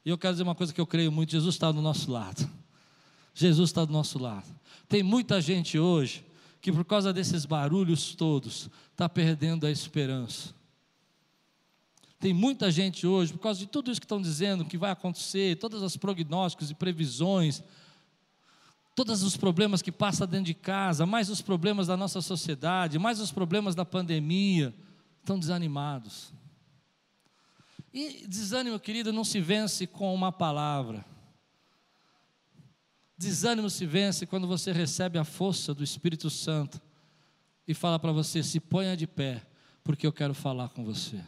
e 0.06 0.10
eu 0.10 0.18
quero 0.18 0.34
dizer 0.34 0.43
uma 0.43 0.56
coisa 0.56 0.74
que 0.74 0.82
eu 0.82 0.88
creio 0.88 1.12
muito: 1.12 1.32
Jesus 1.32 1.56
está 1.56 1.72
do 1.72 1.82
nosso 1.82 2.12
lado. 2.12 2.49
Jesus 3.34 3.70
está 3.70 3.84
do 3.84 3.91
nosso 3.91 4.20
lado. 4.20 4.45
Tem 4.88 5.01
muita 5.01 5.41
gente 5.41 5.80
hoje 5.80 6.24
que 6.64 6.72
por 6.72 6.86
causa 6.86 7.11
desses 7.11 7.45
barulhos 7.45 8.16
todos 8.16 8.70
está 8.89 9.09
perdendo 9.09 9.68
a 9.68 9.70
esperança. 9.70 10.55
Tem 12.18 12.34
muita 12.34 12.72
gente 12.72 13.05
hoje, 13.05 13.34
por 13.34 13.39
causa 13.39 13.59
de 13.59 13.68
tudo 13.68 13.91
isso 13.91 13.99
que 13.99 14.05
estão 14.05 14.22
dizendo 14.22 14.64
que 14.64 14.78
vai 14.78 14.89
acontecer, 14.89 15.57
todas 15.57 15.84
as 15.84 15.97
prognósticos 15.97 16.72
e 16.72 16.74
previsões, 16.74 17.61
todos 18.95 19.24
os 19.24 19.36
problemas 19.36 19.82
que 19.82 19.91
passa 19.91 20.26
dentro 20.26 20.45
de 20.45 20.53
casa, 20.53 21.05
mais 21.05 21.30
os 21.30 21.41
problemas 21.41 21.88
da 21.88 21.97
nossa 21.97 22.22
sociedade, 22.22 22.97
mais 22.97 23.20
os 23.20 23.30
problemas 23.30 23.76
da 23.76 23.84
pandemia, 23.84 24.74
estão 25.20 25.38
desanimados. 25.38 26.32
E 27.93 28.26
desânimo, 28.26 28.80
querido, 28.80 29.11
não 29.11 29.26
se 29.26 29.41
vence 29.41 29.86
com 29.86 30.16
uma 30.16 30.32
palavra. 30.32 31.05
Desânimo 33.24 33.69
se 33.69 33.86
vence 33.86 34.26
quando 34.26 34.47
você 34.47 34.71
recebe 34.71 35.17
a 35.17 35.24
força 35.24 35.74
do 35.74 35.84
Espírito 35.84 36.30
Santo 36.30 36.82
e 37.67 37.74
fala 37.74 37.97
para 37.97 38.11
você: 38.11 38.43
se 38.43 38.59
ponha 38.59 38.97
de 38.97 39.07
pé, 39.07 39.41
porque 39.84 40.05
eu 40.05 40.11
quero 40.11 40.34
falar 40.34 40.69
com 40.69 40.84
você. 40.84 41.24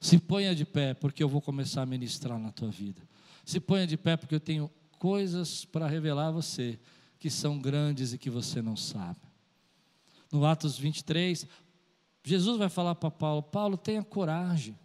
Se 0.00 0.18
ponha 0.18 0.54
de 0.54 0.64
pé, 0.64 0.94
porque 0.94 1.22
eu 1.22 1.28
vou 1.28 1.42
começar 1.42 1.82
a 1.82 1.86
ministrar 1.86 2.38
na 2.38 2.52
tua 2.52 2.70
vida. 2.70 3.02
Se 3.44 3.58
ponha 3.58 3.86
de 3.86 3.96
pé, 3.96 4.16
porque 4.16 4.34
eu 4.34 4.40
tenho 4.40 4.70
coisas 4.98 5.64
para 5.64 5.86
revelar 5.86 6.28
a 6.28 6.30
você 6.30 6.78
que 7.18 7.28
são 7.28 7.58
grandes 7.58 8.12
e 8.12 8.18
que 8.18 8.30
você 8.30 8.62
não 8.62 8.76
sabe. 8.76 9.20
No 10.32 10.46
Atos 10.46 10.78
23, 10.78 11.46
Jesus 12.22 12.56
vai 12.56 12.68
falar 12.68 12.94
para 12.94 13.10
Paulo: 13.10 13.42
Paulo, 13.42 13.76
tenha 13.76 14.02
coragem. 14.02 14.78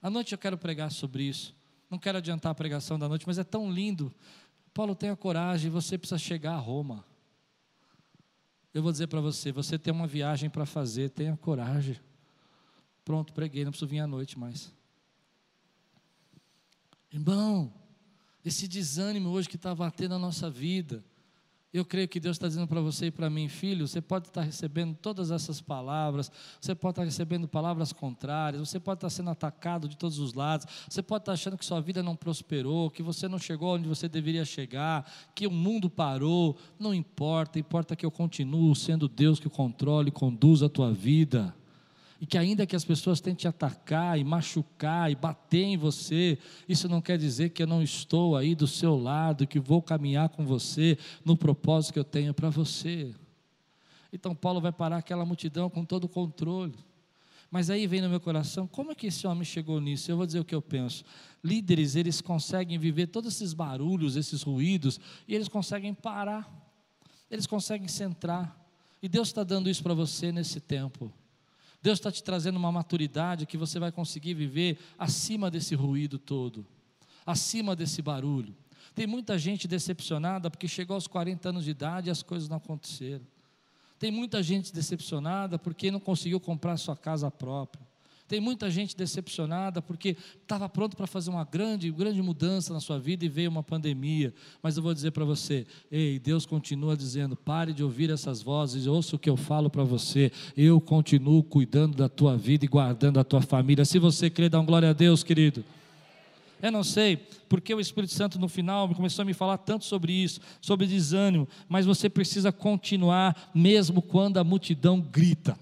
À 0.00 0.08
noite 0.08 0.32
eu 0.32 0.38
quero 0.38 0.56
pregar 0.56 0.92
sobre 0.92 1.24
isso. 1.24 1.54
Não 1.90 1.98
quero 1.98 2.18
adiantar 2.18 2.52
a 2.52 2.54
pregação 2.54 2.98
da 2.98 3.08
noite, 3.08 3.26
mas 3.26 3.38
é 3.38 3.44
tão 3.44 3.70
lindo 3.70 4.14
Paulo, 4.76 4.94
tenha 4.94 5.16
coragem, 5.16 5.70
você 5.70 5.96
precisa 5.96 6.18
chegar 6.18 6.52
a 6.52 6.58
Roma. 6.58 7.02
Eu 8.74 8.82
vou 8.82 8.92
dizer 8.92 9.06
para 9.06 9.22
você: 9.22 9.50
você 9.50 9.78
tem 9.78 9.90
uma 9.90 10.06
viagem 10.06 10.50
para 10.50 10.66
fazer, 10.66 11.08
tenha 11.08 11.34
coragem. 11.34 11.98
Pronto, 13.02 13.32
preguei, 13.32 13.64
não 13.64 13.72
preciso 13.72 13.88
vir 13.88 14.00
à 14.00 14.06
noite 14.06 14.38
mais. 14.38 14.70
Irmão, 17.10 17.72
esse 18.44 18.68
desânimo 18.68 19.30
hoje 19.30 19.48
que 19.48 19.56
está 19.56 19.74
batendo 19.74 20.10
na 20.10 20.18
nossa 20.18 20.50
vida, 20.50 21.02
eu 21.78 21.84
creio 21.84 22.08
que 22.08 22.18
Deus 22.18 22.36
está 22.36 22.48
dizendo 22.48 22.66
para 22.66 22.80
você 22.80 23.06
e 23.06 23.10
para 23.10 23.28
mim, 23.28 23.48
filho, 23.48 23.86
você 23.86 24.00
pode 24.00 24.28
estar 24.28 24.42
recebendo 24.42 24.94
todas 24.94 25.30
essas 25.30 25.60
palavras, 25.60 26.30
você 26.60 26.74
pode 26.74 26.92
estar 26.92 27.04
recebendo 27.04 27.46
palavras 27.46 27.92
contrárias, 27.92 28.66
você 28.66 28.80
pode 28.80 28.98
estar 28.98 29.10
sendo 29.10 29.30
atacado 29.30 29.88
de 29.88 29.96
todos 29.96 30.18
os 30.18 30.32
lados, 30.32 30.66
você 30.88 31.02
pode 31.02 31.22
estar 31.22 31.32
achando 31.32 31.58
que 31.58 31.64
sua 31.64 31.80
vida 31.80 32.02
não 32.02 32.16
prosperou, 32.16 32.90
que 32.90 33.02
você 33.02 33.28
não 33.28 33.38
chegou 33.38 33.74
onde 33.74 33.88
você 33.88 34.08
deveria 34.08 34.44
chegar, 34.44 35.10
que 35.34 35.46
o 35.46 35.50
mundo 35.50 35.90
parou, 35.90 36.56
não 36.78 36.94
importa, 36.94 37.58
importa 37.58 37.94
que 37.94 38.06
eu 38.06 38.10
continuo 38.10 38.74
sendo 38.74 39.08
Deus 39.08 39.38
que 39.38 39.48
controla 39.48 40.08
e 40.08 40.12
conduz 40.12 40.62
a 40.62 40.68
tua 40.68 40.92
vida 40.92 41.54
e 42.20 42.26
que 42.26 42.38
ainda 42.38 42.66
que 42.66 42.74
as 42.74 42.84
pessoas 42.84 43.20
tentem 43.20 43.48
atacar 43.48 44.18
e 44.18 44.24
machucar 44.24 45.10
e 45.10 45.14
bater 45.14 45.64
em 45.64 45.76
você, 45.76 46.38
isso 46.68 46.88
não 46.88 47.00
quer 47.00 47.18
dizer 47.18 47.50
que 47.50 47.62
eu 47.62 47.66
não 47.66 47.82
estou 47.82 48.36
aí 48.36 48.54
do 48.54 48.66
seu 48.66 48.96
lado, 48.96 49.46
que 49.46 49.60
vou 49.60 49.82
caminhar 49.82 50.30
com 50.30 50.44
você 50.44 50.98
no 51.24 51.36
propósito 51.36 51.92
que 51.92 51.98
eu 51.98 52.04
tenho 52.04 52.32
para 52.32 52.48
você. 52.48 53.14
Então 54.12 54.34
Paulo 54.34 54.60
vai 54.60 54.72
parar 54.72 54.96
aquela 54.96 55.26
multidão 55.26 55.68
com 55.68 55.84
todo 55.84 56.04
o 56.04 56.08
controle. 56.08 56.74
Mas 57.50 57.70
aí 57.70 57.86
vem 57.86 58.00
no 58.00 58.08
meu 58.08 58.20
coração, 58.20 58.66
como 58.66 58.90
é 58.90 58.94
que 58.94 59.06
esse 59.06 59.26
homem 59.26 59.44
chegou 59.44 59.80
nisso? 59.80 60.10
Eu 60.10 60.16
vou 60.16 60.26
dizer 60.26 60.40
o 60.40 60.44
que 60.44 60.54
eu 60.54 60.62
penso. 60.62 61.04
Líderes, 61.44 61.94
eles 61.94 62.20
conseguem 62.20 62.78
viver 62.78 63.06
todos 63.06 63.34
esses 63.34 63.52
barulhos, 63.52 64.16
esses 64.16 64.42
ruídos, 64.42 64.98
e 65.28 65.34
eles 65.34 65.48
conseguem 65.48 65.94
parar. 65.94 66.50
Eles 67.30 67.46
conseguem 67.46 67.88
centrar. 67.88 68.56
E 69.02 69.08
Deus 69.08 69.28
está 69.28 69.44
dando 69.44 69.70
isso 69.70 69.82
para 69.82 69.94
você 69.94 70.32
nesse 70.32 70.60
tempo. 70.60 71.12
Deus 71.86 72.00
está 72.00 72.10
te 72.10 72.20
trazendo 72.20 72.56
uma 72.56 72.72
maturidade 72.72 73.46
que 73.46 73.56
você 73.56 73.78
vai 73.78 73.92
conseguir 73.92 74.34
viver 74.34 74.76
acima 74.98 75.48
desse 75.48 75.76
ruído 75.76 76.18
todo, 76.18 76.66
acima 77.24 77.76
desse 77.76 78.02
barulho. 78.02 78.56
Tem 78.92 79.06
muita 79.06 79.38
gente 79.38 79.68
decepcionada 79.68 80.50
porque 80.50 80.66
chegou 80.66 80.94
aos 80.96 81.06
40 81.06 81.48
anos 81.48 81.62
de 81.62 81.70
idade 81.70 82.08
e 82.08 82.10
as 82.10 82.24
coisas 82.24 82.48
não 82.48 82.56
aconteceram. 82.56 83.24
Tem 84.00 84.10
muita 84.10 84.42
gente 84.42 84.74
decepcionada 84.74 85.60
porque 85.60 85.88
não 85.88 86.00
conseguiu 86.00 86.40
comprar 86.40 86.76
sua 86.76 86.96
casa 86.96 87.30
própria. 87.30 87.86
Tem 88.28 88.40
muita 88.40 88.68
gente 88.68 88.96
decepcionada 88.96 89.80
porque 89.80 90.16
estava 90.42 90.68
pronto 90.68 90.96
para 90.96 91.06
fazer 91.06 91.30
uma 91.30 91.44
grande, 91.44 91.90
grande 91.92 92.20
mudança 92.20 92.72
na 92.74 92.80
sua 92.80 92.98
vida 92.98 93.24
e 93.24 93.28
veio 93.28 93.48
uma 93.48 93.62
pandemia. 93.62 94.34
Mas 94.60 94.76
eu 94.76 94.82
vou 94.82 94.92
dizer 94.92 95.12
para 95.12 95.24
você: 95.24 95.64
ei, 95.90 96.18
Deus 96.18 96.44
continua 96.44 96.96
dizendo: 96.96 97.36
pare 97.36 97.72
de 97.72 97.84
ouvir 97.84 98.10
essas 98.10 98.42
vozes, 98.42 98.86
ouça 98.86 99.14
o 99.14 99.18
que 99.18 99.30
eu 99.30 99.36
falo 99.36 99.70
para 99.70 99.84
você. 99.84 100.32
Eu 100.56 100.80
continuo 100.80 101.42
cuidando 101.42 101.96
da 101.96 102.08
tua 102.08 102.36
vida 102.36 102.64
e 102.64 102.68
guardando 102.68 103.20
a 103.20 103.24
tua 103.24 103.42
família. 103.42 103.84
Se 103.84 103.98
você 103.98 104.28
crê, 104.28 104.48
dá 104.48 104.58
um 104.58 104.66
glória 104.66 104.90
a 104.90 104.92
Deus, 104.92 105.22
querido. 105.22 105.64
Eu 106.60 106.72
não 106.72 106.82
sei 106.82 107.16
porque 107.48 107.72
o 107.72 107.80
Espírito 107.80 108.12
Santo 108.12 108.40
no 108.40 108.48
final 108.48 108.88
começou 108.94 109.22
a 109.22 109.26
me 109.26 109.34
falar 109.34 109.58
tanto 109.58 109.84
sobre 109.84 110.12
isso, 110.12 110.40
sobre 110.60 110.86
desânimo, 110.86 111.46
mas 111.68 111.86
você 111.86 112.08
precisa 112.08 112.50
continuar 112.50 113.50
mesmo 113.54 114.02
quando 114.02 114.38
a 114.38 114.44
multidão 114.44 115.00
grita. 115.00 115.56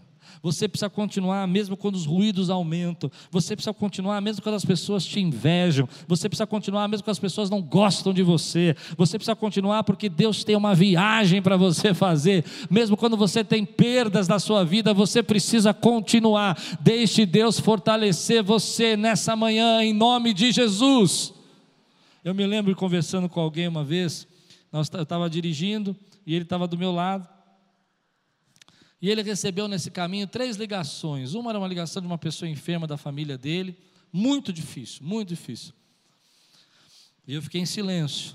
Você 0.44 0.68
precisa 0.68 0.90
continuar 0.90 1.48
mesmo 1.48 1.74
quando 1.74 1.94
os 1.94 2.04
ruídos 2.04 2.50
aumentam. 2.50 3.10
Você 3.30 3.56
precisa 3.56 3.72
continuar 3.72 4.20
mesmo 4.20 4.42
quando 4.42 4.56
as 4.56 4.64
pessoas 4.64 5.02
te 5.02 5.18
invejam. 5.18 5.88
Você 6.06 6.28
precisa 6.28 6.46
continuar 6.46 6.86
mesmo 6.86 7.02
quando 7.02 7.12
as 7.12 7.18
pessoas 7.18 7.48
não 7.48 7.62
gostam 7.62 8.12
de 8.12 8.22
você. 8.22 8.76
Você 8.94 9.16
precisa 9.16 9.34
continuar 9.34 9.84
porque 9.84 10.06
Deus 10.06 10.44
tem 10.44 10.54
uma 10.54 10.74
viagem 10.74 11.40
para 11.40 11.56
você 11.56 11.94
fazer. 11.94 12.44
Mesmo 12.68 12.94
quando 12.94 13.16
você 13.16 13.42
tem 13.42 13.64
perdas 13.64 14.28
na 14.28 14.38
sua 14.38 14.66
vida, 14.66 14.92
você 14.92 15.22
precisa 15.22 15.72
continuar. 15.72 16.58
Deixe 16.78 17.24
Deus 17.24 17.58
fortalecer 17.58 18.42
você 18.42 18.98
nessa 18.98 19.34
manhã 19.34 19.82
em 19.82 19.94
nome 19.94 20.34
de 20.34 20.52
Jesus. 20.52 21.32
Eu 22.22 22.34
me 22.34 22.46
lembro 22.46 22.76
conversando 22.76 23.30
com 23.30 23.40
alguém 23.40 23.66
uma 23.66 23.82
vez, 23.82 24.28
eu 24.70 24.82
estava 24.82 25.30
dirigindo 25.30 25.96
e 26.26 26.34
ele 26.34 26.44
estava 26.44 26.68
do 26.68 26.76
meu 26.76 26.92
lado. 26.92 27.33
E 29.04 29.10
ele 29.10 29.22
recebeu 29.22 29.68
nesse 29.68 29.90
caminho 29.90 30.26
três 30.26 30.56
ligações. 30.56 31.34
Uma 31.34 31.50
era 31.50 31.58
uma 31.58 31.68
ligação 31.68 32.00
de 32.00 32.06
uma 32.06 32.16
pessoa 32.16 32.48
enferma 32.48 32.86
da 32.86 32.96
família 32.96 33.36
dele, 33.36 33.76
muito 34.10 34.50
difícil, 34.50 35.04
muito 35.04 35.28
difícil. 35.28 35.74
E 37.28 37.34
eu 37.34 37.42
fiquei 37.42 37.60
em 37.60 37.66
silêncio. 37.66 38.34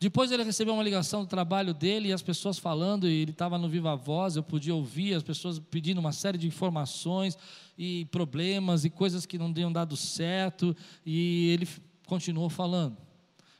Depois 0.00 0.32
ele 0.32 0.44
recebeu 0.44 0.72
uma 0.72 0.82
ligação 0.82 1.20
do 1.20 1.26
trabalho 1.26 1.74
dele 1.74 2.08
e 2.08 2.12
as 2.14 2.22
pessoas 2.22 2.58
falando, 2.58 3.06
e 3.06 3.12
ele 3.12 3.32
estava 3.32 3.58
no 3.58 3.68
viva 3.68 3.94
voz, 3.94 4.34
eu 4.34 4.42
podia 4.42 4.74
ouvir 4.74 5.12
as 5.12 5.22
pessoas 5.22 5.58
pedindo 5.58 5.98
uma 5.98 6.12
série 6.12 6.38
de 6.38 6.46
informações 6.46 7.36
e 7.76 8.06
problemas 8.06 8.86
e 8.86 8.88
coisas 8.88 9.26
que 9.26 9.36
não 9.36 9.52
tinham 9.52 9.70
dado 9.70 9.94
certo, 9.94 10.74
e 11.04 11.50
ele 11.50 11.68
continuou 12.06 12.48
falando. 12.48 12.96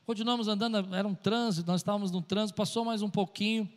Continuamos 0.07 0.49
andando, 0.49 0.95
era 0.97 1.07
um 1.07 1.14
trânsito, 1.14 1.70
nós 1.70 1.83
estávamos 1.83 2.11
no 2.11 2.22
trânsito, 2.22 2.57
passou 2.57 2.87
mais 2.87 3.03
um 3.03 3.11
pouquinho, 3.11 3.68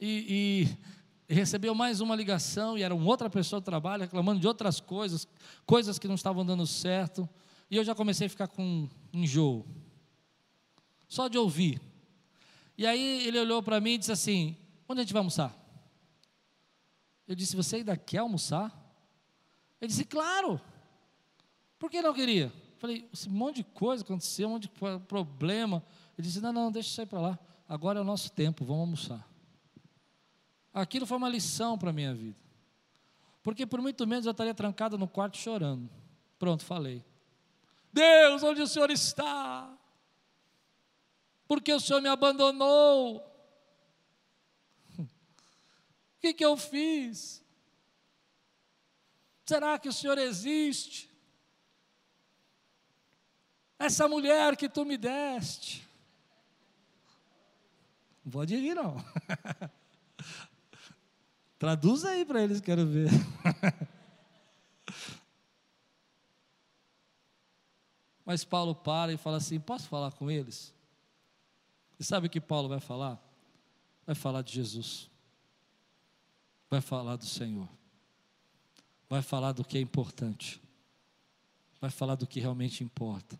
e, 0.00 0.64
e 0.66 0.97
recebeu 1.34 1.74
mais 1.74 2.00
uma 2.00 2.16
ligação 2.16 2.78
e 2.78 2.82
era 2.82 2.94
uma 2.94 3.06
outra 3.06 3.28
pessoa 3.28 3.60
do 3.60 3.64
trabalho 3.64 4.02
reclamando 4.02 4.40
de 4.40 4.46
outras 4.46 4.80
coisas, 4.80 5.28
coisas 5.66 5.98
que 5.98 6.08
não 6.08 6.14
estavam 6.14 6.44
dando 6.44 6.66
certo, 6.66 7.28
e 7.70 7.76
eu 7.76 7.84
já 7.84 7.94
comecei 7.94 8.26
a 8.26 8.30
ficar 8.30 8.48
com 8.48 8.88
enjoo, 9.12 9.66
só 11.06 11.28
de 11.28 11.36
ouvir. 11.36 11.80
E 12.78 12.86
aí 12.86 13.26
ele 13.26 13.38
olhou 13.38 13.62
para 13.62 13.80
mim 13.80 13.94
e 13.94 13.98
disse 13.98 14.12
assim: 14.12 14.56
Onde 14.88 15.00
a 15.00 15.04
gente 15.04 15.12
vai 15.12 15.20
almoçar? 15.20 15.54
Eu 17.26 17.34
disse: 17.34 17.56
Você 17.56 17.76
ainda 17.76 17.96
quer 17.96 18.18
almoçar? 18.18 18.72
Ele 19.80 19.88
disse: 19.88 20.04
Claro. 20.04 20.60
Por 21.78 21.90
que 21.90 22.00
não 22.00 22.14
queria? 22.14 22.52
Falei: 22.78 23.08
Um 23.26 23.32
monte 23.32 23.56
de 23.56 23.64
coisa 23.64 24.02
aconteceu, 24.02 24.48
um 24.48 24.52
monte 24.52 24.62
de 24.62 24.70
problema. 25.06 25.82
Ele 26.16 26.26
disse: 26.26 26.40
Não, 26.40 26.52
não, 26.52 26.72
deixa 26.72 26.88
isso 26.88 27.00
aí 27.00 27.06
para 27.06 27.20
lá. 27.20 27.38
Agora 27.68 27.98
é 27.98 28.02
o 28.02 28.04
nosso 28.04 28.32
tempo, 28.32 28.64
vamos 28.64 28.80
almoçar. 28.80 29.27
Aquilo 30.80 31.06
foi 31.06 31.16
uma 31.16 31.28
lição 31.28 31.76
para 31.76 31.90
a 31.90 31.92
minha 31.92 32.14
vida. 32.14 32.38
Porque 33.42 33.66
por 33.66 33.80
muito 33.80 34.06
menos 34.06 34.26
eu 34.26 34.30
estaria 34.30 34.54
trancado 34.54 34.96
no 34.96 35.08
quarto 35.08 35.36
chorando. 35.36 35.90
Pronto, 36.38 36.64
falei. 36.64 37.04
Deus, 37.92 38.44
onde 38.44 38.62
o 38.62 38.66
Senhor 38.66 38.88
está? 38.90 39.76
Porque 41.48 41.72
o 41.72 41.80
Senhor 41.80 42.00
me 42.00 42.08
abandonou? 42.08 43.16
O 44.98 46.20
que, 46.20 46.32
que 46.32 46.44
eu 46.44 46.56
fiz? 46.56 47.42
Será 49.46 49.78
que 49.78 49.88
o 49.88 49.92
Senhor 49.92 50.18
existe? 50.18 51.10
Essa 53.78 54.06
mulher 54.06 54.56
que 54.56 54.68
tu 54.68 54.84
me 54.84 54.96
deste. 54.96 55.88
Não 58.24 58.30
pode 58.30 58.54
rir, 58.54 58.74
não. 58.74 58.96
Traduz 61.58 62.04
aí 62.04 62.24
para 62.24 62.42
eles, 62.42 62.60
quero 62.60 62.86
ver. 62.86 63.10
Mas 68.24 68.44
Paulo 68.44 68.74
para 68.74 69.12
e 69.12 69.16
fala 69.16 69.38
assim: 69.38 69.58
Posso 69.58 69.88
falar 69.88 70.12
com 70.12 70.30
eles? 70.30 70.72
E 71.98 72.04
sabe 72.04 72.28
o 72.28 72.30
que 72.30 72.40
Paulo 72.40 72.68
vai 72.68 72.78
falar? 72.78 73.18
Vai 74.06 74.14
falar 74.14 74.42
de 74.42 74.52
Jesus, 74.52 75.10
vai 76.70 76.80
falar 76.80 77.16
do 77.16 77.26
Senhor, 77.26 77.68
vai 79.08 79.20
falar 79.20 79.52
do 79.52 79.64
que 79.64 79.76
é 79.76 79.80
importante, 79.80 80.62
vai 81.80 81.90
falar 81.90 82.14
do 82.14 82.26
que 82.26 82.38
realmente 82.38 82.84
importa, 82.84 83.38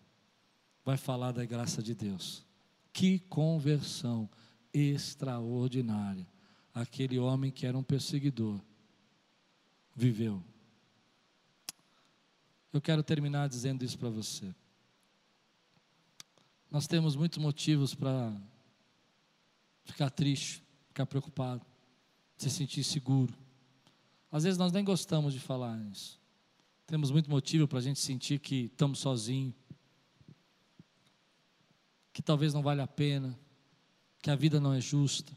vai 0.84 0.96
falar 0.96 1.32
da 1.32 1.44
graça 1.44 1.82
de 1.82 1.94
Deus. 1.94 2.44
Que 2.92 3.18
conversão 3.20 4.28
extraordinária! 4.74 6.26
Aquele 6.74 7.18
homem 7.18 7.50
que 7.50 7.66
era 7.66 7.76
um 7.76 7.82
perseguidor 7.82 8.60
viveu. 9.94 10.42
Eu 12.72 12.80
quero 12.80 13.02
terminar 13.02 13.48
dizendo 13.48 13.84
isso 13.84 13.98
para 13.98 14.10
você. 14.10 14.54
Nós 16.70 16.86
temos 16.86 17.16
muitos 17.16 17.38
motivos 17.38 17.94
para 17.94 18.32
ficar 19.84 20.10
triste, 20.10 20.62
ficar 20.88 21.06
preocupado, 21.06 21.64
se 22.36 22.50
sentir 22.50 22.84
seguro. 22.84 23.34
Às 24.30 24.44
vezes 24.44 24.58
nós 24.58 24.70
nem 24.70 24.84
gostamos 24.84 25.32
de 25.32 25.40
falar 25.40 25.80
isso. 25.90 26.20
Temos 26.86 27.10
muito 27.10 27.30
motivo 27.30 27.66
para 27.66 27.78
a 27.78 27.82
gente 27.82 27.98
sentir 27.98 28.38
que 28.38 28.66
estamos 28.66 28.98
sozinhos, 28.98 29.54
que 32.12 32.22
talvez 32.22 32.52
não 32.52 32.62
vale 32.62 32.82
a 32.82 32.86
pena, 32.86 33.38
que 34.20 34.30
a 34.30 34.36
vida 34.36 34.60
não 34.60 34.72
é 34.74 34.80
justa 34.80 35.32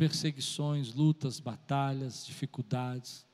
perseguições, 0.00 0.94
lutas, 0.94 1.38
batalhas, 1.38 2.24
dificuldades. 2.24 3.26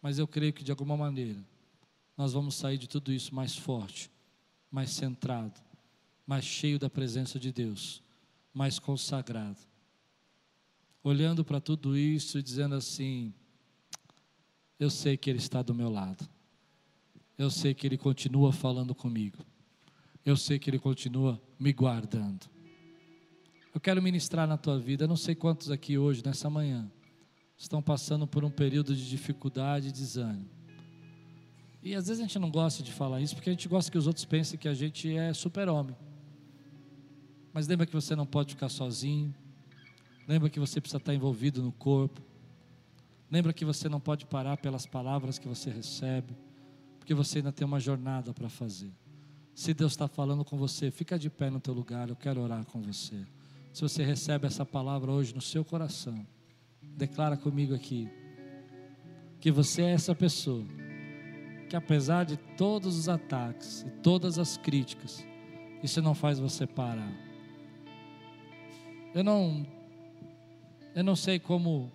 Mas 0.00 0.16
eu 0.16 0.28
creio 0.28 0.52
que 0.52 0.62
de 0.62 0.70
alguma 0.70 0.96
maneira 0.96 1.44
nós 2.16 2.32
vamos 2.32 2.54
sair 2.54 2.78
de 2.78 2.88
tudo 2.88 3.12
isso 3.12 3.34
mais 3.34 3.56
forte, 3.56 4.08
mais 4.70 4.90
centrado, 4.90 5.60
mais 6.24 6.44
cheio 6.44 6.78
da 6.78 6.88
presença 6.88 7.40
de 7.40 7.50
Deus, 7.50 8.00
mais 8.54 8.78
consagrado. 8.78 9.58
Olhando 11.02 11.44
para 11.44 11.60
tudo 11.60 11.98
isso 11.98 12.38
e 12.38 12.42
dizendo 12.42 12.76
assim: 12.76 13.34
eu 14.78 14.90
sei 14.90 15.16
que 15.16 15.28
Ele 15.28 15.40
está 15.40 15.60
do 15.60 15.74
meu 15.74 15.90
lado, 15.90 16.24
eu 17.36 17.50
sei 17.50 17.74
que 17.74 17.84
Ele 17.84 17.98
continua 17.98 18.52
falando 18.52 18.94
comigo, 18.94 19.44
eu 20.24 20.36
sei 20.36 20.56
que 20.56 20.70
Ele 20.70 20.78
continua 20.78 21.42
me 21.58 21.72
guardando. 21.72 22.48
Eu 23.78 23.80
quero 23.80 24.02
ministrar 24.02 24.44
na 24.44 24.56
tua 24.56 24.76
vida. 24.76 25.04
Eu 25.04 25.08
não 25.08 25.14
sei 25.14 25.36
quantos 25.36 25.70
aqui 25.70 25.96
hoje, 25.96 26.20
nessa 26.26 26.50
manhã, 26.50 26.90
estão 27.56 27.80
passando 27.80 28.26
por 28.26 28.44
um 28.44 28.50
período 28.50 28.92
de 28.92 29.08
dificuldade 29.08 29.86
e 29.86 29.92
desânimo. 29.92 30.50
E 31.80 31.94
às 31.94 32.08
vezes 32.08 32.20
a 32.20 32.26
gente 32.26 32.40
não 32.40 32.50
gosta 32.50 32.82
de 32.82 32.90
falar 32.90 33.20
isso 33.20 33.36
porque 33.36 33.48
a 33.48 33.52
gente 33.52 33.68
gosta 33.68 33.88
que 33.88 33.96
os 33.96 34.08
outros 34.08 34.24
pensem 34.24 34.58
que 34.58 34.66
a 34.66 34.74
gente 34.74 35.16
é 35.16 35.32
super-homem. 35.32 35.94
Mas 37.52 37.68
lembra 37.68 37.86
que 37.86 37.92
você 37.92 38.16
não 38.16 38.26
pode 38.26 38.54
ficar 38.54 38.68
sozinho. 38.68 39.32
Lembra 40.26 40.50
que 40.50 40.58
você 40.58 40.80
precisa 40.80 40.98
estar 40.98 41.14
envolvido 41.14 41.62
no 41.62 41.70
corpo. 41.70 42.20
Lembra 43.30 43.52
que 43.52 43.64
você 43.64 43.88
não 43.88 44.00
pode 44.00 44.26
parar 44.26 44.56
pelas 44.56 44.86
palavras 44.86 45.38
que 45.38 45.46
você 45.46 45.70
recebe, 45.70 46.34
porque 46.98 47.14
você 47.14 47.38
ainda 47.38 47.52
tem 47.52 47.64
uma 47.64 47.78
jornada 47.78 48.34
para 48.34 48.48
fazer. 48.48 48.90
Se 49.54 49.72
Deus 49.72 49.92
está 49.92 50.08
falando 50.08 50.44
com 50.44 50.58
você, 50.58 50.90
fica 50.90 51.16
de 51.16 51.30
pé 51.30 51.48
no 51.48 51.60
teu 51.60 51.72
lugar, 51.72 52.08
eu 52.08 52.16
quero 52.16 52.40
orar 52.40 52.64
com 52.64 52.82
você. 52.82 53.24
Se 53.72 53.82
você 53.82 54.04
recebe 54.04 54.46
essa 54.46 54.64
palavra 54.64 55.10
hoje 55.10 55.34
no 55.34 55.40
seu 55.40 55.64
coração, 55.64 56.26
declara 56.82 57.36
comigo 57.36 57.74
aqui 57.74 58.10
que 59.40 59.50
você 59.50 59.82
é 59.82 59.90
essa 59.92 60.14
pessoa 60.14 60.64
que 61.68 61.76
apesar 61.76 62.24
de 62.24 62.36
todos 62.56 62.96
os 62.96 63.08
ataques 63.08 63.82
e 63.86 63.90
todas 64.02 64.38
as 64.38 64.56
críticas, 64.56 65.24
isso 65.82 66.00
não 66.00 66.14
faz 66.14 66.38
você 66.38 66.66
parar. 66.66 67.12
Eu 69.14 69.22
não 69.22 69.66
eu 70.94 71.04
não 71.04 71.14
sei 71.14 71.38
como 71.38 71.92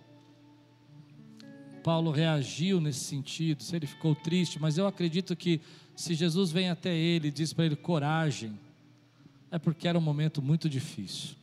Paulo 1.82 2.10
reagiu 2.10 2.80
nesse 2.80 3.00
sentido, 3.00 3.62
se 3.62 3.76
ele 3.76 3.86
ficou 3.86 4.14
triste, 4.14 4.58
mas 4.58 4.78
eu 4.78 4.86
acredito 4.86 5.36
que 5.36 5.60
se 5.94 6.14
Jesus 6.14 6.50
vem 6.50 6.70
até 6.70 6.96
ele 6.96 7.28
e 7.28 7.30
diz 7.30 7.52
para 7.52 7.66
ele 7.66 7.76
coragem, 7.76 8.58
é 9.50 9.58
porque 9.58 9.86
era 9.86 9.98
um 9.98 10.00
momento 10.00 10.40
muito 10.40 10.68
difícil. 10.68 11.36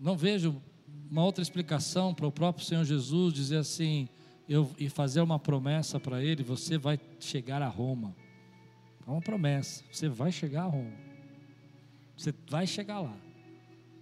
Não 0.00 0.16
vejo 0.16 0.60
uma 1.10 1.24
outra 1.24 1.42
explicação 1.42 2.14
para 2.14 2.26
o 2.26 2.32
próprio 2.32 2.64
Senhor 2.64 2.84
Jesus 2.84 3.34
dizer 3.34 3.58
assim: 3.58 4.08
eu, 4.48 4.70
e 4.78 4.88
fazer 4.88 5.20
uma 5.20 5.38
promessa 5.38 5.98
para 6.00 6.22
ele, 6.22 6.42
você 6.42 6.78
vai 6.78 6.98
chegar 7.20 7.60
a 7.62 7.68
Roma. 7.68 8.14
É 9.06 9.10
uma 9.10 9.20
promessa. 9.20 9.84
Você 9.90 10.08
vai 10.08 10.30
chegar 10.32 10.62
a 10.62 10.66
Roma. 10.66 10.92
Você 12.16 12.34
vai 12.48 12.66
chegar 12.66 13.00
lá. 13.00 13.16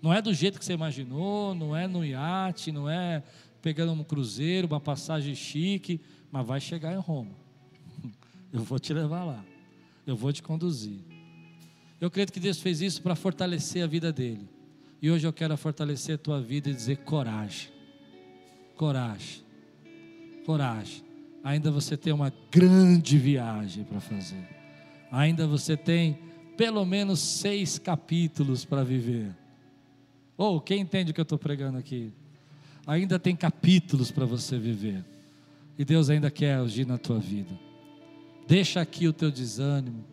Não 0.00 0.12
é 0.12 0.20
do 0.20 0.32
jeito 0.32 0.58
que 0.58 0.64
você 0.64 0.74
imaginou, 0.74 1.54
não 1.54 1.74
é 1.74 1.86
no 1.86 2.04
iate, 2.04 2.70
não 2.70 2.88
é 2.88 3.22
pegando 3.60 3.92
um 3.92 4.04
cruzeiro, 4.04 4.68
uma 4.68 4.80
passagem 4.80 5.34
chique, 5.34 6.00
mas 6.30 6.46
vai 6.46 6.60
chegar 6.60 6.92
em 6.92 6.98
Roma. 6.98 7.32
Eu 8.52 8.62
vou 8.62 8.78
te 8.78 8.92
levar 8.92 9.24
lá. 9.24 9.44
Eu 10.06 10.16
vou 10.16 10.32
te 10.32 10.42
conduzir. 10.42 11.00
Eu 12.00 12.10
creio 12.10 12.30
que 12.30 12.38
Deus 12.38 12.60
fez 12.60 12.80
isso 12.80 13.02
para 13.02 13.16
fortalecer 13.16 13.82
a 13.82 13.86
vida 13.86 14.12
dele. 14.12 14.48
E 15.06 15.10
hoje 15.12 15.24
eu 15.24 15.32
quero 15.32 15.56
fortalecer 15.56 16.16
a 16.16 16.18
tua 16.18 16.42
vida 16.42 16.68
e 16.68 16.74
dizer 16.74 16.96
coragem. 16.96 17.68
Coragem. 18.74 19.40
Coragem. 20.44 21.04
Ainda 21.44 21.70
você 21.70 21.96
tem 21.96 22.12
uma 22.12 22.32
grande 22.50 23.16
viagem 23.16 23.84
para 23.84 24.00
fazer. 24.00 24.44
Ainda 25.12 25.46
você 25.46 25.76
tem 25.76 26.18
pelo 26.56 26.84
menos 26.84 27.20
seis 27.20 27.78
capítulos 27.78 28.64
para 28.64 28.82
viver. 28.82 29.32
Ou 30.36 30.56
oh, 30.56 30.60
quem 30.60 30.80
entende 30.80 31.12
o 31.12 31.14
que 31.14 31.20
eu 31.20 31.22
estou 31.22 31.38
pregando 31.38 31.78
aqui? 31.78 32.12
Ainda 32.84 33.16
tem 33.16 33.36
capítulos 33.36 34.10
para 34.10 34.24
você 34.24 34.58
viver. 34.58 35.04
E 35.78 35.84
Deus 35.84 36.10
ainda 36.10 36.32
quer 36.32 36.56
agir 36.56 36.84
na 36.84 36.98
tua 36.98 37.20
vida. 37.20 37.56
Deixa 38.48 38.80
aqui 38.80 39.06
o 39.06 39.12
teu 39.12 39.30
desânimo, 39.30 40.04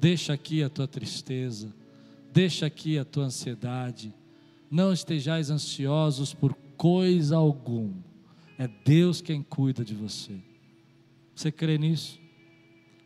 deixa 0.00 0.32
aqui 0.32 0.62
a 0.62 0.70
tua 0.70 0.88
tristeza, 0.88 1.70
deixa 2.32 2.64
aqui 2.64 2.98
a 2.98 3.04
tua 3.04 3.24
ansiedade. 3.24 4.14
Não 4.70 4.92
estejais 4.92 5.50
ansiosos 5.50 6.34
por 6.34 6.54
coisa 6.76 7.36
alguma. 7.36 7.94
É 8.58 8.68
Deus 8.84 9.20
quem 9.20 9.42
cuida 9.42 9.84
de 9.84 9.94
você. 9.94 10.32
Você 11.34 11.52
crê 11.52 11.78
nisso? 11.78 12.18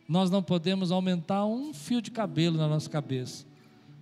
Nós 0.07 0.29
não 0.29 0.43
podemos 0.43 0.91
aumentar 0.91 1.45
um 1.45 1.73
fio 1.73 2.01
de 2.01 2.11
cabelo 2.11 2.57
na 2.57 2.67
nossa 2.67 2.89
cabeça. 2.89 3.45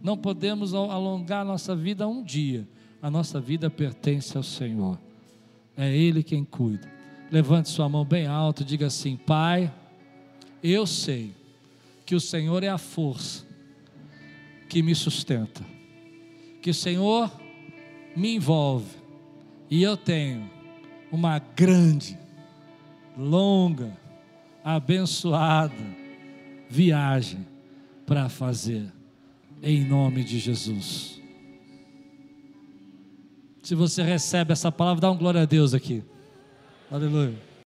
Não 0.01 0.17
podemos 0.17 0.73
alongar 0.73 1.41
a 1.41 1.45
nossa 1.45 1.75
vida 1.75 2.07
um 2.07 2.23
dia. 2.23 2.67
A 3.01 3.11
nossa 3.11 3.39
vida 3.39 3.69
pertence 3.69 4.35
ao 4.35 4.43
Senhor. 4.43 4.97
É 5.75 5.95
Ele 5.95 6.23
quem 6.23 6.43
cuida. 6.43 6.89
Levante 7.31 7.69
sua 7.69 7.87
mão 7.87 8.03
bem 8.03 8.27
alto 8.27 8.63
diga 8.63 8.87
assim: 8.87 9.15
Pai, 9.15 9.73
eu 10.61 10.85
sei 10.85 11.33
que 12.05 12.13
o 12.13 12.19
Senhor 12.19 12.63
é 12.63 12.69
a 12.69 12.77
força 12.77 13.45
que 14.67 14.81
me 14.81 14.93
sustenta, 14.93 15.63
que 16.61 16.69
o 16.69 16.73
Senhor 16.73 17.31
me 18.15 18.35
envolve 18.35 18.89
e 19.69 19.81
eu 19.83 19.95
tenho 19.95 20.49
uma 21.11 21.39
grande, 21.39 22.17
longa, 23.17 23.97
abençoada 24.63 25.73
viagem 26.69 27.45
para 28.05 28.29
fazer, 28.29 28.91
em 29.61 29.83
nome 29.83 30.23
de 30.23 30.39
Jesus. 30.39 31.21
Se 33.61 33.75
você 33.75 34.01
recebe 34.01 34.53
essa 34.53 34.71
palavra, 34.71 35.01
dá 35.01 35.11
um 35.11 35.17
glória 35.17 35.41
a 35.41 35.45
Deus 35.45 35.73
aqui. 35.73 36.03
Aleluia. 36.89 37.50